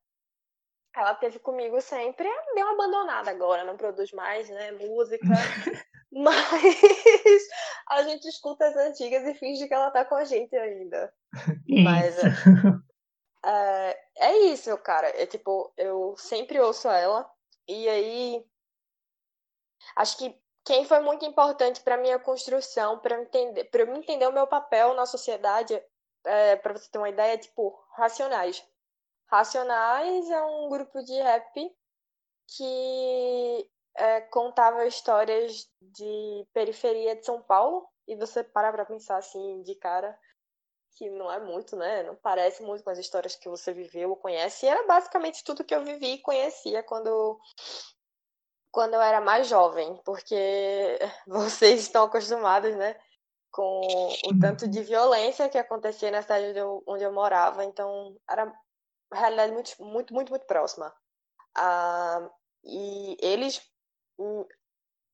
Ela 0.95 1.15
teve 1.15 1.39
comigo 1.39 1.81
sempre, 1.81 2.29
deu 2.53 2.65
uma 2.65 2.73
abandonada 2.73 3.31
agora, 3.31 3.63
não 3.63 3.75
produz 3.75 4.11
mais, 4.11 4.49
né, 4.49 4.71
música. 4.73 5.25
Mas 6.13 6.37
a 7.89 8.03
gente 8.03 8.27
escuta 8.27 8.67
as 8.67 8.75
antigas 8.75 9.27
e 9.27 9.33
finge 9.33 9.67
que 9.67 9.73
ela 9.73 9.89
tá 9.89 10.05
com 10.05 10.15
a 10.15 10.23
gente 10.23 10.55
ainda. 10.55 11.11
Isso. 11.67 11.83
Mas 11.83 12.15
é, 13.43 13.99
é 14.17 14.37
isso, 14.45 14.77
cara. 14.77 15.09
É 15.21 15.25
tipo, 15.25 15.73
eu 15.75 16.15
sempre 16.17 16.59
ouço 16.59 16.87
ela. 16.87 17.29
E 17.67 17.89
aí. 17.89 18.45
Acho 19.95 20.17
que 20.17 20.39
quem 20.63 20.85
foi 20.85 21.01
muito 21.01 21.25
importante 21.25 21.81
para 21.81 21.97
minha 21.97 22.17
construção, 22.19 22.99
para 22.99 23.21
entender, 23.21 23.65
para 23.65 23.81
eu 23.81 23.95
entender 23.95 24.27
o 24.27 24.31
meu 24.31 24.47
papel 24.47 24.93
na 24.93 25.05
sociedade, 25.05 25.81
é, 26.23 26.55
para 26.55 26.73
você 26.73 26.89
ter 26.89 26.97
uma 26.99 27.09
ideia, 27.09 27.37
tipo, 27.37 27.77
Racionais. 27.95 28.63
Racionais 29.27 30.29
é 30.29 30.41
um 30.43 30.69
grupo 30.69 31.03
de 31.03 31.13
rap 31.13 31.75
que 32.47 33.69
é, 33.95 34.21
contava 34.21 34.85
histórias 34.85 35.69
de 35.81 36.47
periferia 36.53 37.15
de 37.15 37.25
São 37.25 37.41
Paulo 37.41 37.87
e 38.07 38.15
você 38.15 38.43
para 38.43 38.71
para 38.71 38.85
pensar 38.85 39.17
assim 39.17 39.61
de 39.61 39.75
cara 39.75 40.17
que 40.95 41.09
não 41.09 41.31
é 41.31 41.39
muito, 41.39 41.75
né? 41.75 42.03
Não 42.03 42.15
parece 42.15 42.61
muito 42.61 42.83
com 42.83 42.89
as 42.89 42.99
histórias 42.99 43.35
que 43.35 43.49
você 43.49 43.73
viveu 43.73 44.11
ou 44.11 44.15
conhece. 44.15 44.65
E 44.65 44.69
era 44.69 44.85
basicamente 44.85 45.43
tudo 45.43 45.63
que 45.63 45.73
eu 45.73 45.83
vivi 45.83 46.13
e 46.13 46.21
conhecia 46.21 46.83
quando 46.83 47.39
quando 48.71 48.95
eu 48.95 49.01
era 49.01 49.21
mais 49.21 49.47
jovem, 49.47 50.01
porque 50.03 50.97
vocês 51.27 51.81
estão 51.81 52.05
acostumados, 52.05 52.75
né, 52.75 52.99
com 53.51 53.81
o 54.25 54.39
tanto 54.39 54.67
de 54.67 54.81
violência 54.81 55.47
que 55.47 55.59
acontecia 55.59 56.09
na 56.09 56.23
cidade 56.23 56.47
onde 56.47 56.59
eu, 56.59 56.83
onde 56.87 57.03
eu 57.03 57.13
morava, 57.13 57.63
então 57.63 58.17
era 58.27 58.45
uma 58.45 59.19
realidade 59.19 59.53
muito, 59.53 59.83
muito, 59.83 60.13
muito, 60.13 60.29
muito 60.31 60.45
próxima. 60.47 60.91
Ah, 61.55 62.27
e 62.63 63.15
eles 63.21 63.61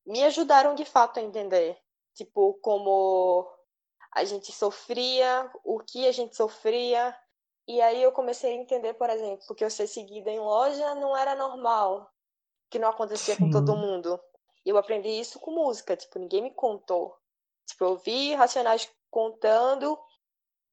me 0.05 0.23
ajudaram 0.23 0.75
de 0.75 0.85
fato 0.85 1.19
a 1.19 1.23
entender, 1.23 1.77
tipo, 2.13 2.55
como 2.61 3.47
a 4.11 4.23
gente 4.23 4.51
sofria, 4.51 5.49
o 5.63 5.79
que 5.79 6.07
a 6.07 6.11
gente 6.11 6.35
sofria, 6.35 7.15
e 7.67 7.79
aí 7.81 8.01
eu 8.01 8.11
comecei 8.11 8.51
a 8.51 8.61
entender, 8.61 8.95
por 8.95 9.09
exemplo, 9.09 9.53
que 9.55 9.63
eu 9.63 9.69
ser 9.69 9.87
seguida 9.87 10.31
em 10.31 10.39
loja 10.39 10.95
não 10.95 11.15
era 11.15 11.35
normal, 11.35 12.11
que 12.69 12.79
não 12.79 12.89
acontecia 12.89 13.35
Sim. 13.35 13.45
com 13.45 13.51
todo 13.51 13.77
mundo. 13.77 14.19
Eu 14.65 14.77
aprendi 14.77 15.09
isso 15.09 15.39
com 15.39 15.51
música, 15.51 15.95
tipo, 15.95 16.17
ninguém 16.17 16.41
me 16.41 16.51
contou. 16.51 17.15
Tipo, 17.67 17.85
eu 17.85 17.97
vi 17.97 18.33
Racionais 18.33 18.91
contando 19.11 19.97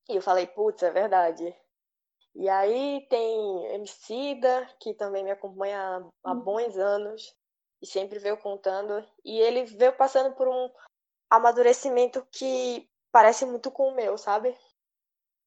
e 0.09 0.17
eu 0.17 0.23
falei, 0.23 0.47
putz, 0.47 0.83
é 0.83 0.91
verdade. 0.91 1.55
E 2.35 2.49
aí 2.49 3.07
tem 3.09 3.67
Emicida, 3.75 4.67
que 4.81 4.95
também 4.95 5.25
me 5.25 5.31
acompanha 5.31 5.79
há, 5.79 6.31
há 6.31 6.33
uhum. 6.33 6.41
bons 6.41 6.77
anos 6.79 7.35
e 7.81 7.87
sempre 7.87 8.19
veio 8.19 8.37
contando. 8.37 9.07
E 9.25 9.39
ele 9.39 9.65
veio 9.65 9.93
passando 9.97 10.35
por 10.35 10.49
um 10.49 10.71
amadurecimento 11.31 12.27
que 12.31 12.89
parece 13.11 13.45
muito 13.45 13.71
com 13.71 13.89
o 13.89 13.95
meu, 13.95 14.17
sabe? 14.17 14.57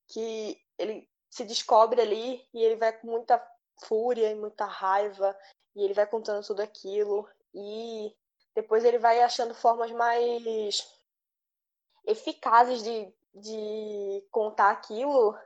Que 0.08 0.62
ele 0.78 1.10
se 1.30 1.44
descobre 1.44 2.02
ali 2.02 2.48
e 2.54 2.64
ele 2.64 2.76
vai 2.76 2.92
com 2.98 3.08
muita 3.08 3.42
fúria 3.84 4.32
e 4.32 4.36
muita 4.36 4.66
raiva 4.66 5.38
e 5.76 5.84
ele 5.84 5.94
vai 5.94 6.06
contando 6.08 6.46
tudo 6.46 6.62
aquilo 6.62 7.28
e 7.54 8.16
depois 8.56 8.84
ele 8.84 8.98
vai 8.98 9.22
achando 9.22 9.54
formas 9.54 9.92
mais 9.92 10.88
eficazes 12.06 12.84
de, 12.84 13.14
de 13.34 14.28
contar 14.32 14.72
aquilo 14.72 15.38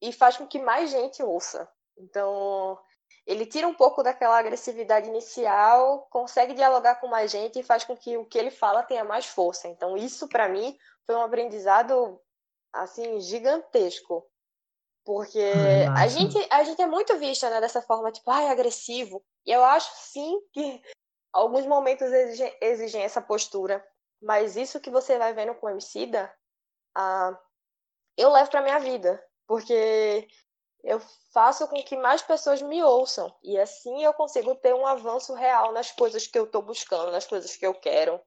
e 0.00 0.12
faz 0.12 0.36
com 0.36 0.46
que 0.46 0.58
mais 0.58 0.90
gente 0.90 1.22
ouça. 1.22 1.68
Então, 1.96 2.78
ele 3.26 3.46
tira 3.46 3.68
um 3.68 3.74
pouco 3.74 4.02
daquela 4.02 4.38
agressividade 4.38 5.08
inicial, 5.08 6.06
consegue 6.10 6.54
dialogar 6.54 6.96
com 6.96 7.06
mais 7.06 7.30
gente 7.30 7.58
e 7.58 7.62
faz 7.62 7.84
com 7.84 7.96
que 7.96 8.16
o 8.16 8.24
que 8.24 8.38
ele 8.38 8.50
fala 8.50 8.82
tenha 8.82 9.04
mais 9.04 9.26
força. 9.26 9.68
Então, 9.68 9.96
isso 9.96 10.28
para 10.28 10.48
mim 10.48 10.76
foi 11.06 11.14
um 11.14 11.22
aprendizado 11.22 12.20
assim 12.72 13.20
gigantesco. 13.20 14.26
Porque 15.04 15.52
a 15.96 16.06
gente, 16.06 16.38
a 16.50 16.62
gente 16.62 16.80
é 16.80 16.86
muito 16.86 17.16
vista 17.18 17.50
né, 17.50 17.60
dessa 17.60 17.82
forma, 17.82 18.12
tipo, 18.12 18.30
ai, 18.30 18.48
agressivo. 18.48 19.24
E 19.44 19.50
eu 19.50 19.64
acho 19.64 19.90
sim 19.96 20.40
que 20.52 20.80
alguns 21.32 21.66
momentos 21.66 22.10
exigem, 22.12 22.56
exigem 22.60 23.02
essa 23.02 23.20
postura. 23.20 23.84
Mas 24.20 24.56
isso 24.56 24.80
que 24.80 24.90
você 24.90 25.18
vai 25.18 25.32
vendo 25.32 25.54
com 25.56 25.66
o 25.66 25.70
Emicida, 25.70 26.32
ah, 26.94 27.36
eu 28.16 28.30
levo 28.30 28.50
pra 28.50 28.62
minha 28.62 28.78
vida. 28.78 29.22
Porque 29.46 30.28
eu 30.82 31.00
faço 31.32 31.66
com 31.68 31.82
que 31.82 31.96
mais 31.96 32.22
pessoas 32.22 32.60
me 32.60 32.82
ouçam. 32.82 33.32
E 33.42 33.58
assim 33.58 34.02
eu 34.02 34.12
consigo 34.12 34.54
ter 34.56 34.74
um 34.74 34.86
avanço 34.86 35.34
real 35.34 35.72
nas 35.72 35.92
coisas 35.92 36.26
que 36.26 36.38
eu 36.38 36.46
tô 36.46 36.60
buscando, 36.60 37.12
nas 37.12 37.26
coisas 37.26 37.56
que 37.56 37.66
eu 37.66 37.74
quero. 37.74 38.20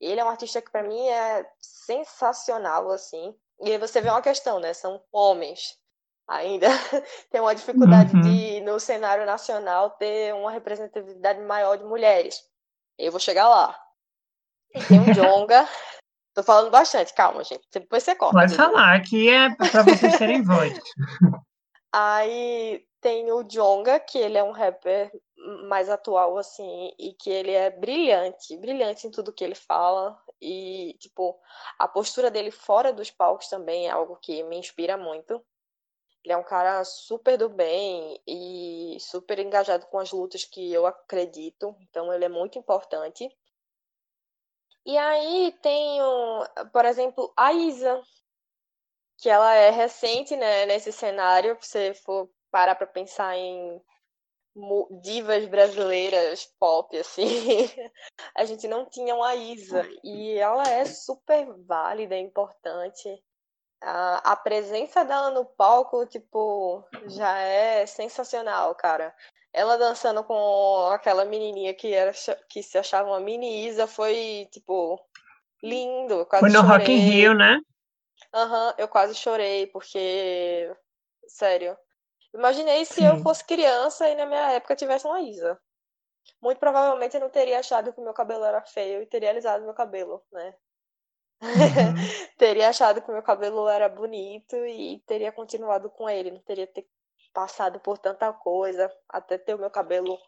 Ele 0.00 0.20
é 0.20 0.24
um 0.24 0.28
artista 0.28 0.62
que 0.62 0.70
para 0.70 0.82
mim 0.82 1.08
é 1.08 1.46
sensacional, 1.60 2.90
assim. 2.90 3.34
E 3.60 3.72
aí 3.72 3.78
você 3.78 4.00
vê 4.00 4.08
uma 4.08 4.22
questão, 4.22 4.58
né? 4.60 4.72
São 4.72 5.02
homens 5.12 5.78
ainda 6.26 6.68
tem 7.30 7.40
uma 7.40 7.54
dificuldade 7.54 8.14
uhum. 8.14 8.22
de, 8.22 8.60
no 8.60 8.78
cenário 8.78 9.26
nacional, 9.26 9.90
ter 9.90 10.32
uma 10.34 10.52
representatividade 10.52 11.40
maior 11.40 11.76
de 11.76 11.84
mulheres. 11.84 12.40
Eu 12.96 13.10
vou 13.10 13.20
chegar 13.20 13.48
lá. 13.48 13.76
Tem 14.86 15.00
o 15.00 15.10
Jonga. 15.12 15.68
Tô 16.32 16.44
falando 16.44 16.70
bastante, 16.70 17.12
calma, 17.12 17.42
gente. 17.42 17.66
Depois 17.72 18.04
você 18.04 18.14
corta. 18.14 18.38
Pode 18.38 18.54
falar, 18.54 18.94
aqui 18.94 19.28
é 19.28 19.52
para 19.56 19.82
vocês 19.82 20.16
terem 20.16 20.42
voz. 20.42 20.78
Aí 21.92 22.86
tem 23.00 23.32
o 23.32 23.42
Jonga, 23.42 23.98
que 23.98 24.18
ele 24.18 24.38
é 24.38 24.44
um 24.44 24.52
rapper 24.52 25.10
mais 25.68 25.88
atual, 25.88 26.36
assim, 26.38 26.94
e 26.98 27.12
que 27.14 27.30
ele 27.30 27.52
é 27.52 27.70
brilhante, 27.70 28.56
brilhante 28.56 29.06
em 29.06 29.10
tudo 29.10 29.32
que 29.32 29.42
ele 29.42 29.54
fala. 29.54 30.20
E, 30.40 30.94
tipo, 30.98 31.38
a 31.78 31.88
postura 31.88 32.30
dele 32.30 32.50
fora 32.50 32.92
dos 32.92 33.10
palcos 33.10 33.48
também 33.48 33.88
é 33.88 33.90
algo 33.90 34.16
que 34.16 34.42
me 34.44 34.56
inspira 34.56 34.96
muito. 34.96 35.44
Ele 36.22 36.34
é 36.34 36.36
um 36.36 36.44
cara 36.44 36.84
super 36.84 37.38
do 37.38 37.48
bem 37.48 38.20
e 38.26 38.98
super 39.00 39.38
engajado 39.38 39.86
com 39.86 39.98
as 39.98 40.12
lutas 40.12 40.44
que 40.44 40.70
eu 40.70 40.86
acredito, 40.86 41.74
então 41.80 42.12
ele 42.12 42.26
é 42.26 42.28
muito 42.28 42.58
importante. 42.58 43.34
E 44.84 44.96
aí 44.98 45.52
tem, 45.62 45.98
por 46.72 46.84
exemplo, 46.84 47.32
a 47.36 47.52
Isa, 47.52 48.02
que 49.20 49.28
ela 49.28 49.54
é 49.54 49.70
recente 49.70 50.34
né, 50.34 50.66
nesse 50.66 50.90
cenário, 50.92 51.56
se 51.60 51.68
você 51.68 51.94
for 51.94 52.30
parar 52.50 52.74
para 52.74 52.86
pensar 52.86 53.36
em 53.36 53.80
divas 55.02 55.46
brasileiras 55.46 56.46
pop, 56.58 56.96
assim, 56.98 57.24
a 58.34 58.44
gente 58.44 58.66
não 58.66 58.84
tinha 58.86 59.14
uma 59.14 59.34
Isa, 59.34 59.86
e 60.02 60.32
ela 60.32 60.64
é 60.64 60.84
super 60.84 61.46
válida, 61.66 62.16
importante, 62.16 63.08
a, 63.82 64.32
a 64.32 64.36
presença 64.36 65.04
dela 65.04 65.30
no 65.30 65.44
palco, 65.44 66.06
tipo, 66.06 66.84
já 67.06 67.38
é 67.38 67.86
sensacional, 67.86 68.74
cara. 68.74 69.14
Ela 69.52 69.76
dançando 69.76 70.22
com 70.22 70.88
aquela 70.92 71.24
menininha 71.24 71.74
que, 71.74 71.92
era, 71.92 72.12
que 72.48 72.62
se 72.62 72.78
achava 72.78 73.08
uma 73.08 73.20
mini 73.20 73.66
Isa 73.66 73.86
foi, 73.86 74.48
tipo, 74.52 75.00
lindo. 75.62 76.26
Foi 76.38 76.50
no 76.50 76.60
chorei. 76.60 76.78
Rock 76.78 76.92
in 76.92 76.96
Rio, 76.98 77.34
né? 77.34 77.60
Aham, 78.32 78.68
uhum, 78.68 78.74
eu 78.78 78.88
quase 78.88 79.14
chorei, 79.14 79.66
porque. 79.66 80.74
Sério. 81.26 81.76
Imaginei 82.32 82.84
se 82.84 82.94
Sim. 82.94 83.04
eu 83.04 83.16
fosse 83.18 83.44
criança 83.44 84.08
e 84.08 84.14
na 84.14 84.26
minha 84.26 84.52
época 84.52 84.76
tivesse 84.76 85.06
uma 85.06 85.20
Isa. 85.20 85.60
Muito 86.40 86.58
provavelmente 86.58 87.14
eu 87.16 87.20
não 87.20 87.30
teria 87.30 87.58
achado 87.58 87.92
que 87.92 88.00
o 88.00 88.04
meu 88.04 88.14
cabelo 88.14 88.44
era 88.44 88.62
feio 88.62 89.02
e 89.02 89.06
teria 89.06 89.30
alisado 89.30 89.64
meu 89.64 89.74
cabelo, 89.74 90.24
né? 90.32 90.54
Uhum. 91.42 92.10
teria 92.38 92.68
achado 92.68 93.02
que 93.02 93.10
o 93.10 93.12
meu 93.12 93.22
cabelo 93.22 93.68
era 93.68 93.88
bonito 93.88 94.56
e 94.56 95.00
teria 95.06 95.32
continuado 95.32 95.90
com 95.90 96.08
ele. 96.08 96.30
Não 96.30 96.40
teria 96.40 96.66
ter 96.66 96.88
passado 97.32 97.80
por 97.80 97.98
tanta 97.98 98.32
coisa 98.32 98.92
até 99.08 99.38
ter 99.38 99.54
o 99.54 99.58
meu 99.58 99.70
cabelo, 99.70 100.18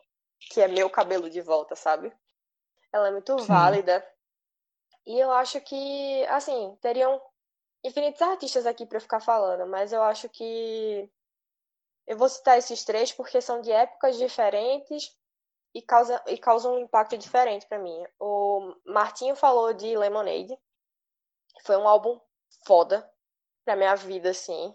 que 0.50 0.60
é 0.60 0.68
meu 0.68 0.90
cabelo 0.90 1.30
de 1.30 1.40
volta, 1.40 1.76
sabe? 1.76 2.12
Ela 2.92 3.08
é 3.08 3.12
muito 3.12 3.36
Sim. 3.38 3.46
válida. 3.46 4.06
E 5.06 5.18
eu 5.18 5.30
acho 5.32 5.60
que, 5.60 6.24
assim, 6.26 6.76
teriam 6.80 7.20
infinitos 7.84 8.22
artistas 8.22 8.66
aqui 8.66 8.86
para 8.86 9.00
ficar 9.00 9.20
falando, 9.20 9.66
mas 9.66 9.92
eu 9.92 10.02
acho 10.02 10.28
que 10.28 11.10
eu 12.06 12.16
vou 12.16 12.28
citar 12.28 12.58
esses 12.58 12.84
três 12.84 13.12
porque 13.12 13.40
são 13.40 13.60
de 13.60 13.70
épocas 13.70 14.16
diferentes 14.16 15.16
e, 15.74 15.80
causa, 15.80 16.22
e 16.26 16.36
causam 16.36 16.74
um 16.74 16.80
impacto 16.80 17.16
diferente 17.16 17.66
para 17.66 17.78
mim. 17.78 18.04
O 18.18 18.74
Martinho 18.84 19.34
falou 19.34 19.72
de 19.72 19.96
Lemonade, 19.96 20.56
foi 21.64 21.76
um 21.76 21.88
álbum 21.88 22.20
foda 22.66 23.08
pra 23.64 23.76
minha 23.76 23.94
vida, 23.94 24.30
assim. 24.30 24.74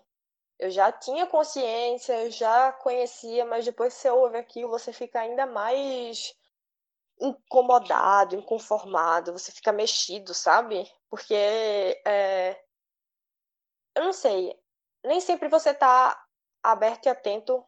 Eu 0.59 0.71
já 0.71 0.91
tinha 0.91 1.27
consciência, 1.27 2.23
eu 2.23 2.31
já 2.31 2.71
conhecia, 2.71 3.45
mas 3.45 3.65
depois 3.65 3.93
que 3.93 4.01
você 4.01 4.09
ouve 4.09 4.37
aquilo, 4.37 4.69
você 4.69 4.91
fica 4.91 5.19
ainda 5.19 5.45
mais 5.45 6.33
incomodado, 7.19 8.35
inconformado, 8.35 9.33
você 9.33 9.51
fica 9.51 9.71
mexido, 9.71 10.33
sabe? 10.33 10.89
Porque 11.09 11.33
é... 12.05 12.59
eu 13.97 14.03
não 14.03 14.13
sei, 14.13 14.57
nem 15.03 15.19
sempre 15.19 15.49
você 15.49 15.73
tá 15.73 16.23
aberto 16.63 17.07
e 17.07 17.09
atento 17.09 17.65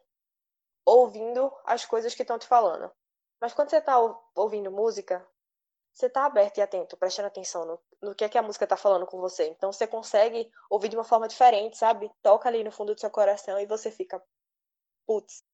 ouvindo 0.86 1.52
as 1.64 1.84
coisas 1.84 2.14
que 2.14 2.22
estão 2.22 2.38
te 2.38 2.46
falando. 2.46 2.90
Mas 3.40 3.52
quando 3.52 3.70
você 3.70 3.80
tá 3.80 3.96
ouvindo 4.34 4.70
música, 4.70 5.26
você 5.92 6.08
tá 6.08 6.26
aberto 6.26 6.58
e 6.58 6.62
atento, 6.62 6.96
prestando 6.96 7.28
atenção 7.28 7.64
no, 7.64 7.80
no 8.02 8.14
que 8.14 8.24
é 8.24 8.28
que 8.28 8.38
a 8.38 8.42
música 8.42 8.66
tá 8.66 8.76
falando 8.76 9.06
com 9.06 9.18
você. 9.20 9.48
Então 9.48 9.72
você 9.72 9.86
consegue 9.86 10.50
ouvir 10.68 10.88
de 10.88 10.96
uma 10.96 11.04
forma 11.04 11.26
diferente, 11.26 11.76
sabe? 11.76 12.10
Toca 12.22 12.48
ali 12.48 12.62
no 12.62 12.70
fundo 12.70 12.94
do 12.94 13.00
seu 13.00 13.10
coração 13.10 13.58
e 13.58 13.66
você 13.66 13.90
fica, 13.90 14.22
putz. 15.06 15.44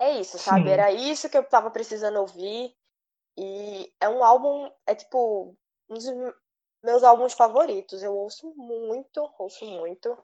É 0.00 0.12
isso, 0.12 0.38
sabe? 0.38 0.64
Sim. 0.64 0.70
Era 0.70 0.92
isso 0.92 1.28
que 1.28 1.36
eu 1.36 1.44
tava 1.44 1.70
precisando 1.70 2.20
ouvir. 2.20 2.74
E 3.36 3.92
é 4.00 4.08
um 4.08 4.24
álbum, 4.24 4.70
é 4.86 4.94
tipo, 4.94 5.56
um 5.88 5.94
dos 5.94 6.06
meus 6.82 7.02
álbuns 7.02 7.32
favoritos. 7.32 8.02
Eu 8.02 8.16
ouço 8.16 8.52
muito, 8.56 9.28
ouço 9.38 9.64
muito. 9.64 10.16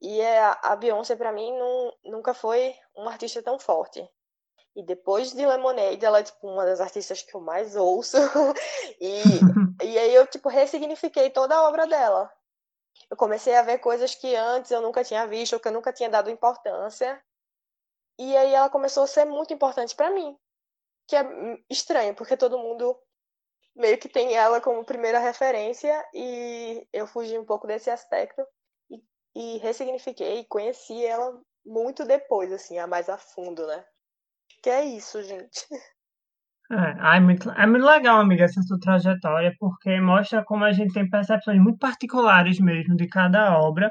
E 0.00 0.20
é, 0.20 0.40
a 0.62 0.76
Beyoncé, 0.76 1.16
pra 1.16 1.32
mim, 1.32 1.56
não, 1.56 1.92
nunca 2.04 2.34
foi 2.34 2.74
uma 2.94 3.12
artista 3.12 3.42
tão 3.42 3.58
forte. 3.58 4.06
E 4.74 4.82
depois 4.82 5.32
de 5.32 5.46
Lemonade, 5.46 6.04
ela 6.04 6.18
é, 6.18 6.22
tipo, 6.22 6.46
uma 6.46 6.66
das 6.66 6.80
artistas 6.80 7.22
que 7.22 7.34
eu 7.34 7.40
mais 7.40 7.74
ouço. 7.76 8.16
e, 9.00 9.22
e 9.82 9.98
aí 9.98 10.14
eu, 10.14 10.26
tipo, 10.26 10.50
ressignifiquei 10.50 11.30
toda 11.30 11.56
a 11.56 11.66
obra 11.66 11.86
dela. 11.86 12.30
Eu 13.10 13.16
comecei 13.16 13.54
a 13.54 13.62
ver 13.62 13.78
coisas 13.78 14.14
que 14.14 14.34
antes 14.36 14.70
eu 14.70 14.82
nunca 14.82 15.02
tinha 15.02 15.26
visto, 15.26 15.54
ou 15.54 15.60
que 15.60 15.68
eu 15.68 15.72
nunca 15.72 15.92
tinha 15.92 16.10
dado 16.10 16.30
importância. 16.30 17.22
E 18.18 18.36
aí 18.36 18.52
ela 18.52 18.68
começou 18.68 19.04
a 19.04 19.06
ser 19.06 19.24
muito 19.24 19.52
importante 19.52 19.94
para 19.94 20.10
mim. 20.10 20.36
Que 21.06 21.16
é 21.16 21.24
estranho, 21.70 22.14
porque 22.14 22.36
todo 22.36 22.58
mundo 22.58 22.98
meio 23.76 23.98
que 23.98 24.08
tem 24.08 24.34
ela 24.34 24.60
como 24.60 24.84
primeira 24.84 25.18
referência. 25.18 26.04
E 26.14 26.86
eu 26.92 27.06
fugi 27.06 27.38
um 27.38 27.44
pouco 27.44 27.66
desse 27.66 27.90
aspecto. 27.90 28.42
E, 28.90 29.02
e 29.34 29.58
ressignifiquei, 29.58 30.44
conheci 30.46 31.04
ela 31.04 31.38
muito 31.64 32.04
depois, 32.04 32.52
assim, 32.52 32.78
a 32.78 32.86
mais 32.86 33.08
a 33.08 33.18
fundo, 33.18 33.66
né? 33.66 33.84
Que 34.62 34.70
é 34.70 34.84
isso, 34.84 35.22
gente. 35.22 35.66
É, 36.68 37.16
é, 37.16 37.20
muito, 37.20 37.48
é 37.48 37.64
muito 37.64 37.86
legal, 37.86 38.18
amiga, 38.18 38.42
essa 38.42 38.60
sua 38.62 38.76
trajetória, 38.80 39.54
porque 39.56 40.00
mostra 40.00 40.44
como 40.44 40.64
a 40.64 40.72
gente 40.72 40.92
tem 40.92 41.08
percepções 41.08 41.60
muito 41.60 41.78
particulares 41.78 42.58
mesmo 42.58 42.96
de 42.96 43.06
cada 43.06 43.56
obra. 43.56 43.88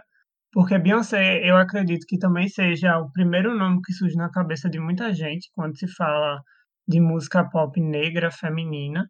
Porque 0.51 0.77
Beyoncé, 0.77 1.39
eu 1.43 1.55
acredito 1.57 2.05
que 2.05 2.17
também 2.17 2.49
seja 2.49 2.97
o 2.97 3.11
primeiro 3.13 3.55
nome 3.57 3.81
que 3.81 3.93
surge 3.93 4.15
na 4.17 4.29
cabeça 4.29 4.69
de 4.69 4.79
muita 4.79 5.13
gente 5.13 5.49
quando 5.53 5.77
se 5.77 5.87
fala 5.95 6.41
de 6.87 6.99
música 6.99 7.49
pop 7.49 7.79
negra, 7.79 8.31
feminina. 8.31 9.09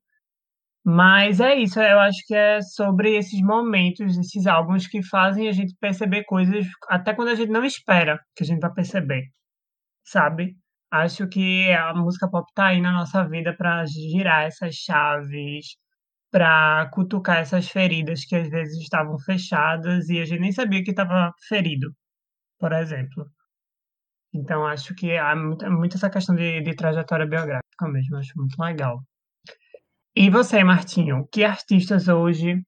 Mas 0.87 1.39
é 1.39 1.55
isso, 1.55 1.79
eu 1.79 1.99
acho 1.99 2.19
que 2.27 2.35
é 2.35 2.61
sobre 2.61 3.17
esses 3.17 3.41
momentos, 3.41 4.17
esses 4.19 4.45
álbuns 4.45 4.87
que 4.87 5.01
fazem 5.03 5.47
a 5.49 5.51
gente 5.51 5.75
perceber 5.79 6.23
coisas 6.25 6.67
até 6.87 7.13
quando 7.15 7.29
a 7.29 7.35
gente 7.35 7.49
não 7.51 7.65
espera 7.65 8.19
que 8.35 8.43
a 8.43 8.45
gente 8.47 8.59
vai 8.59 8.71
perceber, 8.71 9.23
sabe? 10.05 10.57
Acho 10.91 11.27
que 11.27 11.71
a 11.73 11.93
música 11.95 12.29
pop 12.29 12.47
tá 12.55 12.67
aí 12.67 12.81
na 12.81 12.91
nossa 12.93 13.27
vida 13.27 13.55
para 13.57 13.85
girar 13.85 14.45
essas 14.45 14.75
chaves, 14.75 15.77
para 16.31 16.89
cutucar 16.93 17.39
essas 17.39 17.67
feridas 17.69 18.25
que 18.25 18.35
às 18.35 18.49
vezes 18.49 18.77
estavam 18.83 19.17
fechadas 19.19 20.09
e 20.09 20.19
a 20.21 20.25
gente 20.25 20.41
nem 20.41 20.51
sabia 20.51 20.83
que 20.83 20.91
estava 20.91 21.31
ferido, 21.47 21.91
por 22.59 22.73
exemplo. 22.73 23.25
Então 24.33 24.65
acho 24.67 24.93
que 24.95 25.17
há 25.17 25.35
muito, 25.35 25.95
essa 25.95 26.09
questão 26.09 26.35
de, 26.35 26.61
de 26.61 26.75
trajetória 26.75 27.25
biográfica 27.25 27.87
mesmo, 27.87 28.17
acho 28.17 28.33
muito 28.37 28.55
legal. 28.61 28.99
E 30.15 30.29
você, 30.29 30.63
Martinho, 30.63 31.27
que 31.29 31.43
artistas 31.43 32.07
hoje 32.07 32.61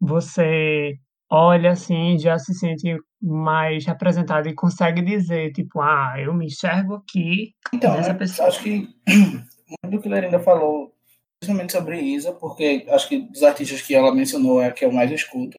você 0.00 0.98
olha 1.30 1.72
assim, 1.72 2.18
já 2.18 2.38
se 2.38 2.54
sente 2.54 2.96
mais 3.20 3.84
representado 3.84 4.48
e 4.48 4.54
consegue 4.54 5.02
dizer, 5.02 5.52
tipo, 5.52 5.80
ah, 5.80 6.14
eu 6.18 6.32
me 6.32 6.46
enxergo 6.46 6.94
aqui 6.94 7.54
Então, 7.74 7.94
nessa 7.94 8.14
pessoa. 8.14 8.48
acho 8.48 8.62
que 8.62 8.88
muito 9.08 9.96
do 9.96 10.00
que 10.00 10.08
Lerinda 10.08 10.38
falou, 10.38 10.94
principalmente 11.40 11.72
sobre 11.72 12.00
Isa, 12.00 12.32
porque 12.32 12.86
acho 12.88 13.08
que 13.08 13.18
dos 13.18 13.42
artistas 13.42 13.82
que 13.82 13.94
ela 13.94 14.14
mencionou 14.14 14.62
é 14.62 14.68
a 14.68 14.72
que 14.72 14.84
eu 14.84 14.92
mais 14.92 15.10
escuto. 15.10 15.56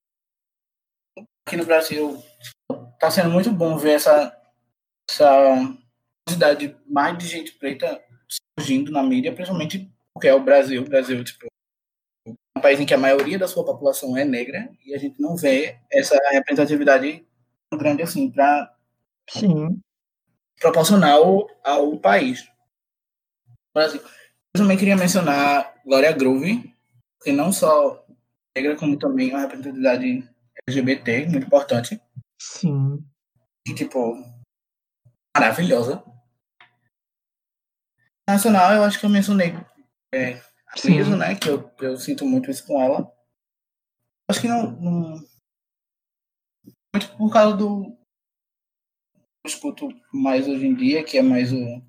Aqui 1.48 1.58
no 1.58 1.66
Brasil, 1.66 2.24
tá 3.00 3.12
sendo 3.12 3.30
muito 3.30 3.52
bom 3.52 3.78
ver 3.78 3.92
essa, 3.92 4.36
essa 5.08 5.76
quantidade 6.28 6.76
mais 6.88 7.16
de 7.20 7.28
gente 7.28 7.52
preta 7.54 8.02
surgindo 8.60 8.92
na 8.92 9.04
mídia, 9.04 9.32
principalmente 9.32 9.95
porque 10.16 10.30
é 10.30 10.34
o 10.34 10.44
Brasil. 10.44 10.82
O 10.82 10.90
Brasil, 10.90 11.22
tipo, 11.26 11.46
é 12.26 12.32
um 12.58 12.62
país 12.62 12.80
em 12.80 12.86
que 12.86 12.94
a 12.94 12.98
maioria 12.98 13.38
da 13.38 13.48
sua 13.48 13.66
população 13.66 14.18
é 14.18 14.24
negra 14.24 14.72
e 14.86 14.96
a 14.96 14.98
gente 14.98 15.22
não 15.22 15.36
vê 15.36 15.78
essa 15.92 16.18
representatividade 16.32 17.28
tão 17.70 17.78
grande 17.78 18.02
assim 18.02 18.32
para 18.32 18.74
Sim, 19.30 19.82
proporcional 20.58 21.48
ao 21.62 22.00
país. 22.00 22.50
Brasil. 23.74 24.02
Eu 24.02 24.62
também 24.62 24.78
queria 24.78 24.96
mencionar 24.96 25.76
Gloria 25.86 26.14
Groove, 26.14 26.74
que 27.22 27.34
não 27.34 27.52
só 27.52 28.06
negra, 28.56 28.78
como 28.78 28.98
também 28.98 29.32
uma 29.32 29.42
representatividade 29.42 30.30
LGBT, 30.66 31.26
muito 31.28 31.46
importante. 31.46 32.02
sim. 32.40 33.04
E, 33.68 33.74
tipo, 33.74 34.16
maravilhosa. 35.36 36.04
Nacional, 38.30 38.74
eu 38.74 38.84
acho 38.84 39.00
que 39.00 39.06
eu 39.06 39.10
mencionei 39.10 39.54
é, 40.14 40.42
Sim. 40.76 40.98
Lisa, 40.98 41.16
né? 41.16 41.36
Que 41.36 41.50
eu, 41.50 41.72
eu 41.80 41.98
sinto 41.98 42.26
muito 42.26 42.52
isso 42.52 42.66
com 42.66 42.82
ela. 42.82 43.12
Acho 44.30 44.42
que 44.42 44.48
não, 44.48 44.72
não. 44.72 45.16
Muito 46.94 47.18
por 47.18 47.32
causa 47.32 47.56
do. 47.56 47.98
Eu 49.44 49.50
escuto 49.50 49.88
mais 50.14 50.48
hoje 50.48 50.66
em 50.66 50.76
dia, 50.76 51.04
que 51.04 51.18
é 51.18 51.22
mais 51.22 51.52
o. 51.54 51.82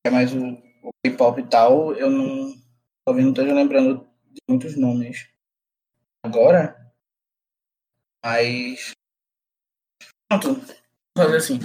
que 0.00 0.08
é 0.08 0.10
mais 0.10 0.32
o, 0.34 0.38
o 0.82 0.90
K-pop 1.04 1.40
e 1.40 1.48
tal. 1.48 1.94
Eu 1.94 2.10
não. 2.10 2.54
Talvez 3.06 3.24
não 3.24 3.32
esteja 3.32 3.54
lembrando 3.54 4.08
de 4.30 4.40
muitos 4.48 4.76
nomes 4.76 5.28
agora. 6.22 6.92
Mas. 8.24 8.92
Pronto. 10.28 10.54
Vou 11.16 11.26
fazer 11.26 11.36
assim. 11.36 11.58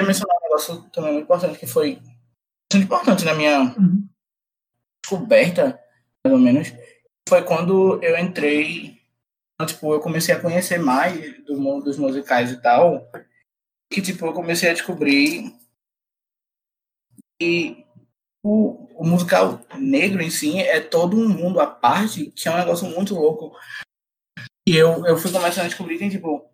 Eu 0.00 0.06
mencionar 0.06 0.36
um 0.36 0.42
negócio 0.42 0.90
também 0.90 1.12
muito 1.12 1.24
importante 1.24 1.58
que 1.58 1.66
foi 1.66 1.96
bastante 1.96 2.84
importante 2.84 3.24
na 3.24 3.34
minha 3.34 3.60
Uhum. 3.78 4.08
Descoberta, 5.04 5.78
mais 6.24 6.34
ou 6.34 6.38
menos, 6.38 6.72
foi 7.28 7.44
quando 7.44 8.02
eu 8.02 8.18
entrei, 8.18 8.98
tipo, 9.66 9.92
eu 9.92 10.00
comecei 10.00 10.34
a 10.34 10.40
conhecer 10.40 10.78
mais 10.78 11.44
do 11.44 11.60
mundo 11.60 11.84
dos 11.84 11.98
musicais 11.98 12.50
e 12.50 12.60
tal, 12.60 13.06
que, 13.92 14.00
tipo, 14.00 14.24
eu 14.24 14.32
comecei 14.32 14.70
a 14.70 14.72
descobrir 14.72 15.54
que 17.38 17.84
o, 18.42 18.88
o 18.94 19.06
musical 19.06 19.60
negro 19.78 20.22
em 20.22 20.30
si 20.30 20.58
é 20.58 20.80
todo 20.80 21.16
um 21.16 21.28
mundo 21.28 21.60
à 21.60 21.66
parte, 21.66 22.30
que 22.30 22.48
é 22.48 22.50
um 22.50 22.58
negócio 22.58 22.88
muito 22.88 23.14
louco. 23.14 23.54
E 24.66 24.74
eu, 24.74 25.06
eu 25.06 25.18
fui 25.18 25.30
começando 25.30 25.66
a 25.66 25.68
descobrir 25.68 25.98
que, 25.98 26.08
tipo, 26.08 26.48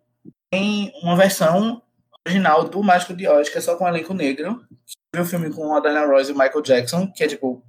tem 0.51 0.91
uma 1.01 1.15
versão 1.15 1.81
original 2.27 2.67
do 2.67 2.83
Mágico 2.83 3.13
de 3.13 3.27
Oz, 3.27 3.47
que 3.47 3.57
é 3.57 3.61
só 3.61 3.77
com 3.77 3.87
elenco 3.87 4.13
negro. 4.13 4.65
Viu 5.13 5.23
o 5.23 5.25
filme 5.25 5.53
com 5.53 5.73
a 5.73 5.79
Diana 5.79 6.05
Ross 6.05 6.27
e 6.27 6.31
o 6.31 6.37
Michael 6.37 6.61
Jackson, 6.61 7.11
que 7.11 7.23
é, 7.23 7.27
tipo, 7.27 7.63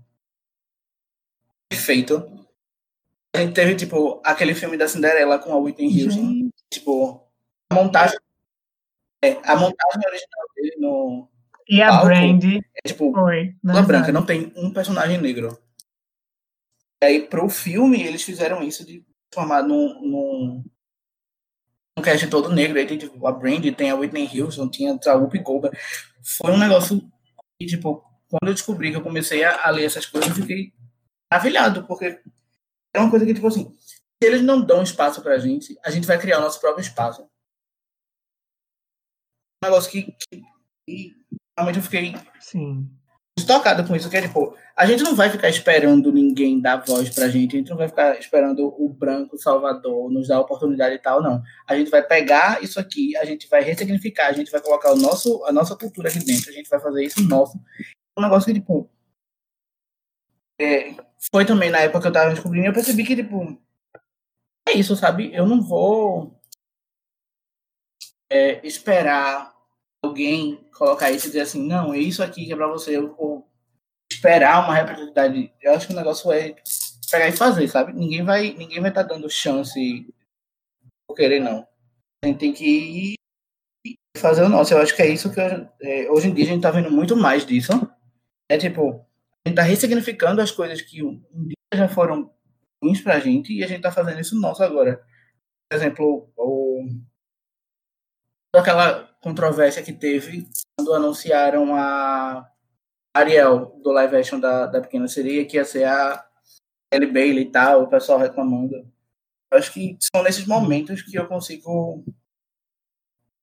perfeito. 1.72 2.46
A 3.34 3.38
gente 3.38 3.54
teve, 3.54 3.74
tipo, 3.74 4.20
aquele 4.24 4.54
filme 4.54 4.76
da 4.76 4.86
Cinderela 4.86 5.38
com 5.38 5.52
a 5.52 5.56
Whitney 5.56 6.04
Houston. 6.04 6.50
Tipo, 6.70 7.26
a 7.70 7.74
montagem. 7.74 8.18
É, 9.24 9.32
a 9.44 9.56
montagem 9.56 10.06
original 10.06 10.46
dele 10.54 10.76
no. 10.78 11.28
E 11.68 11.80
a 11.80 11.88
palco 11.88 12.06
Brandy 12.06 12.60
É, 12.74 12.88
tipo, 12.88 13.12
foi. 13.12 13.54
Verdade. 13.62 13.86
Branca, 13.86 14.12
não 14.12 14.26
tem 14.26 14.52
um 14.56 14.72
personagem 14.72 15.18
negro. 15.18 15.58
E 17.02 17.06
aí, 17.06 17.26
pro 17.26 17.48
filme, 17.48 18.02
eles 18.02 18.22
fizeram 18.22 18.62
isso 18.62 18.84
de 18.84 19.04
formar 19.32 19.62
num, 19.62 20.00
num, 20.02 20.64
num 21.96 22.04
cast 22.04 22.26
todo 22.28 22.52
negro. 22.52 22.78
Aí 22.78 22.86
tem, 22.86 22.98
tipo, 22.98 23.26
a 23.26 23.32
Brandy, 23.32 23.72
tem 23.72 23.90
a 23.90 23.96
Whitney 23.96 24.28
Houston, 24.40 24.68
tinha 24.68 24.98
a 25.06 25.14
Whoopi 25.14 25.38
Goldberg. 25.38 25.76
Foi 26.22 26.52
um 26.52 26.58
negócio 26.58 27.00
que, 27.58 27.66
tipo, 27.66 28.04
quando 28.28 28.48
eu 28.48 28.54
descobri 28.54 28.90
que 28.90 28.96
eu 28.96 29.02
comecei 29.02 29.42
a, 29.42 29.66
a 29.66 29.70
ler 29.70 29.84
essas 29.84 30.04
coisas, 30.04 30.28
eu 30.30 30.36
fiquei 30.36 30.72
maravilhado, 31.32 31.86
porque 31.86 32.20
é 32.94 33.00
uma 33.00 33.10
coisa 33.10 33.24
que, 33.24 33.32
tipo 33.32 33.46
assim, 33.46 33.74
se 33.78 34.00
eles 34.20 34.42
não 34.42 34.60
dão 34.60 34.82
espaço 34.82 35.22
pra 35.22 35.38
gente, 35.38 35.78
a 35.82 35.90
gente 35.90 36.06
vai 36.06 36.18
criar 36.18 36.38
o 36.38 36.42
nosso 36.42 36.60
próprio 36.60 36.82
espaço. 36.82 37.22
Um 39.62 39.66
negócio 39.66 39.90
que, 39.90 40.02
que, 40.30 40.42
que 40.86 41.16
realmente 41.56 41.76
eu 41.76 41.82
fiquei 41.82 42.14
Sim. 42.40 42.90
tocado 43.46 43.86
com 43.86 43.96
isso, 43.96 44.10
que 44.10 44.16
é 44.16 44.22
tipo, 44.22 44.56
a 44.76 44.84
gente 44.84 45.02
não 45.02 45.14
vai 45.14 45.30
ficar 45.30 45.48
esperando 45.48 46.12
ninguém 46.12 46.60
dar 46.60 46.84
voz 46.84 47.08
pra 47.10 47.28
gente, 47.28 47.56
a 47.56 47.58
gente 47.58 47.70
não 47.70 47.76
vai 47.76 47.88
ficar 47.88 48.18
esperando 48.18 48.66
o 48.66 48.88
branco 48.88 49.38
Salvador 49.38 50.10
nos 50.10 50.28
dar 50.28 50.40
oportunidade 50.40 50.96
e 50.96 50.98
tal, 50.98 51.22
não. 51.22 51.42
A 51.66 51.76
gente 51.76 51.90
vai 51.90 52.02
pegar 52.02 52.62
isso 52.62 52.78
aqui, 52.78 53.16
a 53.16 53.24
gente 53.24 53.48
vai 53.48 53.62
ressignificar, 53.62 54.26
a 54.26 54.32
gente 54.32 54.50
vai 54.50 54.60
colocar 54.60 54.92
o 54.92 54.96
nosso, 54.96 55.44
a 55.46 55.52
nossa 55.52 55.76
cultura 55.76 56.08
aqui 56.08 56.18
dentro, 56.18 56.50
a 56.50 56.52
gente 56.52 56.68
vai 56.68 56.80
fazer 56.80 57.04
isso 57.04 57.22
nosso. 57.26 57.58
Um 58.18 58.22
negócio 58.22 58.52
que, 58.52 58.60
tipo, 58.60 58.90
é, 60.62 60.96
foi 61.30 61.44
também 61.44 61.70
na 61.70 61.80
época 61.80 62.00
que 62.02 62.08
eu 62.08 62.12
tava 62.12 62.30
descobrindo, 62.34 62.66
eu 62.66 62.72
percebi 62.72 63.04
que, 63.04 63.16
tipo, 63.16 63.58
é 64.68 64.72
isso, 64.72 64.94
sabe? 64.96 65.34
Eu 65.34 65.46
não 65.46 65.60
vou 65.60 66.38
é, 68.30 68.64
esperar 68.66 69.52
alguém 70.02 70.56
colocar 70.76 71.10
isso 71.10 71.26
e 71.26 71.30
dizer 71.30 71.42
assim, 71.42 71.66
não, 71.66 71.92
é 71.92 71.98
isso 71.98 72.22
aqui 72.22 72.46
que 72.46 72.52
é 72.52 72.56
pra 72.56 72.66
você, 72.66 72.98
ou 72.98 73.46
esperar 74.10 74.64
uma 74.64 74.74
representatividade. 74.74 75.52
Eu 75.60 75.74
acho 75.74 75.86
que 75.86 75.92
o 75.92 75.96
negócio 75.96 76.32
é 76.32 76.54
pegar 77.10 77.28
e 77.28 77.32
fazer, 77.32 77.68
sabe? 77.68 77.92
Ninguém 77.92 78.24
vai 78.24 78.52
ninguém 78.54 78.80
vai 78.80 78.90
estar 78.90 79.02
dando 79.02 79.28
chance 79.28 80.06
por 81.06 81.14
querer, 81.16 81.40
não. 81.40 81.66
A 82.24 82.26
gente 82.26 82.38
tem 82.38 82.52
que 82.52 82.64
ir 82.64 83.14
fazer 84.16 84.42
o 84.42 84.48
nosso. 84.48 84.72
Eu 84.72 84.78
acho 84.78 84.94
que 84.94 85.02
é 85.02 85.08
isso 85.08 85.32
que 85.32 85.40
eu- 85.40 85.68
é, 85.80 86.10
hoje 86.10 86.28
em 86.28 86.34
dia 86.34 86.44
a 86.44 86.48
gente 86.48 86.62
tá 86.62 86.70
vendo 86.70 86.90
muito 86.90 87.16
mais 87.16 87.44
disso. 87.44 87.72
É 88.50 88.56
tipo, 88.56 89.04
a 89.44 89.48
gente 89.48 89.56
tá 89.56 89.62
ressignificando 89.62 90.40
as 90.40 90.50
coisas 90.50 90.80
que 90.80 91.02
um 91.02 91.20
dia 91.32 91.56
já 91.74 91.88
foram 91.88 92.32
ruins 92.82 93.00
pra 93.00 93.20
gente 93.20 93.52
e 93.52 93.62
a 93.62 93.66
gente 93.66 93.82
tá 93.82 93.90
fazendo 93.90 94.20
isso 94.20 94.40
nosso 94.40 94.62
agora. 94.62 95.04
Por 95.68 95.76
exemplo, 95.76 96.32
o 96.36 96.88
aquela 98.54 99.08
controvérsia 99.22 99.82
que 99.82 99.92
teve 99.92 100.46
quando 100.76 100.94
anunciaram 100.94 101.74
a 101.74 102.46
Ariel 103.14 103.80
do 103.82 103.90
live 103.92 104.16
action 104.16 104.38
da, 104.38 104.66
da 104.66 104.80
Pequena 104.80 105.08
Sereia, 105.08 105.46
que 105.46 105.56
ia 105.56 105.64
ser 105.64 105.84
a 105.84 106.24
Ellie 106.92 107.10
Bailey 107.10 107.44
e 107.44 107.50
tal, 107.50 107.82
o 107.82 107.88
pessoal 107.88 108.18
reclamando. 108.18 108.74
Eu 109.50 109.58
acho 109.58 109.72
que 109.72 109.96
são 110.00 110.22
nesses 110.22 110.46
momentos 110.46 111.02
que 111.02 111.16
eu 111.16 111.26
consigo 111.26 112.04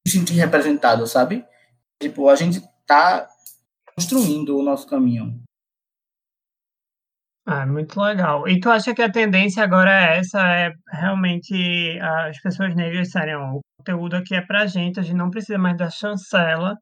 me 0.06 0.12
sentir 0.12 0.34
representado, 0.34 1.06
sabe? 1.08 1.46
Tipo, 2.02 2.30
a 2.30 2.36
gente 2.36 2.62
tá 2.86 3.28
construindo 3.96 4.58
o 4.58 4.64
nosso 4.64 4.88
caminho. 4.88 5.42
Ah, 7.52 7.66
muito 7.66 8.00
legal. 8.00 8.48
E 8.48 8.60
tu 8.60 8.70
acha 8.70 8.94
que 8.94 9.02
a 9.02 9.12
tendência 9.12 9.64
agora 9.64 9.90
é 9.90 10.20
essa, 10.20 10.40
é 10.40 10.72
realmente 10.92 12.00
as 12.00 12.40
pessoas 12.40 12.76
negras 12.76 13.08
disserem, 13.08 13.36
ó, 13.36 13.56
o 13.56 13.62
conteúdo 13.76 14.18
aqui 14.18 14.36
é 14.36 14.42
pra 14.46 14.68
gente, 14.68 15.00
a 15.00 15.02
gente 15.04 15.16
não 15.16 15.32
precisa 15.32 15.58
mais 15.58 15.76
da 15.76 15.90
chancela 15.90 16.78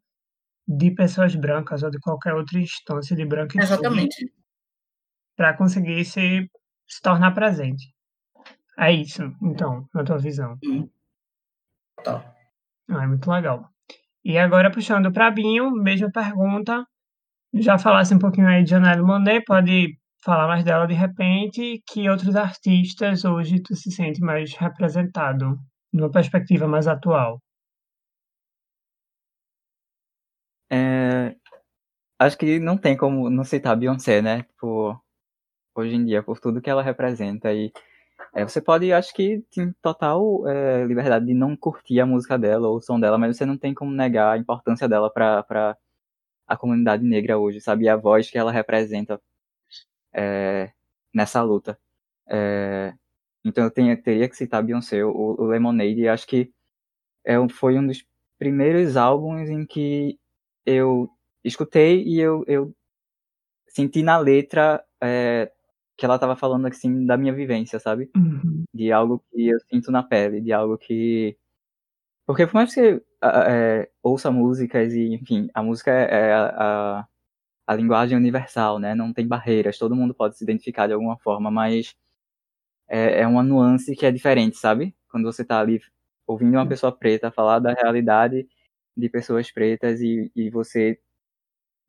de 0.68 0.92
pessoas 0.92 1.34
brancas 1.36 1.84
ou 1.84 1.90
de 1.90 1.98
qualquer 2.00 2.34
outra 2.34 2.60
instância 2.60 3.16
de 3.16 3.26
branquitude 3.26 3.64
Exatamente. 3.64 4.30
para 5.38 5.56
conseguir 5.56 6.04
se, 6.04 6.50
se 6.86 7.02
tornar 7.02 7.32
presente. 7.32 7.86
É 8.78 8.92
isso, 8.92 9.24
então, 9.42 9.88
na 9.94 10.04
tua 10.04 10.18
visão. 10.18 10.58
Total. 11.96 12.26
Ah, 12.90 13.04
é 13.06 13.08
muito 13.08 13.32
legal. 13.32 13.70
E 14.22 14.38
agora, 14.38 14.70
puxando 14.70 15.14
para 15.14 15.32
Binho, 15.32 15.72
mesma 15.72 16.12
pergunta. 16.12 16.86
Já 17.54 17.78
falasse 17.78 18.14
um 18.14 18.20
pouquinho 18.20 18.50
aí 18.50 18.66
de 18.66 18.72
Janelle 18.72 19.02
Monet, 19.02 19.46
pode 19.46 19.98
falar 20.24 20.48
mais 20.48 20.64
dela 20.64 20.86
de 20.86 20.94
repente. 20.94 21.82
Que 21.88 22.10
outros 22.10 22.36
artistas 22.36 23.26
hoje 23.26 23.62
tu 23.62 23.76
se 23.76 23.92
sente 23.92 24.22
mais 24.22 24.54
representado, 24.56 25.58
numa 25.94 26.12
perspectiva 26.12 26.68
mais 26.68 26.88
atual? 26.88 27.42
É, 30.70 31.36
acho 32.20 32.38
que 32.38 32.60
não 32.60 32.78
tem 32.78 32.98
como 32.98 33.30
não 33.30 33.44
citar 33.44 33.74
a 33.74 33.76
Beyoncé, 33.76 34.22
né? 34.22 34.46
Por, 34.60 35.00
hoje 35.76 35.96
em 35.96 36.06
dia, 36.06 36.24
por 36.24 36.40
tudo 36.40 36.62
que 36.62 36.70
ela 36.70 36.84
representa. 36.84 37.54
E 37.54 37.72
é, 38.34 38.44
você 38.44 38.62
pode, 38.62 38.92
acho 38.92 39.14
que 39.14 39.44
tem 39.52 39.74
total 39.82 40.48
é, 40.48 40.84
liberdade 40.86 41.26
de 41.26 41.34
não 41.34 41.56
curtir 41.56 42.00
a 42.00 42.06
música 42.06 42.38
dela 42.38 42.68
ou 42.68 42.78
o 42.78 42.82
som 42.82 43.00
dela, 43.00 43.18
mas 43.18 43.38
você 43.38 43.46
não 43.46 43.58
tem 43.58 43.74
como 43.74 43.92
negar 43.92 44.34
a 44.34 44.38
importância 44.38 44.88
dela 44.90 45.12
para 45.12 45.78
a 46.48 46.58
comunidade 46.58 47.04
negra 47.04 47.38
hoje, 47.38 47.62
sabe? 47.62 47.86
E 47.86 47.90
a 47.90 47.96
voz 47.98 48.30
que 48.30 48.38
ela 48.38 48.52
representa 48.52 49.22
é, 50.18 50.72
nessa 51.14 51.42
luta. 51.42 51.80
É, 52.30 52.94
então 53.46 53.64
eu 53.64 53.72
tenho, 53.72 54.02
teria 54.02 54.28
que 54.28 54.36
citar 54.36 54.64
Beyoncé, 54.64 55.04
o, 55.06 55.12
o 55.12 55.46
Lemonade, 55.46 56.02
e 56.02 56.08
acho 56.08 56.28
que 56.28 56.52
é, 57.26 57.36
foi 57.50 57.78
um 57.78 57.86
dos 57.88 58.04
primeiros 58.40 58.98
álbuns 58.98 59.50
em 59.50 59.66
que 59.66 60.20
eu 60.66 61.10
escutei 61.44 62.04
e 62.04 62.20
eu, 62.20 62.44
eu 62.48 62.76
senti 63.68 64.02
na 64.04 64.18
letra 64.18 64.84
é, 65.02 65.52
que 65.98 66.06
ela 66.06 66.16
estava 66.16 66.36
falando 66.36 66.68
assim 66.68 67.06
da 67.06 67.18
minha 67.18 67.34
vivência, 67.34 67.80
sabe? 67.80 68.10
Uhum. 68.16 68.64
De 68.74 68.92
algo 68.92 69.24
que 69.32 69.48
eu 69.48 69.60
sinto 69.70 69.92
na 69.92 70.04
pele, 70.04 70.42
de 70.42 70.54
algo 70.54 70.78
que. 70.78 71.38
Porque 72.26 72.46
por 72.46 72.56
mais 72.56 72.74
que 72.74 72.82
você 72.82 73.04
é, 73.24 73.90
ouça 74.04 74.30
músicas 74.32 74.94
e, 74.94 75.14
enfim, 75.14 75.50
a 75.54 75.64
música 75.64 75.92
é 75.92 76.30
é 76.30 76.34
a, 76.34 77.00
a, 77.00 77.08
a 77.68 77.76
linguagem 77.76 78.18
universal, 78.18 78.80
né? 78.80 78.96
Não 78.96 79.14
tem 79.14 79.28
barreiras, 79.28 79.78
todo 79.78 79.96
mundo 79.96 80.14
pode 80.16 80.38
se 80.38 80.44
identificar 80.46 80.88
de 80.88 80.94
alguma 80.94 81.18
forma, 81.20 81.52
mas 81.52 81.96
é, 82.88 83.22
é 83.22 83.28
uma 83.28 83.44
nuance 83.44 83.96
que 83.96 84.06
é 84.06 84.12
diferente, 84.12 84.58
sabe? 84.58 84.96
Quando 85.10 85.26
você 85.26 85.46
tá 85.46 85.60
ali 85.60 85.82
ouvindo 86.28 86.56
uma 86.56 86.68
pessoa 86.68 86.92
preta 86.92 87.32
falar 87.32 87.60
da 87.60 87.74
realidade 87.74 88.48
de 88.96 89.10
pessoas 89.10 89.52
pretas 89.52 90.02
e, 90.02 90.32
e 90.36 90.50
você 90.50 91.00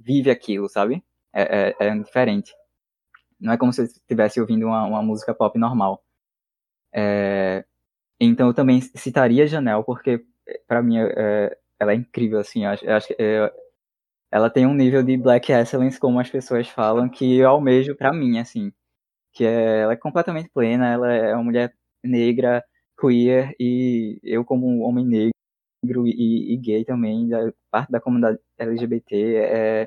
vive 0.01 0.31
aquilo, 0.31 0.69
sabe? 0.69 1.05
É, 1.33 1.75
é, 1.81 1.89
é 1.89 1.99
diferente. 1.99 2.55
Não 3.41 3.53
é 3.53 3.59
como 3.59 3.73
se 3.73 3.83
estivesse 3.85 4.41
ouvindo 4.41 4.67
uma, 4.67 4.85
uma 4.85 5.03
música 5.03 5.35
pop 5.35 5.59
normal. 5.59 6.05
É, 6.93 7.65
então 8.21 8.49
eu 8.49 8.55
também 8.55 8.81
citaria 8.81 9.47
Janelle, 9.47 9.85
porque 9.85 10.25
pra 10.67 10.83
mim 10.83 10.99
é, 10.99 11.57
ela 11.79 11.93
é 11.93 11.97
incrível, 11.97 12.41
assim. 12.41 12.65
Eu 12.65 12.71
acho, 12.73 12.85
eu 12.87 12.95
acho 12.97 13.09
que 13.09 13.17
é, 13.19 13.53
ela 14.31 14.51
tem 14.51 14.67
um 14.67 14.75
nível 14.75 15.03
de 15.03 15.17
black 15.17 15.53
excellence, 15.53 15.99
como 16.01 16.21
as 16.21 16.31
pessoas 16.31 16.69
falam, 16.69 17.09
que 17.09 17.39
eu 17.39 17.49
almejo 17.49 17.97
pra 17.97 18.13
mim, 18.13 18.39
assim. 18.39 18.73
Que 19.33 19.45
é, 19.45 19.81
ela 19.83 19.93
é 19.95 19.97
completamente 19.97 20.51
plena, 20.51 20.89
ela 20.93 21.13
é 21.13 21.35
uma 21.35 21.45
mulher 21.45 21.75
negra, 22.05 22.65
queer, 23.01 23.55
e 23.61 24.21
eu 24.25 24.45
como 24.45 24.69
um 24.69 24.83
homem 24.85 25.07
negro 25.07 26.07
e, 26.07 26.55
e 26.55 26.57
gay 26.59 26.85
também, 26.85 27.29
da 27.29 27.53
parte 27.71 27.91
da 27.93 28.01
comunidade 28.01 28.39
LGBT, 28.59 29.17
é, 29.37 29.87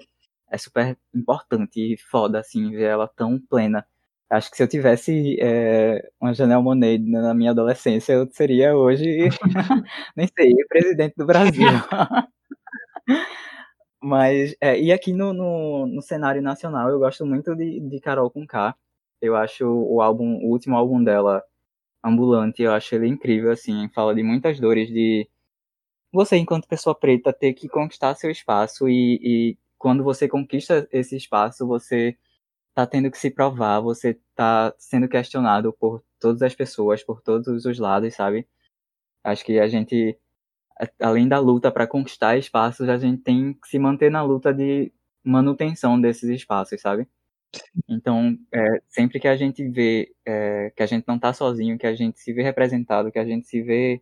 é 0.52 0.58
super 0.58 0.98
importante 1.16 1.80
e 1.94 1.98
foda, 1.98 2.40
assim, 2.40 2.72
ver 2.72 2.84
ela 2.86 3.08
tão 3.08 3.40
plena. 3.40 3.86
Acho 4.30 4.50
que 4.52 4.58
se 4.58 4.64
eu 4.64 4.68
tivesse 4.68 5.38
é, 5.42 6.10
uma 6.22 6.34
Janelle 6.34 6.64
Monáe 6.64 6.98
na 7.00 7.34
minha 7.34 7.52
adolescência, 7.52 8.14
eu 8.14 8.30
seria 8.32 8.76
hoje, 8.76 9.30
nem 10.16 10.28
sei, 10.28 10.54
presidente 10.70 11.16
do 11.18 11.26
Brasil. 11.26 11.68
Mas, 14.02 14.56
é, 14.60 14.80
e 14.80 14.92
aqui 14.92 15.14
no, 15.14 15.34
no, 15.34 15.86
no 15.88 16.02
cenário 16.02 16.42
nacional, 16.42 16.90
eu 16.90 17.00
gosto 17.00 17.26
muito 17.26 17.56
de, 17.56 17.80
de 17.80 18.00
Carol 18.00 18.32
Conká. 18.32 18.76
Eu 19.22 19.36
acho 19.36 19.66
o 19.68 20.02
álbum, 20.02 20.38
o 20.44 20.50
último 20.50 20.76
álbum 20.76 21.04
dela, 21.04 21.44
Ambulante, 22.04 22.64
eu 22.64 22.74
acho 22.74 22.96
ele 22.96 23.08
incrível, 23.08 23.52
assim, 23.52 23.88
fala 23.90 24.16
de 24.16 24.24
muitas 24.24 24.60
dores 24.60 24.88
de 24.90 25.30
você, 26.12 26.38
enquanto 26.38 26.68
pessoa 26.68 26.96
preta, 26.96 27.34
ter 27.34 27.54
que 27.54 27.70
conquistar 27.70 28.16
seu 28.16 28.32
espaço 28.32 28.90
e, 28.90 29.20
e 29.24 29.58
quando 29.78 30.04
você 30.04 30.28
conquista 30.28 30.88
esse 30.92 31.16
espaço, 31.16 31.66
você 31.68 32.18
tá 32.74 32.88
tendo 32.88 33.12
que 33.12 33.18
se 33.18 33.32
provar, 33.32 33.82
você 33.82 34.20
tá 34.36 34.74
sendo 34.80 35.08
questionado 35.10 35.74
por 35.74 36.04
todas 36.20 36.42
as 36.42 36.56
pessoas, 36.56 37.04
por 37.04 37.22
todos 37.22 37.66
os 37.66 37.80
lados, 37.80 38.16
sabe? 38.16 38.48
Acho 39.24 39.46
que 39.46 39.60
a 39.60 39.68
gente, 39.68 40.18
além 41.00 41.28
da 41.28 41.40
luta 41.40 41.72
para 41.72 41.88
conquistar 41.88 42.38
espaços, 42.38 42.90
a 42.90 42.98
gente 42.98 43.22
tem 43.22 43.54
que 43.54 43.68
se 43.68 43.80
manter 43.80 44.12
na 44.12 44.22
luta 44.24 44.54
de 44.54 44.92
manutenção 45.24 46.00
desses 46.00 46.30
espaços, 46.30 46.82
sabe? 46.82 47.08
Então, 47.90 48.38
é, 48.54 48.82
sempre 48.90 49.20
que 49.20 49.28
a 49.28 49.36
gente 49.36 49.68
vê 49.70 50.14
é, 50.26 50.72
que 50.76 50.84
a 50.84 50.86
gente 50.86 51.06
não 51.08 51.20
tá 51.20 51.34
sozinho, 51.34 51.78
que 51.78 51.88
a 51.88 51.96
gente 51.96 52.20
se 52.20 52.34
vê 52.34 52.44
representado, 52.44 53.12
que 53.12 53.20
a 53.20 53.26
gente 53.26 53.48
se 53.48 53.62
vê 53.62 54.02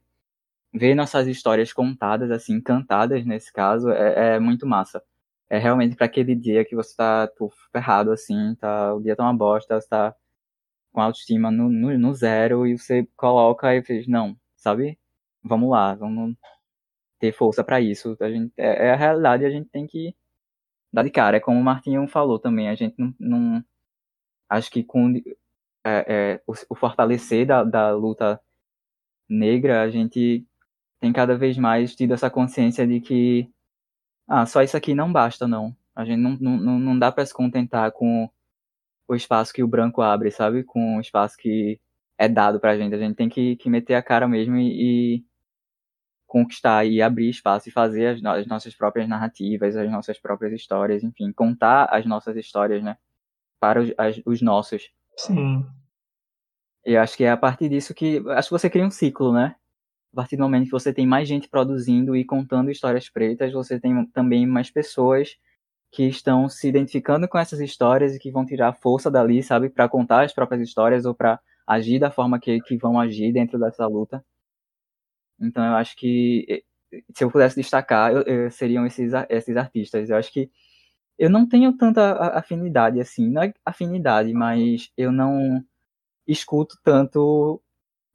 vê 0.74 0.96
nossas 0.96 1.28
histórias 1.28 1.74
contadas, 1.74 2.32
assim, 2.32 2.62
cantadas 2.62 3.26
nesse 3.26 3.52
caso, 3.52 3.90
é, 3.92 4.36
é 4.36 4.40
muito 4.40 4.68
massa. 4.68 5.04
É 5.50 5.58
realmente 5.58 5.96
para 5.96 6.06
aquele 6.06 6.36
dia 6.36 6.66
que 6.66 6.76
você 6.76 6.96
tá 6.96 7.28
pô, 7.38 7.52
ferrado, 7.72 8.12
assim, 8.12 8.56
tá, 8.56 8.94
o 8.96 9.02
dia 9.02 9.16
tá 9.16 9.24
uma 9.24 9.36
bosta, 9.36 9.80
você 9.82 9.88
tá 9.90 10.16
com 10.92 11.02
autoestima 11.02 11.52
no, 11.52 11.70
no, 11.70 11.98
no 11.98 12.14
zero 12.14 12.68
e 12.68 12.78
você 12.78 13.08
coloca 13.18 13.76
e 13.76 13.84
fez, 13.84 14.08
não, 14.08 14.38
sabe? 14.58 15.00
Vamos 15.44 15.72
lá, 15.72 15.96
vamos 15.96 16.36
ter 17.20 17.34
força 17.34 17.64
para 17.64 17.82
isso. 17.82 18.18
A 18.22 18.30
gente, 18.32 18.54
é, 18.58 18.88
é, 18.88 18.92
a 18.94 18.96
realidade 18.96 19.46
a 19.46 19.50
gente 19.50 19.70
tem 19.70 19.86
que 19.88 20.16
dar 20.94 21.04
de 21.04 21.12
cara. 21.12 21.38
É 21.38 21.40
como 21.40 21.60
o 21.60 21.64
Martinho 21.64 22.08
falou 22.08 22.40
também, 22.40 22.70
a 22.70 22.76
gente 22.76 22.96
não. 22.98 23.14
não 23.20 23.64
acho 24.50 24.72
que 24.72 24.84
com 24.84 25.14
é, 25.86 26.34
é, 26.36 26.42
o, 26.48 26.54
o, 26.70 26.76
fortalecer 26.76 27.46
da, 27.48 27.64
da 27.64 27.92
luta 27.94 28.42
negra, 29.30 29.84
a 29.84 29.90
gente 29.90 30.46
tem 31.00 31.14
cada 31.14 31.38
vez 31.38 31.58
mais 31.58 31.96
tido 31.96 32.14
essa 32.14 32.30
consciência 32.30 32.88
de 32.88 33.00
que 33.02 33.50
ah, 34.28 34.46
só 34.46 34.62
isso 34.64 34.78
aqui 34.78 34.94
não 34.96 35.12
basta, 35.12 35.48
não. 35.48 35.76
A 35.96 36.06
gente 36.06 36.20
não, 36.20 36.38
não, 36.38 36.80
não 36.80 37.00
dá 37.00 37.12
para 37.12 37.26
se 37.26 37.34
contentar 37.34 37.92
com 37.92 38.30
o 39.08 39.16
espaço 39.16 39.54
que 39.54 39.64
o 39.64 39.68
branco 39.68 40.02
abre, 40.02 40.32
sabe? 40.32 40.64
Com 40.64 40.98
o 40.98 41.02
espaço 41.02 41.36
que 41.38 41.80
é 42.18 42.30
dado 42.30 42.60
pra 42.60 42.78
gente. 42.78 42.96
A 42.96 43.00
gente 43.00 43.16
tem 43.16 43.30
que, 43.30 43.56
que 43.58 43.70
meter 43.70 43.96
a 43.96 44.04
cara 44.04 44.28
mesmo 44.28 44.56
e, 44.58 45.18
e 45.18 45.26
conquistar 46.30 46.86
e 46.86 47.02
abrir 47.02 47.28
espaço 47.28 47.68
e 47.68 47.72
fazer 47.72 48.06
as, 48.06 48.24
as, 48.24 48.46
nossas 48.46 48.76
próprias 48.76 49.10
narrativas, 49.10 49.76
as 49.76 49.92
nossas 49.92 50.20
próprias 50.20 50.54
histórias, 50.54 51.04
enfim, 51.04 51.34
contar 51.34 51.86
as 51.92 52.06
nossas 52.06 52.38
histórias, 52.38 52.84
né? 52.84 52.96
Para 53.60 53.82
os, 53.82 53.92
as, 53.98 54.22
os 54.26 54.42
nossos. 54.42 54.90
Sim. 55.18 55.66
E 56.86 56.96
acho 56.96 57.18
que 57.18 57.24
é 57.24 57.32
a 57.32 57.38
partir 57.38 57.68
disso 57.68 57.94
que. 57.94 58.24
Acho 58.30 58.50
que 58.50 58.54
você 58.54 58.70
cria 58.70 58.86
um 58.86 58.92
ciclo, 58.92 59.34
né? 59.34 59.56
A 60.14 60.16
partir 60.16 60.38
do 60.38 60.44
momento 60.44 60.66
que 60.66 60.72
você 60.72 60.94
tem 60.94 61.06
mais 61.06 61.28
gente 61.28 61.50
produzindo 61.50 62.16
e 62.16 62.24
contando 62.24 62.72
histórias 62.72 63.10
pretas, 63.10 63.52
você 63.52 63.80
tem 63.80 64.06
também 64.08 64.46
mais 64.46 64.70
pessoas 64.70 65.36
que 65.92 66.04
estão 66.04 66.48
se 66.48 66.68
identificando 66.68 67.28
com 67.28 67.40
essas 67.40 67.60
histórias 67.60 68.16
e 68.16 68.20
que 68.20 68.32
vão 68.32 68.46
tirar 68.46 68.74
força 68.74 69.10
dali, 69.10 69.42
sabe, 69.42 69.70
para 69.70 69.90
contar 69.90 70.24
as 70.24 70.34
próprias 70.34 70.62
histórias 70.62 71.06
ou 71.06 71.16
para 71.16 71.40
agir 71.66 72.00
da 72.00 72.12
forma 72.12 72.40
que, 72.40 72.62
que 72.62 72.78
vão 72.78 73.00
agir 73.00 73.34
dentro 73.34 73.60
dessa 73.60 73.88
luta. 73.88 74.24
Então 75.42 75.66
eu 75.66 75.76
acho 75.76 75.96
que 75.96 76.64
se 77.16 77.24
eu 77.24 77.32
pudesse 77.32 77.56
destacar, 77.56 78.12
eu, 78.14 78.22
eu, 78.24 78.52
seriam 78.52 78.86
esses, 78.86 79.12
esses 79.30 79.58
artistas. 79.58 80.10
Eu 80.10 80.18
acho 80.18 80.32
que 80.32 80.50
eu 81.18 81.30
não 81.30 81.48
tenho 81.48 81.74
tanta 81.78 82.14
afinidade 82.38 83.00
assim, 83.00 83.30
não 83.30 83.44
é 83.44 83.54
afinidade, 83.66 84.34
mas 84.34 84.92
eu 84.98 85.12
não 85.12 85.64
escuto 86.28 86.78
tanto 86.84 87.62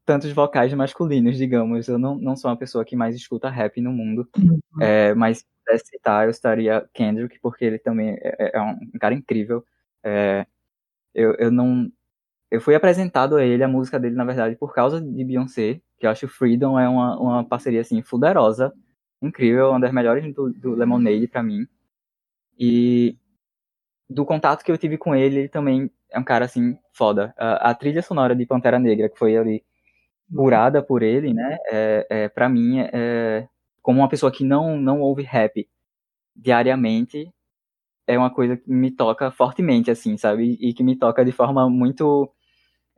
tantos 0.05 0.31
vocais 0.33 0.72
masculinos, 0.75 1.37
digamos. 1.37 1.89
Eu 1.89 1.99
não, 1.99 2.16
não 2.16 2.37
sou 2.37 2.51
uma 2.51 2.57
pessoa 2.57 2.85
que 2.85 2.97
mais 2.97 3.16
escuta 3.16 3.49
rap 3.49 3.81
no 3.81 3.93
mundo. 3.93 4.29
Uhum. 4.37 4.61
É, 4.81 5.14
mas 5.14 5.39
se 5.39 5.45
pudesse 5.64 5.87
citar, 5.87 6.25
eu 6.25 6.31
estaria 6.31 6.87
Kendrick, 6.93 7.39
porque 7.41 7.64
ele 7.64 7.79
também 7.79 8.11
é, 8.20 8.37
é, 8.39 8.59
é 8.59 8.61
um 8.61 8.79
cara 9.01 9.14
incrível. 9.14 9.64
É, 10.03 10.47
eu, 11.14 11.35
eu 11.35 11.51
não. 11.51 11.91
Eu 12.51 12.61
fui 12.61 12.75
apresentado 12.75 13.37
a 13.37 13.45
ele, 13.45 13.64
a 13.64 13.68
música 13.68 13.99
dele, 13.99 14.14
na 14.14 14.25
verdade, 14.25 14.57
por 14.57 14.75
causa 14.75 15.01
de 15.01 15.25
Beyoncé, 15.25 15.81
que 16.05 16.07
eu 16.07 16.11
acho 16.11 16.28
Freedom 16.28 16.78
é 16.78 16.86
uma, 16.86 17.18
uma 17.18 17.44
parceria, 17.44 17.80
assim, 17.80 18.02
fuderosa, 18.02 18.72
incrível, 19.22 19.70
uma 19.70 19.80
das 19.80 19.92
melhores 19.92 20.34
do, 20.34 20.52
do 20.52 20.74
Lemonade 20.74 21.26
para 21.26 21.42
mim. 21.42 21.66
E 22.59 23.16
do 24.09 24.24
contato 24.26 24.62
que 24.62 24.70
eu 24.70 24.76
tive 24.76 24.98
com 24.98 25.14
ele, 25.14 25.40
ele 25.40 25.48
também 25.48 25.90
é 26.11 26.18
um 26.18 26.24
cara, 26.24 26.44
assim, 26.44 26.76
foda. 26.92 27.34
A, 27.38 27.70
a 27.70 27.74
trilha 27.74 28.02
sonora 28.02 28.36
de 28.36 28.44
Pantera 28.44 28.78
Negra, 28.78 29.09
que 29.09 29.18
foi 29.18 29.34
ali 29.36 29.64
curada 30.34 30.82
por 30.82 31.02
ele, 31.02 31.32
né? 31.32 31.57
É, 31.70 32.07
é, 32.11 32.28
para 32.28 32.48
mim, 32.48 32.80
é, 32.80 33.48
como 33.80 34.00
uma 34.00 34.09
pessoa 34.09 34.30
que 34.30 34.44
não, 34.44 34.76
não 34.78 35.00
ouve 35.00 35.22
rap 35.22 35.66
diariamente, 36.36 37.32
é 38.07 38.18
uma 38.18 38.30
coisa 38.30 38.59
que 38.59 38.70
me 38.70 38.90
toca 38.90 39.30
fortemente, 39.30 39.90
assim, 39.90 40.18
sabe? 40.18 40.59
E 40.61 40.74
que 40.74 40.84
me 40.84 40.96
toca 40.96 41.24
de 41.24 41.32
forma 41.32 41.68
muito. 41.70 42.30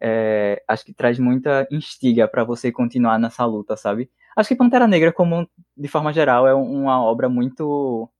É, 0.00 0.62
acho 0.68 0.84
que 0.84 0.92
traz 0.94 1.18
muita 1.18 1.66
instiga 1.70 2.28
para 2.28 2.44
você 2.44 2.70
continuar 2.72 3.18
nessa 3.18 3.44
luta, 3.44 3.76
sabe? 3.76 4.10
Acho 4.36 4.48
que 4.48 4.56
Pantera 4.56 4.86
Negra, 4.86 5.12
como 5.12 5.48
de 5.76 5.88
forma 5.88 6.12
geral, 6.12 6.46
é 6.46 6.54
uma 6.54 7.02
obra 7.02 7.28
muito. 7.28 8.10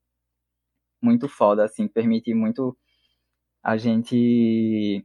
muito 1.00 1.28
foda, 1.28 1.64
assim, 1.64 1.88
permite 1.88 2.34
muito 2.34 2.76
a 3.62 3.76
gente 3.76 5.04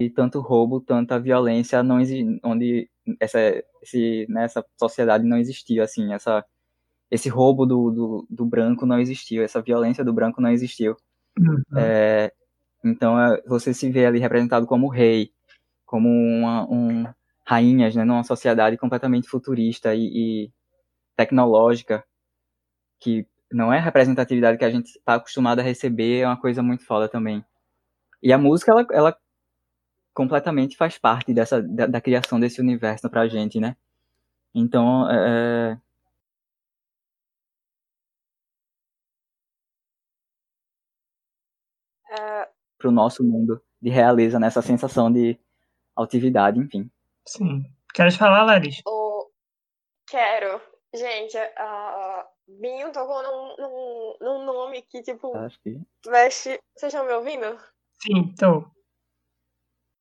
e 0.00 0.10
tanto 0.10 0.40
roubo, 0.40 0.80
tanta 0.80 1.18
violência 1.18 1.82
não 1.82 1.96
onde 2.44 2.90
essa 3.20 3.38
esse, 3.82 4.26
nessa 4.28 4.60
né, 4.60 4.66
sociedade 4.78 5.24
não 5.24 5.38
existiu 5.38 5.82
assim, 5.82 6.12
essa 6.12 6.44
esse 7.10 7.28
roubo 7.28 7.64
do, 7.64 7.90
do, 7.90 8.26
do, 8.28 8.44
branco 8.44 8.84
não 8.84 8.98
existiu, 8.98 9.42
essa 9.42 9.62
violência 9.62 10.04
do 10.04 10.12
branco 10.12 10.40
não 10.40 10.50
existiu. 10.50 10.96
Uhum. 11.38 11.62
É, 11.76 12.32
então 12.84 13.20
é, 13.20 13.40
você 13.46 13.72
se 13.72 13.90
vê 13.90 14.06
ali 14.06 14.18
representado 14.18 14.66
como 14.66 14.88
rei, 14.88 15.32
como 15.84 16.08
uma 16.08 16.68
um, 16.68 17.06
rainhas, 17.44 17.94
né, 17.94 18.04
numa 18.04 18.24
sociedade 18.24 18.76
completamente 18.76 19.28
futurista 19.28 19.94
e, 19.94 20.46
e 20.46 20.52
tecnológica, 21.16 22.04
que 22.98 23.26
não 23.50 23.72
é 23.72 23.78
a 23.78 23.82
representatividade 23.82 24.58
que 24.58 24.64
a 24.64 24.70
gente 24.70 24.86
está 24.86 25.14
acostumado 25.14 25.60
a 25.60 25.62
receber, 25.62 26.20
é 26.20 26.26
uma 26.26 26.40
coisa 26.40 26.62
muito 26.62 26.84
foda 26.84 27.08
também. 27.08 27.44
E 28.22 28.32
a 28.32 28.38
música, 28.38 28.72
ela, 28.72 28.86
ela 28.90 29.16
completamente 30.12 30.76
faz 30.76 30.98
parte 30.98 31.32
dessa 31.32 31.62
da, 31.62 31.86
da 31.86 32.00
criação 32.00 32.40
desse 32.40 32.60
universo 32.60 33.08
pra 33.08 33.28
gente, 33.28 33.60
né? 33.60 33.76
Então, 34.54 35.08
é... 35.10 35.78
Uh... 42.18 42.46
Pro 42.78 42.90
nosso 42.90 43.24
mundo 43.24 43.62
de 43.80 43.90
realeza, 43.90 44.38
nessa 44.38 44.62
sensação 44.62 45.12
de 45.12 45.38
altividade, 45.94 46.58
enfim. 46.58 46.90
Sim. 47.26 47.64
Queres 47.94 48.16
falar, 48.16 48.44
Laris? 48.44 48.82
Oh, 48.86 49.30
quero. 50.06 50.60
Gente, 50.94 51.36
uh, 51.36 52.24
Binho 52.48 52.92
tocou 52.92 53.22
num, 53.22 53.56
num, 53.56 54.16
num 54.20 54.44
nome 54.44 54.82
que, 54.82 55.02
tipo, 55.02 55.36
Acho 55.36 55.60
que... 55.60 55.80
veste... 56.06 56.60
Vocês 56.76 56.92
estão 56.92 57.06
me 57.06 57.12
ouvindo? 57.12 57.58
Sim, 58.02 58.34
tô. 58.38 58.64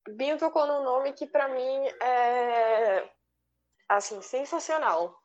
Binho 0.09 0.37
tocou 0.37 0.67
num 0.67 0.83
nome 0.83 1.13
que 1.13 1.25
para 1.25 1.47
mim 1.47 1.87
é 2.01 3.09
assim 3.89 4.21
sensacional. 4.21 5.17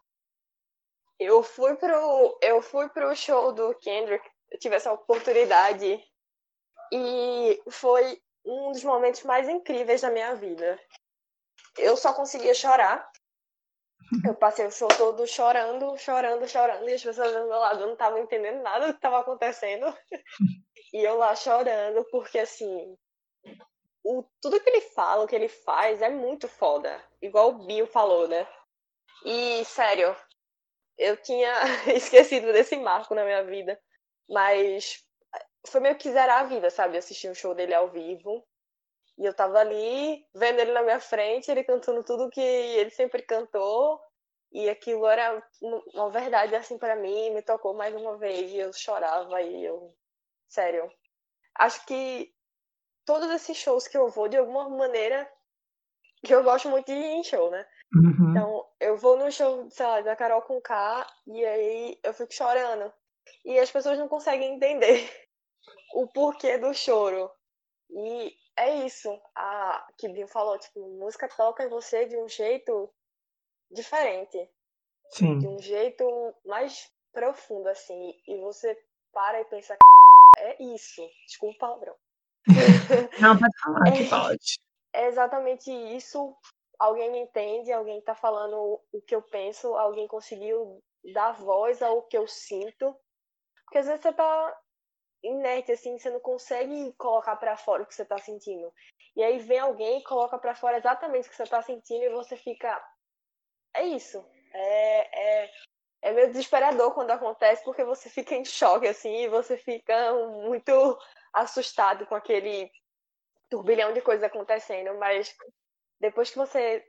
Eu 1.19 1.43
fui 1.43 1.77
pro 1.77 2.39
eu 2.41 2.63
fui 2.63 2.89
pro 2.89 3.15
show 3.15 3.53
do 3.53 3.75
Kendrick, 3.75 4.27
eu 4.51 4.59
tive 4.59 4.77
essa 4.77 4.93
oportunidade 4.93 6.03
e 6.93 7.63
foi 7.71 8.21
um 8.45 8.73
dos 8.73 8.83
momentos 8.85 9.23
mais 9.23 9.49
incríveis 9.49 10.01
da 10.01 10.11
minha 10.11 10.35
vida. 10.35 10.79
Eu 11.79 11.97
só 11.97 12.13
conseguia 12.13 12.55
chorar. 12.55 13.11
Eu 14.25 14.35
passei 14.35 14.67
o 14.67 14.73
show 14.73 14.89
todo 14.89 15.27
chorando, 15.27 15.97
chorando, 15.97 16.49
chorando, 16.49 16.89
e 16.89 16.95
as 16.95 17.03
pessoas 17.03 17.33
do 17.33 17.47
meu 17.47 17.59
lado 17.59 17.81
não 17.81 17.93
estavam 17.93 18.19
entendendo 18.19 18.61
nada 18.61 18.87
do 18.87 18.93
que 18.93 18.99
estava 18.99 19.21
acontecendo. 19.21 19.87
E 20.93 21.05
eu 21.05 21.19
lá 21.19 21.37
chorando, 21.37 22.05
porque 22.11 22.37
assim, 22.37 22.99
o, 24.03 24.25
tudo 24.41 24.61
que 24.61 24.69
ele 24.69 24.81
fala, 24.81 25.25
o 25.25 25.29
que 25.29 25.37
ele 25.37 25.49
faz 25.49 26.03
é 26.03 26.09
muito 26.09 26.49
foda. 26.49 27.01
Igual 27.23 27.51
o 27.51 27.67
Bill 27.67 27.87
falou, 27.87 28.27
né? 28.27 28.45
E, 29.25 29.65
sério, 29.65 30.17
eu 30.99 31.17
tinha 31.17 31.53
esquecido 31.95 32.53
desse 32.53 32.77
marco 32.77 33.15
na 33.15 33.25
minha 33.25 33.45
vida. 33.45 33.81
Mas 34.29 35.05
foi 35.67 35.81
meio 35.81 35.97
que 35.97 36.11
zerar 36.11 36.41
a 36.41 36.45
vida, 36.45 36.71
sabe? 36.71 36.97
Assistir 36.97 37.31
um 37.31 37.35
show 37.35 37.55
dele 37.55 37.75
ao 37.75 37.89
vivo. 37.89 38.47
E 39.19 39.25
eu 39.25 39.35
tava 39.35 39.59
ali, 39.59 40.25
vendo 40.35 40.61
ele 40.61 40.73
na 40.73 40.83
minha 40.83 41.01
frente, 41.01 41.51
ele 41.51 41.65
cantando 41.65 42.03
tudo 42.03 42.31
que 42.31 42.41
ele 42.41 42.91
sempre 42.91 43.23
cantou. 43.23 44.01
E 44.53 44.69
aquilo 44.69 45.07
era 45.07 45.43
uma 45.95 46.11
verdade, 46.11 46.55
assim, 46.57 46.79
para 46.79 46.97
mim. 46.97 47.31
Me 47.31 47.43
tocou 47.43 47.75
mais 47.75 47.95
uma 47.95 48.17
vez. 48.17 48.51
E 48.51 48.57
eu 48.57 48.73
chorava 48.73 49.41
e 49.43 49.65
eu. 49.65 49.95
Sério. 50.49 50.91
Acho 51.55 51.85
que 51.87 52.33
todos 53.05 53.31
esses 53.31 53.57
shows 53.57 53.87
que 53.87 53.99
eu 53.99 54.09
vou, 54.09 54.29
de 54.29 54.37
alguma 54.37 54.69
maneira, 54.69 55.31
que 56.25 56.35
eu 56.35 56.43
gosto 56.43 56.69
muito 56.69 56.87
de 56.87 56.93
ir 56.93 57.05
em 57.05 57.25
show, 57.25 57.51
né? 57.51 57.67
Uhum. 57.95 58.31
Então, 58.31 58.67
eu 58.81 58.97
vou 58.97 59.17
no 59.17 59.31
show, 59.31 59.69
sei 59.71 59.87
lá, 59.87 60.01
da 60.01 60.17
Carol 60.17 60.43
com 60.43 60.61
K 60.61 61.07
e 61.27 61.45
aí 61.45 61.99
eu 62.03 62.15
fico 62.15 62.33
chorando. 62.33 62.93
E 63.45 63.59
as 63.59 63.71
pessoas 63.71 63.99
não 63.99 64.09
conseguem 64.09 64.55
entender 64.55 65.11
o 65.95 66.07
porquê 66.09 66.59
do 66.59 66.73
choro. 66.75 67.31
E 67.91 68.35
é 68.57 68.77
isso. 68.87 69.11
A 69.35 69.87
que 69.99 70.09
Binho 70.09 70.29
falou, 70.29 70.59
tipo, 70.59 70.81
música 70.99 71.29
toca 71.29 71.65
em 71.65 71.69
você 71.69 72.07
de 72.07 72.17
um 72.17 72.29
jeito 72.29 72.93
diferente, 73.71 74.39
de 74.39 75.17
Sim. 75.17 75.47
um 75.49 75.59
jeito 75.59 76.05
mais 76.45 76.91
profundo, 77.13 77.69
assim. 77.69 78.15
E 78.27 78.37
você 78.41 78.77
para 79.13 79.41
e 79.41 79.45
pensa, 79.47 79.77
é 80.39 80.63
isso. 80.63 81.03
Desculpa 81.27 81.55
o 81.57 81.59
palavrão. 81.59 81.97
Não, 83.21 83.39
pode 83.39 83.59
falar 83.63 83.93
que 83.93 84.05
É. 84.05 84.09
pode. 84.09 84.59
é 84.93 85.07
exatamente 85.07 85.71
isso. 85.97 86.37
Alguém 86.79 87.11
me 87.11 87.19
entende, 87.21 87.73
alguém 87.73 88.01
tá 88.01 88.15
falando 88.15 88.81
o 88.93 89.03
que 89.03 89.15
eu 89.15 89.21
penso, 89.21 89.75
alguém 89.75 90.09
conseguiu 90.09 90.83
dar 91.13 91.33
voz 91.33 91.83
ao 91.83 92.03
que 92.05 92.17
eu 92.17 92.27
sinto. 92.27 92.97
Porque 93.65 93.79
às 93.79 93.87
vezes 93.87 94.01
você 94.03 94.13
tá 94.13 94.59
inerte, 95.23 95.73
assim, 95.73 95.99
você 95.99 96.11
não 96.11 96.21
consegue 96.21 96.93
colocar 96.95 97.37
pra 97.37 97.57
fora 97.57 97.83
o 97.83 97.87
que 97.87 97.95
você 97.95 98.05
tá 98.05 98.19
sentindo. 98.19 98.73
E 99.17 99.23
aí 99.23 99.39
vem 99.39 99.59
alguém 99.59 99.99
e 99.99 100.05
coloca 100.05 100.39
pra 100.39 100.55
fora 100.55 100.79
exatamente 100.79 101.27
o 101.27 101.31
que 101.31 101.37
você 101.37 101.47
tá 101.47 101.63
sentindo 101.63 102.05
e 102.05 102.11
você 102.11 102.37
fica. 102.37 102.83
É 103.75 103.85
isso. 103.85 104.25
É, 104.53 105.45
é, 105.45 105.51
é 106.03 106.13
meio 106.13 106.29
desesperador 106.29 106.93
quando 106.93 107.11
acontece, 107.11 107.63
porque 107.65 107.85
você 107.85 108.09
fica 108.09 108.35
em 108.35 108.45
choque, 108.45 108.87
assim, 108.89 109.15
e 109.25 109.29
você 109.29 109.57
fica 109.57 110.13
muito 110.43 110.99
assustado 111.33 112.07
com 112.07 112.15
aquele 112.15 112.71
turbilhão 113.49 113.93
de 113.93 114.01
coisas 114.01 114.25
acontecendo, 114.25 114.97
mas 114.99 115.35
depois 116.01 116.31
que 116.31 116.39
você 116.39 116.85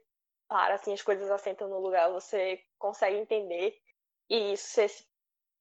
para, 0.48 0.76
assim, 0.76 0.94
as 0.94 1.02
coisas 1.02 1.32
assentam 1.32 1.70
no 1.70 1.80
lugar, 1.80 2.12
você 2.12 2.62
consegue 2.78 3.18
entender 3.18 3.74
e 4.30 4.54
isso 4.54 4.68
ser, 4.68 4.92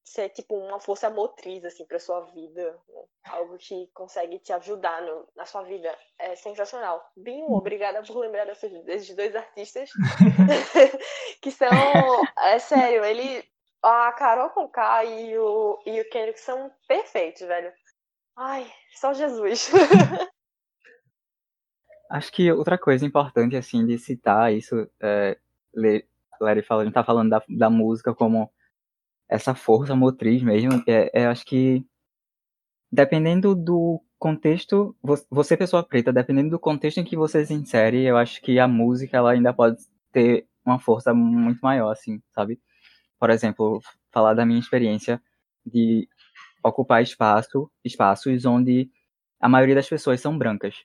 ser 0.03 0.29
tipo 0.29 0.55
uma 0.55 0.79
força 0.79 1.09
motriz, 1.09 1.63
assim, 1.63 1.85
pra 1.85 1.99
sua 1.99 2.21
vida, 2.31 2.71
né? 2.89 3.03
algo 3.25 3.57
que 3.57 3.87
consegue 3.93 4.39
te 4.39 4.51
ajudar 4.51 5.01
no, 5.01 5.27
na 5.35 5.45
sua 5.45 5.63
vida. 5.63 5.95
É 6.17 6.35
sensacional. 6.35 7.11
Binho, 7.15 7.51
obrigada 7.51 8.01
por 8.03 8.17
lembrar 8.17 8.45
desses, 8.45 8.83
desses 8.83 9.15
dois 9.15 9.35
artistas 9.35 9.89
que 11.41 11.51
são, 11.51 11.69
é 12.39 12.59
sério, 12.59 13.05
ele, 13.05 13.43
a 13.81 14.11
Carol 14.13 14.49
Conká 14.49 15.05
e 15.05 15.37
o, 15.37 15.79
e 15.85 16.01
o 16.01 16.09
Kendrick 16.09 16.39
são 16.39 16.71
perfeitos, 16.87 17.41
velho. 17.41 17.71
Ai, 18.35 18.71
só 18.95 19.13
Jesus. 19.13 19.69
Acho 22.09 22.31
que 22.33 22.51
outra 22.51 22.77
coisa 22.77 23.05
importante, 23.05 23.55
assim, 23.55 23.85
de 23.85 23.97
citar 23.97 24.53
isso, 24.53 24.89
é, 25.01 25.37
Larry 26.41 26.65
gente 26.83 26.93
tá 26.93 27.05
falando 27.05 27.29
da, 27.29 27.41
da 27.47 27.69
música 27.69 28.13
como 28.13 28.51
essa 29.31 29.55
força 29.55 29.95
motriz 29.95 30.43
mesmo, 30.43 30.83
é, 30.87 31.11
é, 31.23 31.27
acho 31.27 31.45
que 31.45 31.85
dependendo 32.91 33.55
do 33.55 34.01
contexto, 34.19 34.95
vo- 35.01 35.15
você 35.29 35.57
pessoa 35.57 35.83
preta, 35.83 36.13
dependendo 36.13 36.51
do 36.51 36.59
contexto 36.59 36.99
em 36.99 37.03
que 37.03 37.15
você 37.17 37.45
se 37.45 37.53
insere, 37.53 38.03
eu 38.05 38.17
acho 38.17 38.41
que 38.41 38.59
a 38.59 38.67
música, 38.67 39.17
ela 39.17 39.31
ainda 39.31 39.53
pode 39.53 39.77
ter 40.11 40.45
uma 40.65 40.79
força 40.79 41.13
muito 41.13 41.59
maior, 41.61 41.91
assim, 41.91 42.21
sabe? 42.33 42.59
Por 43.19 43.29
exemplo, 43.31 43.81
falar 44.11 44.33
da 44.35 44.45
minha 44.45 44.59
experiência 44.59 45.21
de 45.65 46.07
ocupar 46.63 47.03
espaço, 47.03 47.71
espaços 47.85 48.45
onde 48.45 48.89
a 49.41 49.49
maioria 49.49 49.75
das 49.75 49.89
pessoas 49.89 50.21
são 50.21 50.37
brancas. 50.37 50.75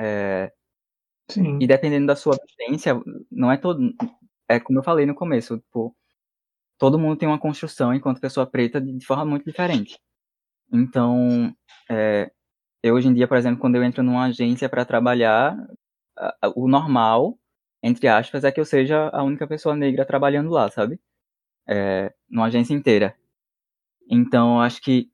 É, 0.00 0.52
Sim. 1.30 1.58
e 1.60 1.66
dependendo 1.66 2.06
da 2.06 2.16
sua 2.16 2.36
vivência, 2.58 3.00
não 3.30 3.50
é 3.50 3.56
todo. 3.56 3.80
É 4.48 4.60
como 4.60 4.78
eu 4.78 4.84
falei 4.84 5.06
no 5.06 5.14
começo, 5.14 5.58
tipo, 5.58 5.96
todo 6.82 6.98
mundo 6.98 7.16
tem 7.16 7.28
uma 7.28 7.38
construção 7.38 7.94
enquanto 7.94 8.20
pessoa 8.20 8.44
preta 8.44 8.80
de, 8.80 9.06
forma 9.06 9.24
muito 9.24 9.44
diferente. 9.44 10.00
Então, 10.72 11.54
é, 11.88 12.32
eu 12.82 12.96
hoje 12.96 13.06
em 13.06 13.14
dia, 13.14 13.28
por 13.28 13.36
exemplo, 13.36 13.60
quando 13.60 13.76
eu 13.76 13.84
entro 13.84 14.02
numa 14.02 14.24
agência 14.24 14.68
para 14.68 14.84
trabalhar, 14.84 15.56
o 16.56 16.66
normal, 16.66 17.38
entre 17.84 18.08
aspas, 18.08 18.42
é 18.42 18.50
que 18.50 18.58
eu 18.58 18.64
seja 18.64 19.08
a 19.12 19.22
única 19.22 19.46
pessoa 19.46 19.76
negra 19.76 20.04
trabalhando 20.04 20.50
lá, 20.50 20.68
sabe? 20.72 20.98
É, 21.68 22.12
numa 22.28 22.46
agência 22.46 22.74
inteira. 22.74 23.16
Então, 24.10 24.60
acho 24.60 24.82
que 24.82 25.08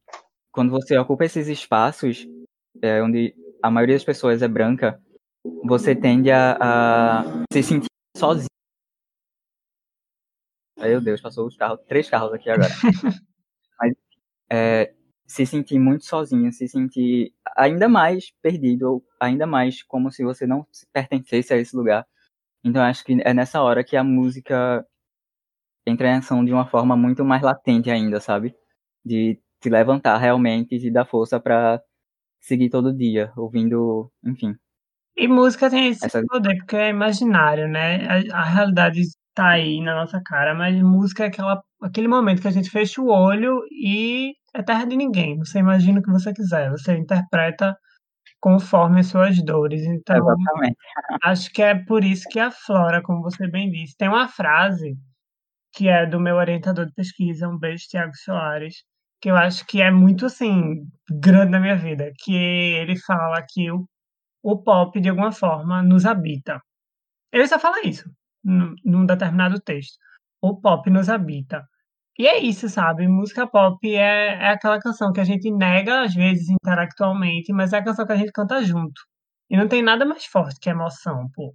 quando 0.50 0.70
você 0.70 0.96
ocupa 0.96 1.26
esses 1.26 1.48
espaços, 1.48 2.26
é, 2.80 3.02
onde 3.02 3.34
a 3.62 3.70
maioria 3.70 3.94
das 3.94 4.04
pessoas 4.04 4.40
é 4.40 4.48
branca, 4.48 4.98
você 5.66 5.94
tende 5.94 6.30
a, 6.30 6.56
a 6.58 7.24
se 7.52 7.62
sentir 7.62 7.90
sozinho. 8.16 8.48
Ai, 10.78 10.90
Meu 10.90 11.00
Deus, 11.00 11.20
passou 11.20 11.46
os 11.46 11.56
carros, 11.56 11.80
três 11.86 12.08
carros 12.08 12.32
aqui 12.32 12.48
agora. 12.50 12.68
Mas 13.80 13.94
é, 14.50 14.92
se 15.26 15.46
sentir 15.46 15.78
muito 15.78 16.04
sozinho, 16.04 16.52
se 16.52 16.68
sentir 16.68 17.32
ainda 17.56 17.88
mais 17.88 18.32
perdido, 18.42 18.90
ou 18.92 19.04
ainda 19.20 19.46
mais 19.46 19.82
como 19.82 20.10
se 20.10 20.24
você 20.24 20.46
não 20.46 20.66
pertencesse 20.92 21.52
a 21.52 21.56
esse 21.56 21.76
lugar. 21.76 22.06
Então 22.64 22.82
acho 22.82 23.04
que 23.04 23.18
é 23.24 23.34
nessa 23.34 23.62
hora 23.62 23.84
que 23.84 23.96
a 23.96 24.04
música 24.04 24.86
entra 25.86 26.08
em 26.08 26.14
ação 26.16 26.44
de 26.44 26.52
uma 26.52 26.66
forma 26.66 26.96
muito 26.96 27.24
mais 27.24 27.42
latente 27.42 27.90
ainda, 27.90 28.20
sabe? 28.20 28.54
De 29.04 29.40
te 29.60 29.68
levantar 29.70 30.18
realmente 30.18 30.74
e 30.76 30.90
dar 30.90 31.06
força 31.06 31.40
pra 31.40 31.80
seguir 32.40 32.70
todo 32.70 32.92
dia, 32.94 33.32
ouvindo, 33.36 34.10
enfim. 34.24 34.54
E 35.16 35.26
música 35.26 35.68
tem 35.70 35.88
esse 35.88 36.06
Essa- 36.06 36.24
poder, 36.26 36.56
porque 36.58 36.76
é 36.76 36.90
imaginário, 36.90 37.68
né? 37.68 38.06
A, 38.32 38.40
a 38.40 38.44
realidade 38.44 39.02
tá 39.38 39.50
aí 39.50 39.80
na 39.80 39.94
nossa 39.94 40.20
cara, 40.20 40.52
mas 40.52 40.76
música 40.82 41.22
é 41.22 41.28
aquela, 41.28 41.62
aquele 41.80 42.08
momento 42.08 42.42
que 42.42 42.48
a 42.48 42.50
gente 42.50 42.70
fecha 42.70 43.00
o 43.00 43.08
olho 43.08 43.60
e 43.70 44.32
é 44.52 44.62
terra 44.64 44.84
de 44.84 44.96
ninguém. 44.96 45.38
Você 45.38 45.60
imagina 45.60 46.00
o 46.00 46.02
que 46.02 46.10
você 46.10 46.32
quiser, 46.34 46.70
você 46.70 46.96
interpreta 46.96 47.76
conforme 48.40 48.98
as 48.98 49.06
suas 49.06 49.40
dores. 49.44 49.82
Então, 49.82 50.16
Exatamente. 50.16 50.76
acho 51.22 51.52
que 51.52 51.62
é 51.62 51.74
por 51.76 52.02
isso 52.02 52.28
que 52.28 52.40
aflora, 52.40 53.00
como 53.00 53.22
você 53.22 53.48
bem 53.48 53.70
disse. 53.70 53.96
Tem 53.96 54.08
uma 54.08 54.26
frase 54.26 54.96
que 55.72 55.88
é 55.88 56.04
do 56.04 56.18
meu 56.18 56.34
orientador 56.34 56.86
de 56.86 56.92
pesquisa, 56.92 57.48
um 57.48 57.56
beijo, 57.56 57.86
Tiago 57.88 58.16
Soares, 58.16 58.82
que 59.20 59.30
eu 59.30 59.36
acho 59.36 59.64
que 59.66 59.80
é 59.80 59.90
muito, 59.90 60.26
assim, 60.26 60.84
grande 61.08 61.52
na 61.52 61.60
minha 61.60 61.76
vida, 61.76 62.10
que 62.24 62.34
ele 62.34 62.98
fala 62.98 63.40
que 63.48 63.70
o, 63.70 63.86
o 64.42 64.60
pop, 64.60 65.00
de 65.00 65.08
alguma 65.08 65.30
forma, 65.30 65.80
nos 65.80 66.04
habita. 66.04 66.60
Ele 67.32 67.46
só 67.46 67.58
fala 67.58 67.86
isso, 67.86 68.10
num, 68.44 69.06
determinado 69.06 69.60
texto. 69.60 69.98
O 70.42 70.60
pop 70.60 70.88
nos 70.90 71.08
habita. 71.08 71.66
E 72.18 72.26
é 72.26 72.38
isso, 72.40 72.68
sabe? 72.68 73.06
Música 73.08 73.46
pop 73.46 73.78
é, 73.94 74.34
é 74.34 74.48
aquela 74.50 74.80
canção 74.80 75.12
que 75.12 75.20
a 75.20 75.24
gente 75.24 75.50
nega, 75.50 76.02
às 76.02 76.14
vezes, 76.14 76.48
intelectualmente, 76.50 77.52
mas 77.52 77.72
é 77.72 77.78
a 77.78 77.84
canção 77.84 78.06
que 78.06 78.12
a 78.12 78.16
gente 78.16 78.32
canta 78.32 78.62
junto. 78.64 79.00
E 79.50 79.56
não 79.56 79.68
tem 79.68 79.82
nada 79.82 80.04
mais 80.04 80.24
forte 80.26 80.58
que 80.60 80.70
emoção, 80.70 81.28
pô. 81.34 81.54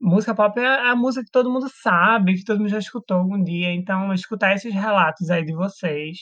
Música 0.00 0.34
pop 0.34 0.60
é 0.60 0.90
a 0.90 0.94
música 0.94 1.24
que 1.24 1.30
todo 1.32 1.50
mundo 1.50 1.68
sabe, 1.82 2.34
que 2.34 2.44
todo 2.44 2.58
mundo 2.58 2.68
já 2.68 2.78
escutou 2.78 3.18
algum 3.18 3.42
dia. 3.42 3.72
Então, 3.72 4.12
escutar 4.14 4.54
esses 4.54 4.72
relatos 4.72 5.28
aí 5.30 5.44
de 5.44 5.52
vocês 5.54 6.18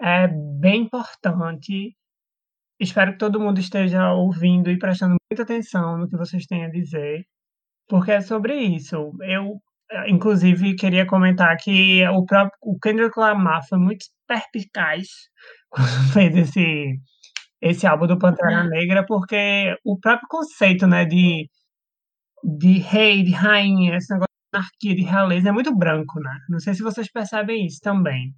é 0.00 0.28
bem 0.28 0.82
importante. 0.82 1.96
Espero 2.80 3.12
que 3.12 3.18
todo 3.18 3.40
mundo 3.40 3.60
esteja 3.60 4.12
ouvindo 4.12 4.70
e 4.70 4.78
prestando 4.78 5.16
muita 5.30 5.42
atenção 5.42 5.98
no 5.98 6.08
que 6.08 6.16
vocês 6.16 6.46
têm 6.46 6.64
a 6.64 6.70
dizer, 6.70 7.24
porque 7.88 8.12
é 8.12 8.20
sobre 8.20 8.54
isso. 8.60 9.12
Eu, 9.22 9.60
eh, 9.90 10.10
inclusive, 10.10 10.76
queria 10.76 11.06
comentar 11.06 11.56
que 11.56 12.06
o 12.08 12.24
próprio 12.26 12.56
o 12.62 12.78
Kendrick 12.78 13.18
Lamar 13.18 13.66
foi 13.68 13.78
muito 13.78 14.06
perspicaz 14.26 15.06
quando 15.70 16.12
fez 16.12 16.36
esse, 16.36 16.98
esse 17.60 17.86
álbum 17.86 18.06
do 18.06 18.18
Pantera 18.18 18.64
Negra, 18.64 19.04
porque 19.06 19.76
o 19.84 19.98
próprio 19.98 20.28
conceito 20.28 20.86
né, 20.86 21.04
de, 21.04 21.48
de 22.44 22.78
rei, 22.78 23.22
de 23.22 23.32
rainha, 23.32 23.96
esse 23.96 24.12
negócio 24.12 24.28
de 24.52 24.58
anarquia, 24.58 24.94
de 24.96 25.02
realeza, 25.02 25.48
é 25.48 25.52
muito 25.52 25.74
branco, 25.76 26.20
né? 26.20 26.30
Não 26.48 26.58
sei 26.60 26.74
se 26.74 26.82
vocês 26.82 27.10
percebem 27.10 27.66
isso 27.66 27.80
também. 27.82 28.34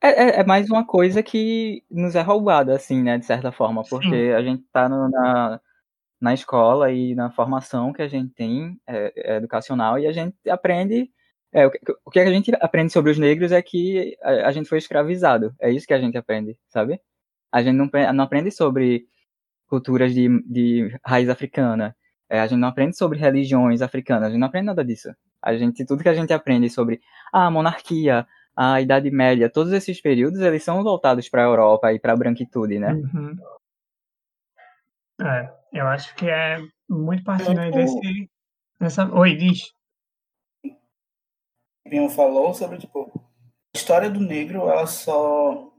É, 0.00 0.08
é- 0.08 0.40
é 0.40 0.44
mais 0.44 0.68
uma 0.68 0.84
coisa 0.84 1.22
que 1.22 1.84
nos 1.90 2.16
é 2.16 2.22
roubada, 2.22 2.74
assim, 2.74 3.00
né, 3.02 3.18
de 3.18 3.24
certa 3.24 3.52
forma, 3.52 3.82
porque 3.88 4.32
a 4.36 4.42
gente 4.42 4.64
tá 4.72 4.88
no- 4.88 5.08
na, 5.08 5.60
na 6.22 6.32
escola 6.32 6.92
e 6.92 7.16
na 7.16 7.30
formação 7.32 7.92
que 7.92 8.00
a 8.00 8.06
gente 8.06 8.32
tem 8.32 8.80
é, 8.86 9.12
é 9.16 9.36
educacional 9.36 9.98
e 9.98 10.06
a 10.06 10.12
gente 10.12 10.36
aprende. 10.48 11.10
é, 11.52 11.66
o, 11.66 12.10
que, 12.10 12.20
a 12.20 12.30
gente 12.32 12.52
aprende 12.60 12.92
sobre 12.92 13.10
os 13.10 13.18
negros 13.18 13.50
é 13.50 13.60
que 13.60 14.16
a, 14.22 14.52
gente 14.52 14.68
foi 14.68 14.78
escravizado. 14.78 15.52
É 15.60 15.70
isso 15.70 15.86
que 15.86 15.94
a 15.94 16.00
gente 16.00 16.16
aprende, 16.16 16.56
sabe? 16.68 17.00
A 17.50 17.60
gente 17.62 17.76
não, 17.76 17.90
não 18.14 18.24
aprende 18.24 18.52
sobre 18.52 19.06
culturas 19.66 20.14
de, 20.14 20.28
de 20.44 20.96
raiz 21.04 21.28
africana. 21.28 21.96
é, 22.30 22.40
a 22.40 22.46
gente 22.46 22.60
não 22.60 22.68
aprende 22.68 22.96
sobre 22.96 23.18
religiões 23.18 23.82
africanas. 23.82 24.28
A 24.28 24.30
gente 24.30 24.40
não 24.40 24.46
aprende 24.46 24.66
nada 24.66 24.84
disso. 24.84 25.10
A 25.42 25.56
gente, 25.56 25.84
tudo 25.84 26.04
que 26.04 26.08
a 26.08 26.14
gente 26.14 26.32
aprende 26.32 26.70
sobre 26.70 27.00
a 27.32 27.50
monarquia, 27.50 28.26
a 28.56 28.80
Idade 28.80 29.10
Média, 29.10 29.50
todos 29.50 29.72
esses 29.72 30.00
períodos, 30.00 30.40
eles 30.40 30.62
são 30.62 30.84
voltados 30.84 31.28
para 31.28 31.42
a 31.42 31.46
Europa 31.46 31.92
e 31.92 31.98
para 31.98 32.12
a 32.12 32.16
branquitude, 32.16 32.78
né? 32.78 32.92
Uhum. 32.92 33.36
É, 35.20 35.61
eu 35.72 35.86
acho 35.86 36.14
que 36.14 36.28
é 36.28 36.58
muito 36.88 37.24
partindo 37.24 37.58
aí 37.58 37.70
Muito- 37.70 38.00
desse. 38.00 38.30
Dessa... 38.78 39.06
Oi, 39.14 39.36
diz. 39.36 39.72
Pinhão 41.88 42.08
falou 42.10 42.54
sobre, 42.54 42.78
tipo, 42.78 43.10
a 43.74 43.78
história 43.78 44.10
do 44.10 44.20
negro, 44.20 44.68
ela 44.68 44.86
só 44.86 45.72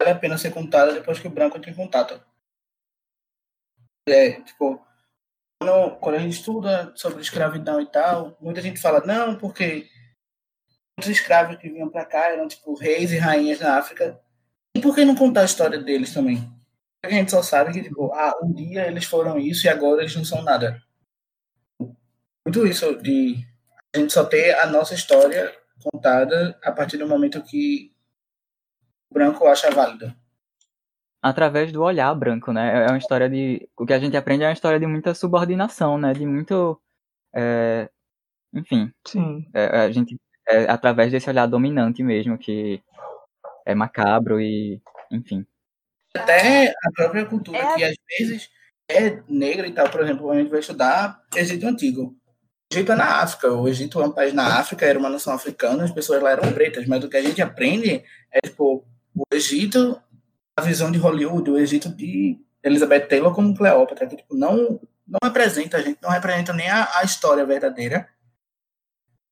vale 0.00 0.12
a 0.12 0.18
pena 0.18 0.38
ser 0.38 0.52
contada 0.52 0.92
depois 0.92 1.18
que 1.18 1.26
o 1.26 1.30
branco 1.30 1.56
entra 1.56 1.70
em 1.70 1.74
contato. 1.74 2.22
É, 4.08 4.40
tipo, 4.42 4.84
quando, 5.60 5.96
quando 5.98 6.14
a 6.16 6.18
gente 6.18 6.32
estuda 6.32 6.94
sobre 6.96 7.20
escravidão 7.20 7.80
e 7.80 7.86
tal, 7.86 8.36
muita 8.40 8.60
gente 8.60 8.80
fala, 8.80 9.00
não, 9.00 9.36
porque 9.36 9.88
os 10.98 11.06
escravos 11.06 11.56
que 11.56 11.68
vinham 11.68 11.90
pra 11.90 12.04
cá 12.04 12.30
eram, 12.30 12.48
tipo, 12.48 12.74
reis 12.74 13.12
e 13.12 13.18
rainhas 13.18 13.60
na 13.60 13.78
África. 13.78 14.20
E 14.76 14.80
por 14.80 14.94
que 14.94 15.04
não 15.04 15.14
contar 15.14 15.42
a 15.42 15.44
história 15.44 15.78
deles 15.78 16.12
também? 16.12 16.50
A 17.02 17.08
gente 17.10 17.30
só 17.30 17.42
sabe 17.42 17.72
que, 17.72 17.82
tipo, 17.82 18.12
ah, 18.12 18.38
um 18.42 18.52
dia 18.52 18.86
eles 18.86 19.04
foram 19.04 19.38
isso 19.38 19.66
e 19.66 19.68
agora 19.68 20.02
eles 20.02 20.14
não 20.14 20.24
são 20.24 20.42
nada. 20.42 20.82
Muito 22.44 22.66
isso 22.66 22.96
de 23.02 23.46
a 23.94 23.98
gente 23.98 24.12
só 24.12 24.24
ter 24.24 24.54
a 24.54 24.66
nossa 24.66 24.94
história 24.94 25.54
contada 25.82 26.58
a 26.62 26.72
partir 26.72 26.96
do 26.98 27.08
momento 27.08 27.42
que 27.42 27.92
o 29.10 29.14
branco 29.14 29.46
acha 29.46 29.70
válida. 29.70 30.16
através 31.22 31.72
do 31.72 31.82
olhar 31.82 32.14
branco, 32.14 32.52
né? 32.52 32.84
É 32.84 32.88
uma 32.88 32.98
história 32.98 33.28
de. 33.28 33.68
O 33.76 33.86
que 33.86 33.92
a 33.92 33.98
gente 33.98 34.16
aprende 34.16 34.44
é 34.44 34.48
uma 34.48 34.52
história 34.52 34.78
de 34.80 34.86
muita 34.86 35.14
subordinação, 35.14 35.98
né? 35.98 36.12
De 36.12 36.26
muito. 36.26 36.80
é, 37.34 37.90
Enfim, 38.54 38.92
Sim. 39.06 39.48
é, 39.54 39.66
a 39.82 39.90
gente. 39.92 40.18
É 40.48 40.70
através 40.70 41.12
desse 41.12 41.30
olhar 41.30 41.46
dominante 41.46 42.02
mesmo, 42.02 42.38
que 42.38 42.82
é 43.66 43.74
macabro 43.74 44.40
e. 44.40 44.80
Enfim. 45.12 45.46
Até 46.14 46.74
a 46.82 46.92
própria 46.92 47.24
cultura, 47.24 47.58
É 47.58 47.74
que 47.76 47.84
às 47.84 47.96
vezes 48.18 48.48
é 48.90 49.22
negra 49.28 49.66
e 49.66 49.72
tal, 49.72 49.88
por 49.88 50.00
exemplo, 50.02 50.30
a 50.30 50.36
gente 50.36 50.50
vai 50.50 50.60
estudar 50.60 51.22
Egito 51.34 51.66
Antigo. 51.66 52.16
O 52.72 52.76
Egito 52.76 52.92
é 52.92 52.96
na 52.96 53.20
África, 53.20 53.52
o 53.52 53.68
Egito 53.68 54.00
é 54.00 54.06
um 54.06 54.12
país 54.12 54.32
na 54.32 54.58
África, 54.58 54.86
era 54.86 54.98
uma 54.98 55.10
nação 55.10 55.32
africana, 55.32 55.84
as 55.84 55.92
pessoas 55.92 56.22
lá 56.22 56.30
eram 56.30 56.52
pretas, 56.52 56.86
mas 56.86 57.02
o 57.02 57.08
que 57.08 57.16
a 57.16 57.22
gente 57.22 57.40
aprende 57.40 58.04
é, 58.30 58.40
tipo, 58.44 58.84
o 59.14 59.22
Egito, 59.32 60.00
a 60.56 60.62
visão 60.62 60.90
de 60.90 60.98
Hollywood, 60.98 61.50
o 61.50 61.58
Egito 61.58 61.88
de 61.88 62.38
Elizabeth 62.62 63.06
Taylor 63.06 63.34
como 63.34 63.56
Cleópatra, 63.56 64.06
que 64.06 64.16
tipo, 64.16 64.36
não, 64.36 64.80
não 65.06 65.18
representa 65.22 65.78
a 65.78 65.82
gente, 65.82 65.98
não 66.02 66.10
representa 66.10 66.52
nem 66.52 66.68
a, 66.68 66.98
a 66.98 67.04
história 67.04 67.44
verdadeira, 67.44 68.08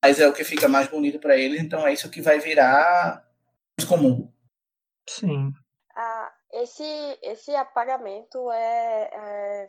mas 0.03 0.19
é 0.19 0.27
o 0.27 0.33
que 0.33 0.43
fica 0.43 0.67
mais 0.67 0.87
bonito 0.87 1.19
para 1.19 1.37
eles, 1.37 1.61
então 1.61 1.85
é 1.85 1.93
isso 1.93 2.09
que 2.09 2.21
vai 2.21 2.39
virar 2.39 3.25
mais 3.77 3.87
comum. 3.87 4.31
Sim. 5.09 5.53
Ah, 6.59 6.63
esse, 6.63 6.83
esse 7.21 7.55
apagamento 7.55 8.51
é, 8.51 9.09
é, 9.13 9.67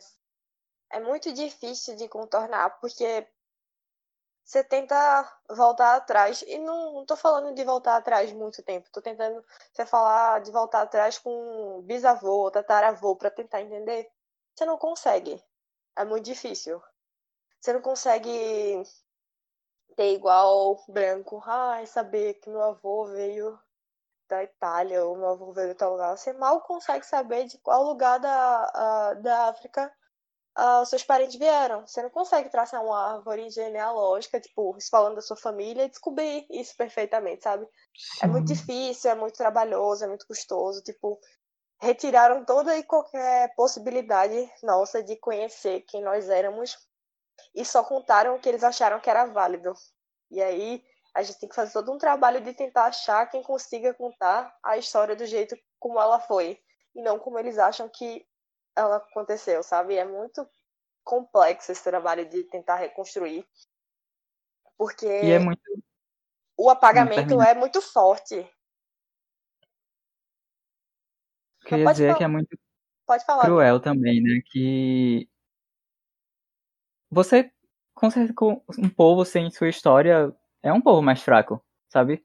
é 0.91 0.99
muito 0.99 1.31
difícil 1.33 1.95
de 1.95 2.07
contornar, 2.09 2.79
porque 2.79 3.27
você 4.43 4.63
tenta 4.63 4.95
voltar 5.49 5.95
atrás, 5.95 6.41
e 6.43 6.57
não, 6.57 7.05
tô 7.05 7.15
falando 7.15 7.55
de 7.55 7.63
voltar 7.63 7.95
atrás 7.97 8.31
muito 8.33 8.61
tempo, 8.63 8.89
tô 8.91 9.01
tentando 9.01 9.43
você 9.71 9.85
falar 9.85 10.41
de 10.41 10.51
voltar 10.51 10.81
atrás 10.81 11.17
com 11.17 11.81
bisavô, 11.83 12.51
tataravô, 12.51 13.15
para 13.15 13.31
tentar 13.31 13.61
entender. 13.61 14.11
Você 14.55 14.65
não 14.65 14.77
consegue. 14.77 15.41
É 15.95 16.03
muito 16.05 16.25
difícil. 16.25 16.81
Você 17.61 17.73
não 17.73 17.81
consegue 17.81 18.83
ter 19.95 20.13
igual 20.13 20.83
branco, 20.89 21.41
ai, 21.45 21.85
saber 21.85 22.35
que 22.35 22.49
meu 22.49 22.61
avô 22.61 23.05
veio 23.05 23.59
da 24.31 24.43
Itália, 24.43 25.03
ou 25.05 25.17
meu 25.17 25.27
avô 25.27 25.51
veio 25.51 25.69
de 25.69 25.75
tal 25.75 25.91
lugar, 25.91 26.17
você 26.17 26.31
mal 26.31 26.61
consegue 26.61 27.05
saber 27.05 27.45
de 27.45 27.57
qual 27.57 27.83
lugar 27.83 28.17
da, 28.17 29.13
da 29.15 29.49
África 29.49 29.93
os 30.81 30.89
seus 30.89 31.03
parentes 31.03 31.35
vieram. 31.35 31.85
Você 31.85 32.01
não 32.01 32.09
consegue 32.09 32.49
traçar 32.49 32.83
uma 32.83 33.13
árvore 33.15 33.49
genealógica, 33.49 34.39
tipo, 34.39 34.77
falando 34.89 35.15
da 35.15 35.21
sua 35.21 35.37
família 35.37 35.85
e 35.85 35.89
descobrir 35.89 36.45
isso 36.49 36.75
perfeitamente, 36.75 37.43
sabe? 37.43 37.67
É 38.21 38.27
muito 38.27 38.49
sim. 38.49 38.53
difícil, 38.53 39.11
é 39.11 39.15
muito 39.15 39.35
trabalhoso, 39.35 40.03
é 40.03 40.07
muito 40.07 40.27
custoso, 40.27 40.81
tipo, 40.81 41.19
retiraram 41.81 42.45
toda 42.45 42.77
e 42.77 42.83
qualquer 42.83 43.53
possibilidade 43.55 44.49
nossa 44.63 45.03
de 45.03 45.15
conhecer 45.17 45.81
quem 45.81 46.01
nós 46.01 46.29
éramos 46.29 46.77
e 47.55 47.65
só 47.65 47.83
contaram 47.83 48.35
o 48.35 48.39
que 48.39 48.47
eles 48.47 48.63
acharam 48.63 48.99
que 48.99 49.09
era 49.09 49.25
válido. 49.25 49.73
E 50.29 50.41
aí 50.41 50.83
a 51.13 51.23
gente 51.23 51.39
tem 51.39 51.49
que 51.49 51.55
fazer 51.55 51.73
todo 51.73 51.91
um 51.91 51.97
trabalho 51.97 52.41
de 52.41 52.53
tentar 52.53 52.85
achar 52.85 53.29
quem 53.29 53.43
consiga 53.43 53.93
contar 53.93 54.55
a 54.63 54.77
história 54.77 55.15
do 55.15 55.25
jeito 55.25 55.57
como 55.79 55.99
ela 55.99 56.19
foi 56.19 56.59
e 56.95 57.01
não 57.01 57.19
como 57.19 57.37
eles 57.37 57.57
acham 57.57 57.89
que 57.89 58.25
ela 58.75 58.97
aconteceu, 58.97 59.61
sabe? 59.63 59.95
É 59.95 60.05
muito 60.05 60.47
complexo 61.03 61.71
esse 61.71 61.83
trabalho 61.83 62.27
de 62.29 62.43
tentar 62.45 62.75
reconstruir. 62.75 63.45
Porque 64.77 65.05
E 65.05 65.31
é 65.31 65.39
muito. 65.39 65.61
o 66.57 66.69
apagamento 66.69 67.41
é 67.41 67.53
muito 67.53 67.81
forte. 67.81 68.49
Queria 71.65 71.85
dizer 71.91 72.07
falar. 72.07 72.17
que 72.17 72.23
é 72.23 72.27
muito 72.27 72.59
cruel 73.43 73.79
também, 73.79 74.21
né? 74.21 74.41
Que 74.45 75.29
você, 77.09 77.51
com 77.93 78.09
certeza, 78.09 78.33
com 78.33 78.63
um 78.77 78.89
povo 78.89 79.25
sem 79.25 79.51
sua 79.51 79.69
história 79.69 80.33
é 80.63 80.73
um 80.73 80.81
povo 80.81 81.01
mais 81.01 81.21
fraco, 81.21 81.63
sabe? 81.89 82.23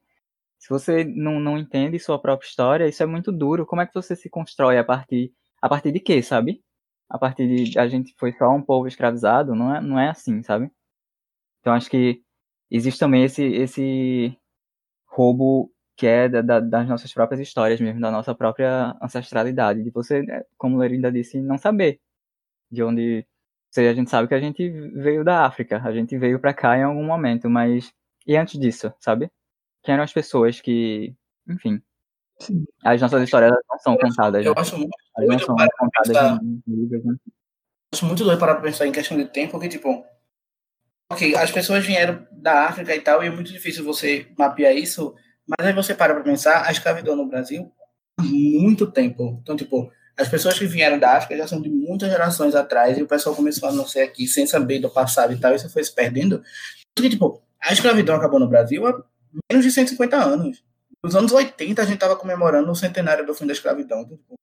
Se 0.59 0.69
você 0.69 1.03
não, 1.05 1.39
não 1.39 1.57
entende 1.57 1.99
sua 1.99 2.19
própria 2.21 2.47
história, 2.47 2.87
isso 2.87 3.03
é 3.03 3.05
muito 3.05 3.31
duro. 3.31 3.65
Como 3.65 3.81
é 3.81 3.87
que 3.87 3.93
você 3.95 4.15
se 4.15 4.29
constrói 4.29 4.77
a 4.79 4.83
partir 4.83 5.33
a 5.61 5.69
partir 5.69 5.91
de 5.91 5.99
quê, 5.99 6.21
sabe? 6.23 6.63
A 7.09 7.17
partir 7.19 7.47
de 7.65 7.79
a 7.79 7.87
gente 7.87 8.13
foi 8.19 8.33
só 8.33 8.49
um 8.51 8.61
povo 8.61 8.87
escravizado, 8.87 9.55
não 9.55 9.75
é, 9.75 9.81
não 9.81 9.99
é 9.99 10.09
assim, 10.09 10.43
sabe? 10.43 10.71
Então 11.61 11.73
acho 11.73 11.89
que 11.89 12.21
existe 12.71 12.99
também 12.99 13.23
esse 13.23 13.43
esse 13.43 14.37
roubo 15.07 15.71
que 15.97 16.07
é 16.07 16.29
da, 16.29 16.41
da- 16.41 16.59
das 16.61 16.87
nossas 16.89 17.13
próprias 17.13 17.41
histórias 17.41 17.81
mesmo, 17.81 18.01
da 18.01 18.11
nossa 18.11 18.35
própria 18.35 18.95
ancestralidade, 19.01 19.83
de 19.83 19.91
você, 19.91 20.21
né, 20.23 20.43
como 20.57 20.77
Lerinda 20.77 21.11
disse, 21.11 21.41
não 21.41 21.57
saber 21.57 21.99
de 22.71 22.83
onde. 22.83 23.19
Ou 23.69 23.73
seja, 23.73 23.91
a 23.91 23.95
gente 23.95 24.09
sabe 24.11 24.27
que 24.29 24.35
a 24.35 24.41
gente 24.41 24.69
veio 24.69 25.23
da 25.25 25.45
África, 25.45 25.81
a 25.83 25.91
gente 25.93 26.17
veio 26.17 26.39
pra 26.39 26.53
cá 26.53 26.77
em 26.77 26.83
algum 26.83 27.05
momento, 27.05 27.49
mas. 27.49 27.93
E 28.27 28.35
antes 28.35 28.59
disso, 28.59 28.93
sabe? 28.99 29.31
Quem 29.83 29.93
eram 29.93 30.03
as 30.03 30.11
pessoas 30.13 30.59
que. 30.59 31.15
Enfim. 31.49 31.81
Sim. 32.39 32.65
As 32.83 33.01
nossas 33.01 33.23
histórias 33.23 33.51
não 33.69 33.79
são 33.79 33.97
contadas, 33.97 34.43
né? 34.43 34.49
Eu 34.49 34.53
acho 34.55 34.77
muito 34.77 34.91
Elas 35.17 35.27
não 35.29 35.37
doido 35.37 35.45
são 35.45 35.55
para 35.55 35.69
contadas 35.77 36.07
pensar. 36.07 36.39
livros, 36.67 37.05
né? 37.05 37.15
acho 37.93 38.05
muito 38.05 38.23
doido 38.23 38.39
parar 38.39 38.55
pra 38.55 38.63
pensar 38.63 38.85
em 38.85 38.91
questão 38.91 39.17
de 39.17 39.25
tempo, 39.25 39.53
porque, 39.53 39.69
tipo, 39.69 40.05
ok, 41.11 41.35
as 41.35 41.51
pessoas 41.51 41.85
vieram 41.85 42.27
da 42.31 42.65
África 42.67 42.93
e 42.95 43.01
tal, 43.01 43.23
e 43.23 43.27
é 43.27 43.31
muito 43.31 43.51
difícil 43.51 43.83
você 43.83 44.27
mapear 44.37 44.75
isso, 44.75 45.15
mas 45.47 45.65
aí 45.65 45.73
você 45.73 45.95
para 45.95 46.13
pra 46.13 46.23
pensar, 46.23 46.67
a 46.67 46.71
escravidão 46.71 47.15
no 47.15 47.25
Brasil, 47.25 47.71
há 48.19 48.23
muito 48.23 48.91
tempo. 48.91 49.39
Então, 49.41 49.55
tipo, 49.55 49.89
as 50.17 50.27
pessoas 50.27 50.59
que 50.59 50.65
vieram 50.65 50.99
da 50.99 51.13
África 51.15 51.37
já 51.37 51.47
são 51.47 51.61
de 51.61 51.69
muitas 51.69 52.09
gerações 52.09 52.53
atrás, 52.53 52.97
e 52.97 53.03
o 53.03 53.07
pessoal 53.07 53.35
começou 53.35 53.69
a 53.69 53.71
nascer 53.71 54.01
aqui 54.01 54.27
sem 54.27 54.45
saber 54.45 54.79
do 54.79 54.89
passado 54.91 55.33
e 55.33 55.39
tal, 55.39 55.53
e 55.53 55.55
isso 55.55 55.69
foi 55.69 55.83
se 55.83 55.95
perdendo. 55.95 56.43
Porque, 56.93 57.09
tipo, 57.09 57.41
a 57.61 57.73
escravidão 57.73 58.15
acabou 58.15 58.39
no 58.39 58.47
Brasil 58.47 58.85
há 58.85 59.03
menos 59.51 59.65
de 59.65 59.71
150 59.71 60.15
anos. 60.15 60.63
Nos 61.03 61.15
anos 61.15 61.31
80, 61.31 61.81
a 61.81 61.85
gente 61.85 61.99
tava 61.99 62.15
comemorando 62.15 62.71
o 62.71 62.75
centenário 62.75 63.25
do 63.25 63.33
fim 63.33 63.45
da 63.45 63.53
escravidão. 63.53 64.01
Então, 64.01 64.17
tipo, 64.17 64.35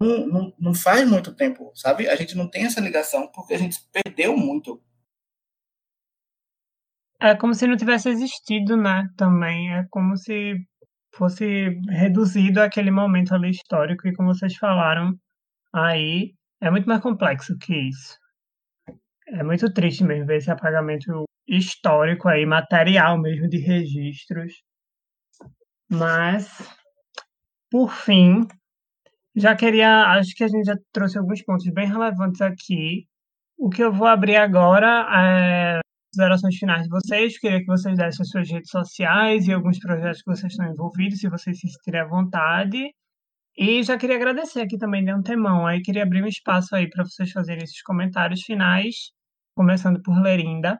não, 0.00 0.26
não, 0.26 0.54
não 0.58 0.74
faz 0.74 1.08
muito 1.08 1.34
tempo, 1.34 1.72
sabe? 1.74 2.08
A 2.08 2.16
gente 2.16 2.36
não 2.36 2.48
tem 2.48 2.64
essa 2.64 2.80
ligação 2.80 3.26
porque 3.28 3.54
a 3.54 3.58
gente 3.58 3.78
perdeu 3.92 4.36
muito. 4.36 4.80
É 7.20 7.34
como 7.34 7.54
se 7.54 7.66
não 7.66 7.76
tivesse 7.76 8.08
existido, 8.08 8.76
né? 8.76 9.08
Também 9.16 9.74
é 9.74 9.84
como 9.90 10.16
se 10.16 10.54
fosse 11.14 11.70
reduzido 11.88 12.60
aquele 12.60 12.90
momento 12.90 13.34
ali 13.34 13.50
histórico 13.50 14.06
e 14.06 14.14
como 14.14 14.32
vocês 14.32 14.54
falaram 14.56 15.18
aí 15.72 16.34
é 16.60 16.70
muito 16.70 16.86
mais 16.86 17.00
complexo 17.00 17.56
que 17.58 17.74
isso. 17.74 18.16
É 19.26 19.42
muito 19.42 19.72
triste 19.72 20.04
mesmo 20.04 20.26
ver 20.26 20.38
esse 20.38 20.50
apagamento 20.50 21.24
histórico 21.48 22.28
aí, 22.28 22.44
material 22.46 23.18
mesmo 23.20 23.48
de 23.48 23.58
registros. 23.58 24.52
Mas, 25.90 26.48
por 27.70 27.92
fim, 27.92 28.46
já 29.34 29.56
queria, 29.56 30.04
acho 30.18 30.34
que 30.34 30.44
a 30.44 30.48
gente 30.48 30.66
já 30.66 30.76
trouxe 30.92 31.18
alguns 31.18 31.42
pontos 31.42 31.66
bem 31.72 31.86
relevantes 31.86 32.40
aqui. 32.40 33.06
O 33.56 33.70
que 33.70 33.82
eu 33.82 33.92
vou 33.92 34.06
abrir 34.06 34.36
agora 34.36 35.06
é 35.14 35.80
considerações 36.12 36.56
finais 36.56 36.82
de 36.84 36.88
vocês. 36.88 37.38
Queria 37.38 37.60
que 37.60 37.66
vocês 37.66 37.96
dessem 37.96 38.22
as 38.22 38.28
suas 38.30 38.50
redes 38.50 38.70
sociais 38.70 39.46
e 39.46 39.52
alguns 39.52 39.78
projetos 39.78 40.22
que 40.22 40.30
vocês 40.30 40.52
estão 40.52 40.66
envolvidos, 40.66 41.20
se 41.20 41.28
vocês 41.28 41.58
se 41.58 41.68
sentirem 41.68 42.00
à 42.00 42.06
vontade. 42.06 42.90
E 43.56 43.82
já 43.82 43.98
queria 43.98 44.16
agradecer 44.16 44.60
aqui 44.60 44.78
também 44.78 45.04
de 45.04 45.10
antemão. 45.10 45.66
Aí 45.66 45.82
queria 45.82 46.04
abrir 46.04 46.22
um 46.22 46.28
espaço 46.28 46.74
aí 46.76 46.88
para 46.88 47.04
vocês 47.04 47.30
fazerem 47.32 47.64
esses 47.64 47.82
comentários 47.82 48.42
finais, 48.42 49.12
começando 49.56 50.00
por 50.02 50.20
Lerinda. 50.20 50.78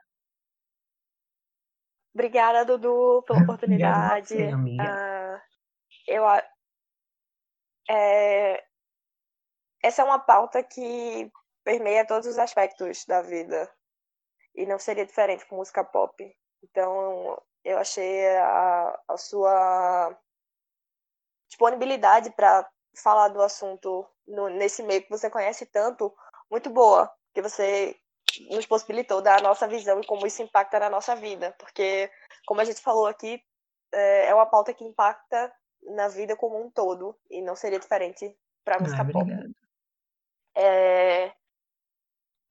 Obrigada, 2.19 2.65
Dudu, 2.65 3.23
pela 3.25 3.39
oportunidade. 3.43 4.27
você, 4.27 4.47
amiga. 4.49 4.83
Ah, 4.83 5.41
eu, 6.05 6.25
é, 7.89 8.61
essa 9.81 10.01
é 10.01 10.05
uma 10.05 10.19
pauta 10.19 10.61
que 10.61 11.31
permeia 11.63 12.05
todos 12.05 12.27
os 12.27 12.37
aspectos 12.37 13.05
da 13.05 13.21
vida. 13.21 13.73
E 14.53 14.65
não 14.65 14.77
seria 14.77 15.05
diferente 15.05 15.45
com 15.45 15.55
música 15.55 15.81
pop. 15.81 16.13
Então, 16.61 17.41
eu 17.63 17.77
achei 17.77 18.27
a, 18.35 18.99
a 19.07 19.17
sua 19.17 20.13
disponibilidade 21.47 22.31
para 22.31 22.69
falar 23.01 23.29
do 23.29 23.41
assunto 23.41 24.05
no, 24.27 24.49
nesse 24.49 24.83
meio 24.83 25.03
que 25.03 25.09
você 25.09 25.29
conhece 25.29 25.65
tanto 25.67 26.13
muito 26.51 26.69
boa, 26.69 27.09
que 27.33 27.41
você 27.41 27.97
nos 28.49 28.65
possibilitou 28.65 29.21
dar 29.21 29.39
a 29.39 29.43
nossa 29.43 29.67
visão 29.67 29.99
e 29.99 30.05
como 30.05 30.25
isso 30.25 30.41
impacta 30.41 30.79
na 30.79 30.89
nossa 30.89 31.15
vida, 31.15 31.55
porque 31.59 32.09
como 32.45 32.61
a 32.61 32.63
gente 32.63 32.81
falou 32.81 33.05
aqui, 33.05 33.41
é, 33.91 34.27
é 34.27 34.35
uma 34.35 34.45
pauta 34.45 34.73
que 34.73 34.83
impacta 34.83 35.53
na 35.95 36.07
vida 36.07 36.35
como 36.35 36.61
um 36.61 36.69
todo 36.69 37.17
e 37.29 37.41
não 37.41 37.55
seria 37.55 37.79
diferente 37.79 38.35
para 38.63 38.77
a 38.77 38.79
música 38.79 39.01
ah, 39.01 39.11
pop. 39.11 39.31
É, 40.55 41.31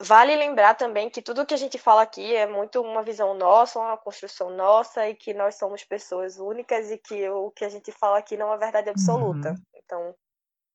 Vale 0.01 0.37
lembrar 0.37 0.75
também 0.75 1.11
que 1.11 1.21
tudo 1.21 1.45
que 1.45 1.55
a 1.55 1.59
gente 1.59 1.77
fala 1.77 2.03
aqui 2.03 2.35
é 2.37 2.47
muito 2.47 2.81
uma 2.81 3.03
visão 3.03 3.35
nossa, 3.35 3.81
uma 3.81 3.97
construção 3.97 4.49
nossa, 4.49 5.09
e 5.09 5.15
que 5.15 5.35
nós 5.35 5.57
somos 5.57 5.83
pessoas 5.83 6.39
únicas 6.39 6.93
e 6.93 6.99
que 6.99 7.29
o 7.29 7.51
que 7.51 7.65
a 7.65 7.69
gente 7.69 7.91
fala 7.91 8.19
aqui 8.19 8.37
não 8.37 8.53
é 8.53 8.57
verdade 8.57 8.91
absoluta. 8.91 9.51
Uhum. 9.51 9.57
Então, 9.75 10.15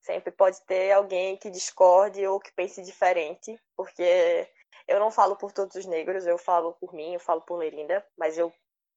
sempre 0.01 0.29
pode 0.29 0.61
ter 0.65 0.91
alguém 0.91 1.37
que 1.37 1.49
discorde 1.49 2.27
ou 2.27 2.37
que 2.37 2.51
pense 2.53 2.83
diferente, 2.83 3.57
porque 3.77 4.45
eu 4.87 4.99
não 4.99 5.11
falo 5.11 5.35
por 5.35 5.51
todos 5.51 5.75
os 5.75 5.85
negros, 5.85 6.25
eu 6.25 6.37
falo 6.37 6.73
por 6.73 6.93
mim, 6.93 7.13
eu 7.13 7.19
falo 7.19 7.41
por 7.41 7.57
Lerinda, 7.57 8.05
mas 8.17 8.37
eu 8.37 8.51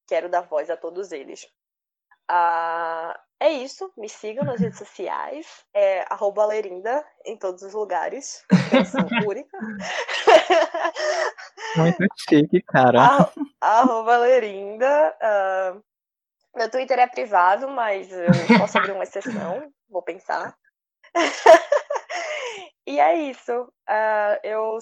quero 0.07 0.29
dar 0.29 0.43
voz 0.43 0.71
a 0.71 0.77
todos 0.77 1.13
eles. 1.13 1.47
Ah, 2.29 3.19
é 3.39 3.51
isso, 3.51 3.93
me 3.97 4.09
sigam 4.09 4.45
nas 4.45 4.61
redes 4.61 4.79
sociais, 4.79 5.65
é 5.75 6.05
Lerinda 6.49 7.05
em 7.25 7.37
todos 7.37 7.63
os 7.63 7.75
lugares, 7.75 8.45
eu 8.73 8.85
sou 8.85 9.01
única. 9.29 9.59
Muito 11.77 12.07
chique, 12.17 12.63
cara. 12.63 13.31
arroba 13.61 14.17
Lerinda. 14.19 15.17
Uh, 15.23 15.83
meu 16.57 16.71
Twitter 16.71 16.99
é 16.99 17.07
privado, 17.07 17.69
mas 17.69 18.11
eu 18.11 18.59
posso 18.59 18.79
abrir 18.79 18.93
uma 18.93 19.05
exceção, 19.05 19.71
vou 19.89 20.03
pensar. 20.03 20.57
e 22.87 22.99
é 22.99 23.15
isso. 23.17 23.53
Uh, 23.89 24.41
eu 24.43 24.79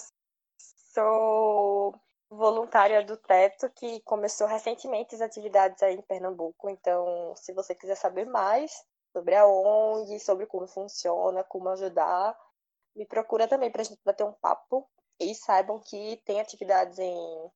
sou 0.95 1.95
voluntária 2.31 3.05
do 3.05 3.17
Teto, 3.17 3.71
que 3.77 4.01
começou 4.03 4.47
recentemente 4.47 5.15
as 5.15 5.21
atividades 5.21 5.83
aí 5.83 5.95
em 5.95 6.03
Pernambuco. 6.03 6.71
Então, 6.71 7.35
se 7.37 7.53
você 7.53 7.75
quiser 7.75 7.97
saber 7.97 8.25
mais 8.25 8.73
sobre 9.13 9.35
a 9.35 9.47
ONG, 9.47 10.19
sobre 10.21 10.47
como 10.47 10.67
funciona, 10.67 11.45
como 11.45 11.69
ajudar, 11.71 12.35
me 12.97 13.07
procura 13.07 13.47
também 13.47 13.71
para 13.71 13.83
a 13.83 13.85
gente 13.85 14.01
bater 14.05 14.25
um 14.25 14.33
papo. 14.33 14.89
E 15.21 15.33
saibam 15.33 15.79
que 15.79 16.21
tem 16.27 16.41
atividades 16.41 16.99
em, 16.99 17.51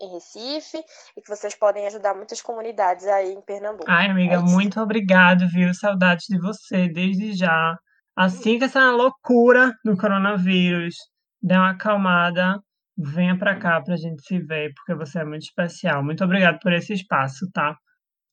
em 0.00 0.12
Recife 0.14 0.82
e 1.14 1.20
que 1.20 1.28
vocês 1.28 1.54
podem 1.54 1.86
ajudar 1.86 2.14
muitas 2.14 2.40
comunidades 2.40 3.06
aí 3.06 3.34
em 3.34 3.42
Pernambuco. 3.42 3.84
Ai, 3.86 4.08
amiga, 4.08 4.36
é 4.36 4.38
muito 4.38 4.80
obrigado, 4.80 5.46
viu? 5.48 5.74
Saudades 5.74 6.24
de 6.26 6.38
você 6.40 6.88
desde 6.88 7.34
já. 7.34 7.76
Assim 8.16 8.58
que 8.58 8.64
essa 8.64 8.90
loucura 8.92 9.74
do 9.84 9.94
coronavírus 9.94 10.94
der 11.42 11.58
uma 11.58 11.70
acalmada, 11.70 12.62
venha 12.96 13.38
para 13.38 13.56
cá 13.58 13.80
para 13.80 13.94
a 13.94 13.96
gente 13.96 14.22
se 14.22 14.38
ver, 14.38 14.72
porque 14.74 14.94
você 14.94 15.20
é 15.20 15.24
muito 15.24 15.42
especial. 15.42 16.04
Muito 16.04 16.22
obrigado 16.24 16.58
por 16.60 16.72
esse 16.72 16.92
espaço, 16.92 17.50
tá? 17.52 17.76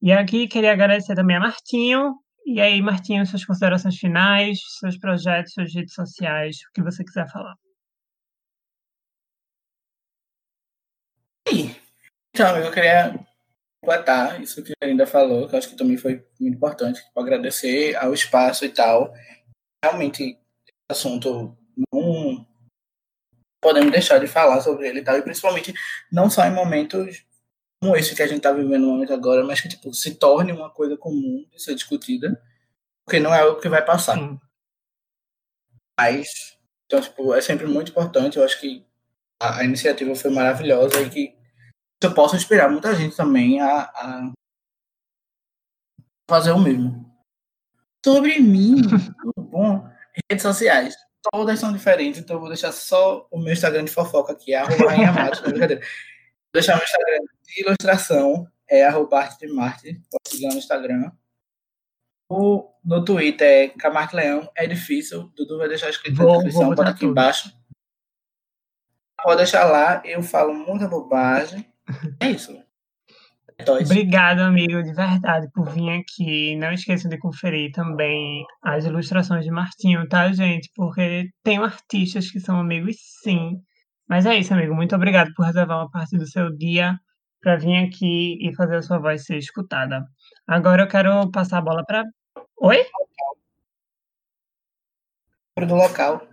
E 0.01 0.11
aqui 0.11 0.47
queria 0.47 0.73
agradecer 0.73 1.15
também 1.15 1.37
a 1.37 1.39
Martinho. 1.39 2.15
E 2.45 2.61
aí, 2.61 2.81
Martinho, 2.81 3.25
suas 3.25 3.43
considerações 3.45 3.97
finais, 3.97 4.59
seus 4.79 4.97
projetos, 4.97 5.53
suas 5.53 5.73
redes 5.73 5.93
sociais, 5.93 6.57
o 6.69 6.73
que 6.73 6.83
você 6.83 7.03
quiser 7.03 7.27
falar. 7.29 7.55
Então, 12.33 12.57
eu 12.57 12.71
queria 12.71 13.19
completar 13.81 14.41
isso 14.41 14.63
que 14.63 14.73
a 14.81 14.85
ainda 14.85 15.07
falou, 15.07 15.47
que 15.47 15.55
eu 15.55 15.59
acho 15.59 15.69
que 15.69 15.75
também 15.75 15.97
foi 15.97 16.23
muito 16.39 16.55
importante, 16.55 17.01
para 17.13 17.23
agradecer 17.23 17.95
ao 17.95 18.13
espaço 18.13 18.63
e 18.63 18.69
tal. 18.69 19.11
Realmente, 19.83 20.37
assunto 20.89 21.57
não 21.91 22.45
podemos 23.61 23.91
deixar 23.91 24.19
de 24.19 24.27
falar 24.27 24.61
sobre 24.61 24.87
ele 24.87 24.99
e 24.99 25.03
tal, 25.03 25.17
e 25.17 25.21
principalmente 25.21 25.73
não 26.11 26.29
só 26.29 26.45
em 26.45 26.53
momentos 26.53 27.25
como 27.81 27.95
esse 27.95 28.15
que 28.15 28.21
a 28.21 28.27
gente 28.27 28.37
está 28.37 28.51
vivendo 28.51 28.83
no 28.83 28.91
momento 28.91 29.13
agora, 29.13 29.43
mas 29.43 29.61
que 29.61 29.69
tipo, 29.69 29.93
se 29.93 30.15
torne 30.15 30.51
uma 30.51 30.69
coisa 30.69 30.97
comum 30.97 31.45
de 31.51 31.61
ser 31.61 31.75
discutida, 31.75 32.41
porque 33.05 33.19
não 33.19 33.33
é 33.33 33.43
o 33.45 33.59
que 33.59 33.69
vai 33.69 33.83
passar. 33.85 34.17
Sim. 34.17 34.39
Mas, 35.99 36.57
então, 36.85 37.01
tipo, 37.01 37.33
é 37.33 37.41
sempre 37.41 37.67
muito 37.67 37.91
importante, 37.91 38.37
eu 38.37 38.43
acho 38.43 38.59
que 38.59 38.85
a, 39.39 39.59
a 39.59 39.63
iniciativa 39.63 40.15
foi 40.15 40.31
maravilhosa 40.31 41.01
e 41.01 41.09
que 41.09 41.37
eu 42.01 42.13
posso 42.13 42.35
inspirar 42.35 42.69
muita 42.69 42.95
gente 42.95 43.15
também 43.15 43.59
a, 43.59 43.81
a 43.81 44.31
fazer 46.29 46.51
o 46.51 46.59
mesmo. 46.59 47.05
Sobre 48.05 48.39
mim, 48.39 48.81
tudo 49.21 49.47
bom? 49.47 49.89
Redes 50.29 50.43
sociais 50.43 50.95
todas 51.31 51.59
são 51.59 51.71
diferentes, 51.71 52.19
então 52.19 52.35
eu 52.35 52.39
vou 52.39 52.49
deixar 52.49 52.71
só 52.71 53.27
o 53.31 53.39
meu 53.39 53.53
Instagram 53.53 53.85
de 53.85 53.91
fofoca 53.91 54.33
aqui, 54.33 54.53
é 54.53 54.57
arroba 54.57 54.89
Rainha 54.89 55.11
Marte, 55.11 55.41
não 55.41 55.47
é 55.47 55.51
brincadeira. 55.51 55.81
Vou 55.81 56.53
deixar 56.53 56.73
o 56.73 56.77
meu 56.77 56.85
Instagram 56.85 57.19
de 57.43 57.61
ilustração, 57.61 58.47
é 58.69 58.85
arroba 58.85 59.19
arte 59.19 59.45
de 59.45 59.53
Marte, 59.53 59.93
pode 60.11 60.29
seguir 60.29 60.47
no 60.47 60.57
Instagram. 60.57 61.11
O, 62.29 62.69
no 62.83 63.05
Twitter 63.05 63.47
é 63.47 63.69
Camargo 63.69 64.17
Leão, 64.17 64.51
é 64.55 64.67
difícil, 64.67 65.31
Dudu 65.35 65.57
vai 65.57 65.69
deixar 65.69 65.89
escrito 65.89 66.21
na 66.21 66.33
descrição, 66.33 66.69
bota 66.69 66.89
aqui 66.89 66.99
tudo. 67.01 67.11
embaixo. 67.11 67.55
Pode 69.23 69.37
deixar 69.37 69.65
lá, 69.65 70.01
eu 70.05 70.21
falo 70.21 70.53
muita 70.53 70.87
bobagem. 70.87 71.65
É 72.19 72.29
isso. 72.29 72.66
Obrigado, 73.59 74.41
amigo, 74.41 74.83
de 74.83 74.93
verdade, 74.93 75.49
por 75.51 75.67
vir 75.71 75.89
aqui. 75.89 76.55
Não 76.57 76.71
esqueça 76.71 77.09
de 77.09 77.17
conferir 77.17 77.71
também 77.71 78.45
as 78.61 78.85
ilustrações 78.85 79.43
de 79.43 79.51
Martinho, 79.51 80.07
tá, 80.07 80.31
gente? 80.31 80.69
Porque 80.75 81.29
tem 81.43 81.57
artistas 81.57 82.29
que 82.29 82.39
são 82.39 82.59
amigos, 82.59 82.95
sim. 83.23 83.59
Mas 84.07 84.25
é 84.27 84.35
isso, 84.37 84.53
amigo. 84.53 84.75
Muito 84.75 84.95
obrigado 84.95 85.33
por 85.33 85.45
reservar 85.45 85.79
uma 85.79 85.89
parte 85.89 86.17
do 86.17 86.27
seu 86.27 86.55
dia 86.55 86.99
para 87.41 87.57
vir 87.57 87.77
aqui 87.85 88.37
e 88.41 88.55
fazer 88.55 88.77
a 88.77 88.81
sua 88.81 88.99
voz 88.99 89.25
ser 89.25 89.37
escutada. 89.37 90.05
Agora 90.47 90.83
eu 90.83 90.87
quero 90.87 91.29
passar 91.31 91.57
a 91.57 91.61
bola 91.61 91.83
para. 91.85 92.03
Oi? 92.57 92.85
Do 95.57 95.75
local. 95.75 96.27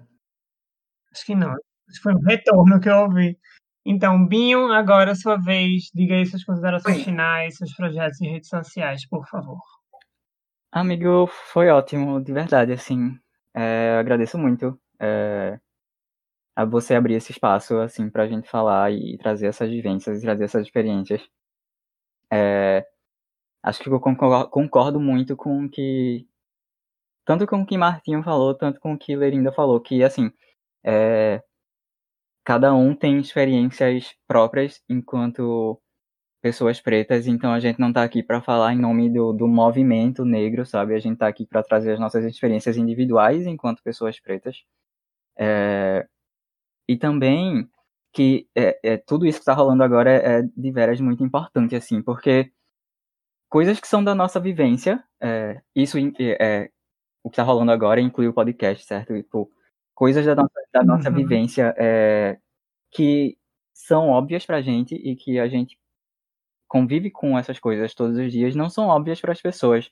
Acho 1.10 1.24
que 1.24 1.34
não. 1.34 1.52
Acho 1.52 1.96
que 1.96 2.02
foi 2.02 2.14
um 2.14 2.20
retorno 2.20 2.78
que 2.80 2.88
eu 2.88 2.98
ouvi. 2.98 3.38
Então, 3.86 4.26
Binho, 4.26 4.72
agora 4.72 5.12
a 5.12 5.14
sua 5.14 5.36
vez, 5.36 5.90
diga 5.94 6.14
aí 6.14 6.24
suas 6.24 6.42
considerações 6.42 6.96
Oi. 6.96 7.04
finais, 7.04 7.56
seus 7.56 7.74
projetos 7.74 8.18
e 8.20 8.26
redes 8.26 8.48
sociais, 8.48 9.06
por 9.06 9.26
favor. 9.28 9.58
Amigo, 10.72 11.26
foi 11.52 11.68
ótimo, 11.68 12.20
de 12.22 12.32
verdade, 12.32 12.72
assim. 12.72 13.16
É, 13.54 13.96
agradeço 14.00 14.38
muito 14.38 14.80
é, 14.98 15.60
a 16.56 16.64
você 16.64 16.94
abrir 16.94 17.14
esse 17.14 17.30
espaço, 17.30 17.78
assim, 17.78 18.08
pra 18.08 18.26
gente 18.26 18.48
falar 18.48 18.90
e 18.90 19.18
trazer 19.18 19.48
essas 19.48 19.68
vivências, 19.68 20.18
e 20.18 20.22
trazer 20.22 20.44
essas 20.44 20.62
experiências. 20.62 21.22
É, 22.32 22.86
acho 23.62 23.82
que 23.82 23.88
eu 23.88 24.00
concordo 24.00 24.98
muito 24.98 25.36
com 25.36 25.64
o 25.64 25.70
que. 25.70 26.26
Tanto 27.24 27.46
com 27.46 27.60
o 27.60 27.66
que 27.66 27.78
Martinho 27.78 28.22
falou, 28.22 28.54
tanto 28.54 28.80
com 28.80 28.94
o 28.94 28.98
que 28.98 29.14
Lerinda 29.14 29.52
falou, 29.52 29.80
que, 29.80 30.02
assim, 30.02 30.30
é, 30.82 31.42
cada 32.44 32.74
um 32.74 32.94
tem 32.94 33.18
experiências 33.18 34.14
próprias 34.26 34.82
enquanto 34.88 35.80
pessoas 36.42 36.80
pretas, 36.80 37.26
então 37.26 37.52
a 37.52 37.60
gente 37.60 37.80
não 37.80 37.88
está 37.88 38.04
aqui 38.04 38.22
para 38.22 38.42
falar 38.42 38.74
em 38.74 38.78
nome 38.78 39.10
do, 39.10 39.32
do 39.32 39.48
movimento 39.48 40.24
negro, 40.26 40.66
sabe? 40.66 40.94
A 40.94 40.98
gente 40.98 41.14
está 41.14 41.26
aqui 41.26 41.46
para 41.46 41.62
trazer 41.62 41.92
as 41.94 42.00
nossas 42.00 42.24
experiências 42.26 42.76
individuais 42.76 43.46
enquanto 43.46 43.82
pessoas 43.82 44.20
pretas. 44.20 44.62
É, 45.38 46.06
e 46.88 46.96
também 46.96 47.68
que 48.12 48.48
é, 48.54 48.78
é, 48.82 48.96
tudo 48.98 49.26
isso 49.26 49.38
que 49.38 49.42
está 49.42 49.54
rolando 49.54 49.82
agora 49.82 50.10
é, 50.10 50.40
é, 50.40 50.42
de 50.42 50.70
veras 50.70 51.00
muito 51.00 51.24
importante, 51.24 51.74
assim, 51.74 52.02
porque 52.02 52.52
coisas 53.48 53.80
que 53.80 53.88
são 53.88 54.04
da 54.04 54.14
nossa 54.14 54.38
vivência, 54.38 55.02
é, 55.20 55.60
isso 55.74 55.98
é, 56.20 56.70
o 57.24 57.30
que 57.30 57.34
está 57.34 57.42
rolando 57.42 57.72
agora 57.72 58.00
inclui 58.00 58.28
o 58.28 58.34
podcast, 58.34 58.84
certo? 58.86 59.14
Tipo, 59.14 59.50
coisas 59.94 60.26
da 60.26 60.34
nossa, 60.34 60.60
da 60.72 60.82
nossa 60.82 61.08
uhum. 61.08 61.16
vivência 61.16 61.74
é, 61.78 62.38
que 62.90 63.36
são 63.72 64.08
óbvias 64.10 64.46
pra 64.46 64.62
gente 64.62 64.94
e 64.94 65.16
que 65.16 65.38
a 65.38 65.48
gente 65.48 65.78
convive 66.68 67.10
com 67.10 67.38
essas 67.38 67.58
coisas 67.58 67.94
todos 67.94 68.18
os 68.18 68.32
dias, 68.32 68.54
não 68.54 68.68
são 68.68 68.88
óbvias 68.88 69.20
para 69.20 69.32
as 69.32 69.40
pessoas. 69.40 69.90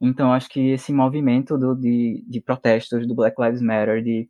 Então, 0.00 0.32
acho 0.32 0.48
que 0.48 0.70
esse 0.70 0.92
movimento 0.92 1.58
do, 1.58 1.74
de, 1.74 2.24
de 2.28 2.40
protestos 2.40 3.06
do 3.06 3.14
Black 3.14 3.40
Lives 3.40 3.62
Matter, 3.62 4.02
de 4.02 4.28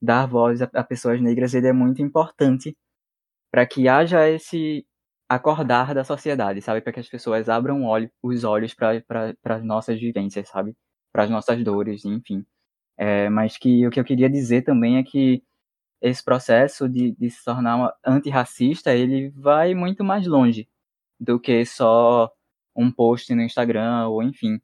dar 0.00 0.26
voz 0.26 0.62
a, 0.62 0.70
a 0.74 0.84
pessoas 0.84 1.20
negras, 1.20 1.54
ele 1.54 1.68
é 1.68 1.72
muito 1.72 2.02
importante 2.02 2.76
para 3.52 3.66
que 3.66 3.88
haja 3.88 4.28
esse 4.28 4.86
acordar 5.28 5.94
da 5.94 6.04
sociedade, 6.04 6.60
sabe? 6.60 6.80
Para 6.80 6.92
que 6.92 7.00
as 7.00 7.08
pessoas 7.08 7.48
abram 7.48 7.84
olho, 7.84 8.10
os 8.22 8.44
olhos 8.44 8.74
para 8.74 9.34
as 9.44 9.64
nossas 9.64 9.98
vivências, 10.00 10.48
sabe? 10.48 10.76
Para 11.12 11.24
as 11.24 11.30
nossas 11.30 11.62
dores, 11.64 12.04
enfim. 12.04 12.44
É, 12.96 13.28
mas 13.30 13.56
que 13.58 13.86
o 13.86 13.90
que 13.90 14.00
eu 14.00 14.04
queria 14.04 14.30
dizer 14.30 14.62
também 14.62 14.98
é 14.98 15.02
que 15.02 15.42
esse 16.00 16.24
processo 16.24 16.88
de, 16.88 17.12
de 17.12 17.30
se 17.30 17.44
tornar 17.44 17.94
antirracista, 18.04 18.94
ele 18.94 19.30
vai 19.30 19.74
muito 19.74 20.04
mais 20.04 20.26
longe 20.26 20.68
do 21.20 21.40
que 21.40 21.64
só 21.64 22.32
um 22.76 22.90
post 22.92 23.34
no 23.34 23.42
Instagram 23.42 24.08
ou 24.08 24.22
enfim. 24.22 24.60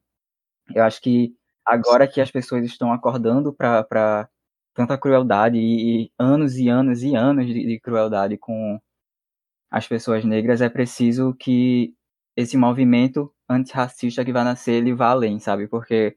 Eu 0.74 0.84
acho 0.84 1.00
que 1.00 1.34
agora 1.64 2.08
que 2.08 2.20
as 2.20 2.30
pessoas 2.30 2.64
estão 2.64 2.92
acordando 2.92 3.52
para 3.52 4.28
tanta 4.74 4.98
crueldade 4.98 5.58
e, 5.58 6.04
e, 6.04 6.12
anos 6.18 6.56
e 6.56 6.68
anos 6.68 7.02
e 7.02 7.14
anos 7.16 7.46
de, 7.46 7.66
de 7.66 7.80
crueldade 7.80 8.38
com 8.38 8.80
as 9.70 9.86
pessoas 9.86 10.24
negras, 10.24 10.60
é 10.62 10.68
preciso 10.68 11.34
que 11.34 11.94
esse 12.36 12.56
movimento 12.56 13.32
antirracista 13.48 14.24
que 14.24 14.32
vai 14.32 14.44
nascer, 14.44 14.74
ele 14.74 14.94
vá 14.94 15.10
além, 15.10 15.38
sabe? 15.40 15.68
Porque 15.68 16.16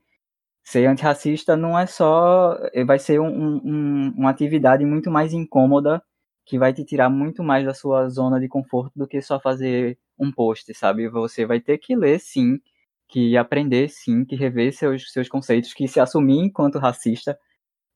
ser 0.64 0.86
antirracista 0.86 1.56
não 1.58 1.78
é 1.78 1.86
só. 1.88 2.58
Eh, 2.74 2.84
vai 2.86 3.00
ser 3.00 3.20
um, 3.20 3.58
um, 3.64 4.14
uma 4.18 4.30
atividade 4.30 4.86
muito 4.86 5.10
mais 5.12 5.34
incômoda 5.34 6.02
que 6.46 6.58
vai 6.60 6.74
te 6.74 6.84
tirar 6.84 7.10
muito 7.10 7.44
mais 7.44 7.66
da 7.66 7.74
sua 7.74 8.10
zona 8.10 8.40
de 8.40 8.48
conforto 8.48 8.92
do 8.96 9.08
que 9.08 9.22
só 9.22 9.40
fazer 9.40 9.98
um 10.20 10.32
post, 10.32 10.74
sabe? 10.74 11.08
Você 11.10 11.46
vai 11.46 11.60
ter 11.62 11.78
que 11.78 11.96
ler 11.96 12.20
sim, 12.20 12.60
que 13.08 13.38
aprender 13.38 13.90
sim, 13.90 14.26
que 14.26 14.36
rever 14.36 14.74
seus, 14.74 15.12
seus 15.12 15.30
conceitos, 15.30 15.74
que 15.74 15.88
se 15.88 16.00
assumir 16.00 16.40
enquanto 16.40 16.80
racista, 16.80 17.38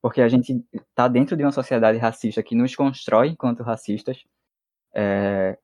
porque 0.02 0.20
a 0.22 0.28
gente 0.28 0.64
está 0.72 1.08
dentro 1.08 1.36
de 1.36 1.42
uma 1.44 1.52
sociedade 1.52 1.98
racista 1.98 2.42
que 2.42 2.54
nos 2.54 2.74
constrói 2.76 3.28
enquanto 3.28 3.62
racistas. 3.62 4.24
É... 4.94 5.58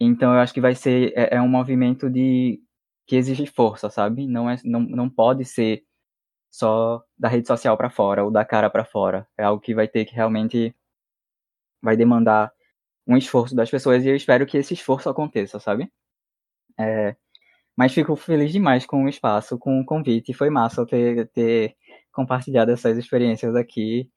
Então 0.00 0.32
eu 0.34 0.40
acho 0.40 0.54
que 0.54 0.60
vai 0.60 0.74
ser 0.74 1.12
é, 1.16 1.36
é 1.36 1.42
um 1.42 1.48
movimento 1.48 2.10
de 2.10 2.60
que 3.06 3.16
exige 3.16 3.46
força, 3.46 3.90
sabe? 3.90 4.26
Não 4.26 4.48
é 4.50 4.56
não, 4.64 4.80
não 4.80 5.10
pode 5.10 5.44
ser 5.44 5.84
só 6.52 7.02
da 7.18 7.28
rede 7.28 7.48
social 7.48 7.76
para 7.76 7.90
fora 7.90 8.24
ou 8.24 8.30
da 8.30 8.44
cara 8.44 8.70
para 8.70 8.84
fora. 8.84 9.26
É 9.38 9.44
algo 9.44 9.60
que 9.60 9.74
vai 9.74 9.88
ter 9.88 10.04
que 10.04 10.14
realmente 10.14 10.74
vai 11.82 11.96
demandar 11.96 12.52
um 13.06 13.16
esforço 13.16 13.54
das 13.56 13.70
pessoas 13.70 14.04
e 14.04 14.08
eu 14.10 14.16
espero 14.16 14.46
que 14.46 14.58
esse 14.58 14.74
esforço 14.74 15.08
aconteça, 15.08 15.58
sabe? 15.60 15.90
É, 16.78 17.16
mas 17.76 17.94
fico 17.94 18.16
feliz 18.16 18.52
demais 18.52 18.86
com 18.86 19.04
o 19.04 19.08
espaço, 19.08 19.58
com 19.58 19.80
o 19.80 19.84
convite. 19.84 20.34
Foi 20.34 20.50
massa 20.50 20.86
ter, 20.86 21.28
ter 21.30 21.76
compartilhado 22.12 22.70
essas 22.72 22.98
experiências 22.98 23.56
aqui. 23.56 24.10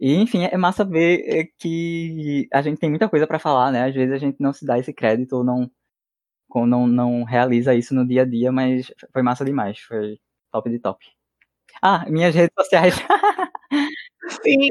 E, 0.00 0.14
enfim, 0.16 0.44
é 0.44 0.56
massa 0.58 0.84
ver 0.84 1.24
é, 1.26 1.44
que 1.58 2.48
a 2.52 2.62
gente 2.62 2.78
tem 2.78 2.90
muita 2.90 3.08
coisa 3.08 3.26
para 3.26 3.38
falar, 3.38 3.72
né? 3.72 3.84
Às 3.86 3.94
vezes 3.94 4.14
a 4.14 4.18
gente 4.18 4.38
não 4.40 4.52
se 4.52 4.66
dá 4.66 4.78
esse 4.78 4.92
crédito 4.92 5.34
ou 5.34 5.44
não, 5.44 5.70
não, 6.66 6.86
não 6.86 7.24
realiza 7.24 7.74
isso 7.74 7.94
no 7.94 8.06
dia 8.06 8.22
a 8.22 8.24
dia, 8.26 8.52
mas 8.52 8.92
foi 9.12 9.22
massa 9.22 9.44
demais. 9.44 9.78
Foi 9.80 10.18
top 10.52 10.70
de 10.70 10.78
top. 10.80 11.21
Ah, 11.82 12.04
minhas 12.08 12.32
redes 12.34 12.54
sociais. 12.56 12.94
Sim. 14.42 14.70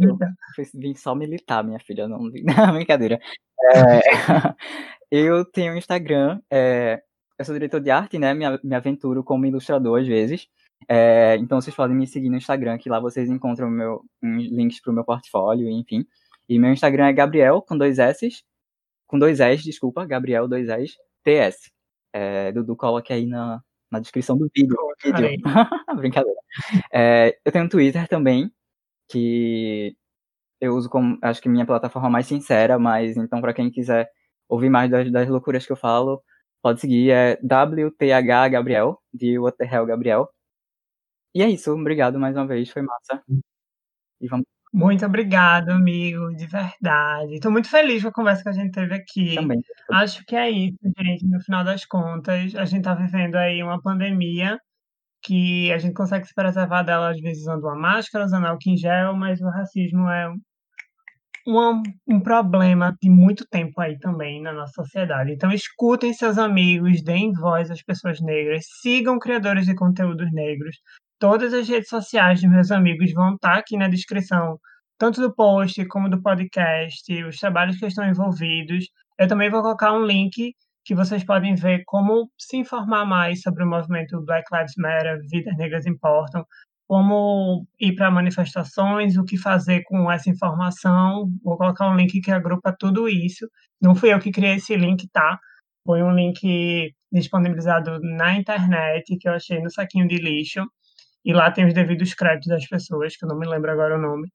Eu 0.00 0.18
vim 0.74 0.94
só 0.94 1.14
militar, 1.14 1.62
minha 1.62 1.78
filha, 1.78 2.08
não, 2.08 2.18
não 2.42 2.74
brincadeira. 2.74 3.20
É, 3.74 4.54
eu 5.10 5.44
tenho 5.44 5.72
um 5.72 5.76
Instagram, 5.76 6.40
é, 6.50 7.00
eu 7.38 7.44
sou 7.44 7.54
diretor 7.54 7.80
de 7.80 7.90
arte, 7.90 8.18
né? 8.18 8.34
Me, 8.34 8.44
me 8.62 8.74
aventuro 8.74 9.22
como 9.22 9.46
ilustrador 9.46 10.00
às 10.00 10.06
vezes. 10.06 10.48
É, 10.88 11.36
então 11.36 11.60
vocês 11.60 11.74
podem 11.74 11.96
me 11.96 12.06
seguir 12.06 12.28
no 12.28 12.36
Instagram, 12.36 12.78
que 12.78 12.88
lá 12.88 13.00
vocês 13.00 13.30
encontram 13.30 13.70
meu, 13.70 14.04
links 14.22 14.80
para 14.80 14.90
o 14.90 14.94
meu 14.94 15.04
portfólio, 15.04 15.68
enfim. 15.70 16.04
E 16.48 16.58
meu 16.58 16.72
Instagram 16.72 17.06
é 17.06 17.12
Gabriel, 17.12 17.62
com 17.62 17.76
dois 17.76 17.98
S, 17.98 18.28
com 19.06 19.18
dois 19.18 19.40
S, 19.40 19.62
desculpa, 19.62 20.04
Gabriel, 20.06 20.48
dois 20.48 20.68
S, 20.68 20.96
TS. 21.22 21.70
É, 22.12 22.52
Dudu 22.52 22.74
coloque 22.76 23.12
aí 23.12 23.26
na, 23.26 23.62
na 23.90 24.00
descrição 24.00 24.36
do 24.36 24.50
vídeo. 24.54 24.76
vídeo. 25.02 25.42
Brincadeira. 25.96 26.40
É, 26.92 27.38
eu 27.44 27.52
tenho 27.52 27.64
um 27.64 27.68
Twitter 27.68 28.06
também, 28.08 28.52
que 29.08 29.96
eu 30.60 30.74
uso 30.74 30.88
como, 30.90 31.18
acho 31.22 31.40
que 31.40 31.48
minha 31.48 31.66
plataforma 31.66 32.10
mais 32.10 32.26
sincera, 32.26 32.78
mas 32.78 33.16
então 33.16 33.40
para 33.40 33.54
quem 33.54 33.70
quiser 33.70 34.10
ouvir 34.48 34.70
mais 34.70 34.90
das, 34.90 35.10
das, 35.10 35.28
loucuras 35.28 35.66
que 35.66 35.72
eu 35.72 35.76
falo, 35.76 36.22
pode 36.62 36.80
seguir, 36.80 37.10
é 37.10 37.34
WTH 37.42 38.50
Gabriel, 38.50 39.00
de 39.12 39.38
What 39.38 39.58
the 39.58 39.64
Hell 39.64 39.86
Gabriel. 39.86 40.28
E 41.34 41.42
é 41.42 41.48
isso, 41.48 41.72
obrigado 41.72 42.18
mais 42.18 42.36
uma 42.36 42.46
vez, 42.46 42.70
foi 42.70 42.82
massa. 42.82 43.22
E 44.20 44.28
vamos 44.28 44.46
muito 44.78 45.04
obrigada, 45.04 45.74
amigo, 45.74 46.32
de 46.36 46.46
verdade. 46.46 47.34
Estou 47.34 47.50
muito 47.50 47.68
feliz 47.68 48.00
com 48.00 48.10
a 48.10 48.12
conversa 48.12 48.44
que 48.44 48.48
a 48.48 48.52
gente 48.52 48.70
teve 48.70 48.94
aqui. 48.94 49.34
Também. 49.34 49.60
Acho 49.90 50.24
que 50.24 50.36
é 50.36 50.48
isso, 50.48 50.78
gente. 50.96 51.26
No 51.26 51.40
final 51.40 51.64
das 51.64 51.84
contas, 51.84 52.54
a 52.54 52.64
gente 52.64 52.78
está 52.78 52.94
vivendo 52.94 53.34
aí 53.34 53.60
uma 53.60 53.82
pandemia 53.82 54.56
que 55.20 55.72
a 55.72 55.78
gente 55.78 55.94
consegue 55.94 56.28
se 56.28 56.32
preservar 56.32 56.84
dela, 56.84 57.10
às 57.10 57.20
vezes, 57.20 57.42
usando 57.42 57.64
uma 57.64 57.74
máscara, 57.74 58.24
usando 58.24 58.46
álcool 58.46 58.70
em 58.70 58.76
gel, 58.76 59.16
mas 59.16 59.40
o 59.40 59.50
racismo 59.50 60.08
é 60.08 60.30
um, 61.44 61.82
um 62.06 62.20
problema 62.20 62.96
de 63.02 63.10
muito 63.10 63.44
tempo 63.50 63.80
aí 63.80 63.98
também 63.98 64.40
na 64.40 64.52
nossa 64.52 64.74
sociedade. 64.84 65.32
Então, 65.32 65.50
escutem 65.50 66.12
seus 66.14 66.38
amigos, 66.38 67.02
deem 67.02 67.32
voz 67.32 67.68
às 67.68 67.82
pessoas 67.82 68.20
negras, 68.20 68.64
sigam 68.80 69.18
criadores 69.18 69.66
de 69.66 69.74
conteúdos 69.74 70.32
negros, 70.32 70.76
Todas 71.20 71.52
as 71.52 71.68
redes 71.68 71.88
sociais 71.88 72.40
dos 72.40 72.50
meus 72.50 72.70
amigos 72.70 73.12
vão 73.12 73.34
estar 73.34 73.58
aqui 73.58 73.76
na 73.76 73.88
descrição, 73.88 74.56
tanto 74.96 75.20
do 75.20 75.34
post 75.34 75.84
como 75.86 76.08
do 76.08 76.22
podcast, 76.22 77.24
os 77.24 77.38
trabalhos 77.38 77.76
que 77.76 77.86
estão 77.86 78.08
envolvidos. 78.08 78.86
Eu 79.18 79.26
também 79.26 79.50
vou 79.50 79.60
colocar 79.60 79.92
um 79.92 80.04
link 80.04 80.54
que 80.84 80.94
vocês 80.94 81.24
podem 81.24 81.56
ver 81.56 81.82
como 81.86 82.30
se 82.38 82.56
informar 82.56 83.04
mais 83.04 83.42
sobre 83.42 83.64
o 83.64 83.68
movimento 83.68 84.24
Black 84.24 84.44
Lives 84.52 84.74
Matter, 84.78 85.18
Vidas 85.28 85.56
Negras 85.56 85.86
Importam, 85.86 86.44
como 86.86 87.66
ir 87.80 87.94
para 87.96 88.10
manifestações, 88.10 89.16
o 89.16 89.24
que 89.24 89.36
fazer 89.36 89.82
com 89.84 90.10
essa 90.10 90.30
informação. 90.30 91.28
Vou 91.42 91.56
colocar 91.58 91.88
um 91.90 91.96
link 91.96 92.20
que 92.20 92.30
agrupa 92.30 92.74
tudo 92.78 93.08
isso. 93.08 93.46
Não 93.82 93.94
fui 93.94 94.12
eu 94.12 94.20
que 94.20 94.30
criei 94.30 94.54
esse 94.54 94.76
link, 94.76 95.08
tá? 95.12 95.38
Foi 95.84 96.02
um 96.02 96.12
link 96.14 96.94
disponibilizado 97.12 97.98
na 98.00 98.34
internet 98.36 99.16
que 99.18 99.28
eu 99.28 99.32
achei 99.32 99.60
no 99.60 99.70
saquinho 99.70 100.06
de 100.06 100.16
lixo. 100.16 100.64
E 101.28 101.32
lá 101.34 101.50
tem 101.50 101.66
os 101.66 101.74
devidos 101.74 102.14
créditos 102.14 102.48
das 102.48 102.66
pessoas, 102.66 103.14
que 103.14 103.22
eu 103.22 103.28
não 103.28 103.38
me 103.38 103.46
lembro 103.46 103.70
agora 103.70 103.98
o 103.98 104.00
nome. 104.00 104.28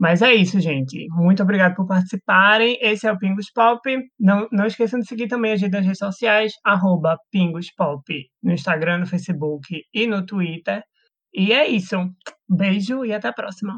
Mas 0.00 0.22
é 0.22 0.32
isso, 0.32 0.58
gente. 0.58 1.06
Muito 1.10 1.42
obrigado 1.42 1.74
por 1.74 1.86
participarem. 1.86 2.78
Esse 2.80 3.06
é 3.06 3.12
o 3.12 3.18
Pingos 3.18 3.52
Pop. 3.52 3.82
Não, 4.18 4.48
não 4.50 4.64
esqueçam 4.64 4.98
de 4.98 5.06
seguir 5.06 5.28
também 5.28 5.52
as 5.52 5.60
redes 5.60 5.98
sociais, 5.98 6.54
arroba 6.64 7.18
Pingos 7.30 7.70
Pop, 7.76 8.02
no 8.42 8.52
Instagram, 8.52 8.98
no 8.98 9.06
Facebook 9.06 9.82
e 9.92 10.06
no 10.06 10.24
Twitter. 10.24 10.82
E 11.34 11.52
é 11.52 11.68
isso. 11.68 11.96
Beijo 12.48 13.04
e 13.04 13.12
até 13.12 13.28
a 13.28 13.32
próxima. 13.34 13.74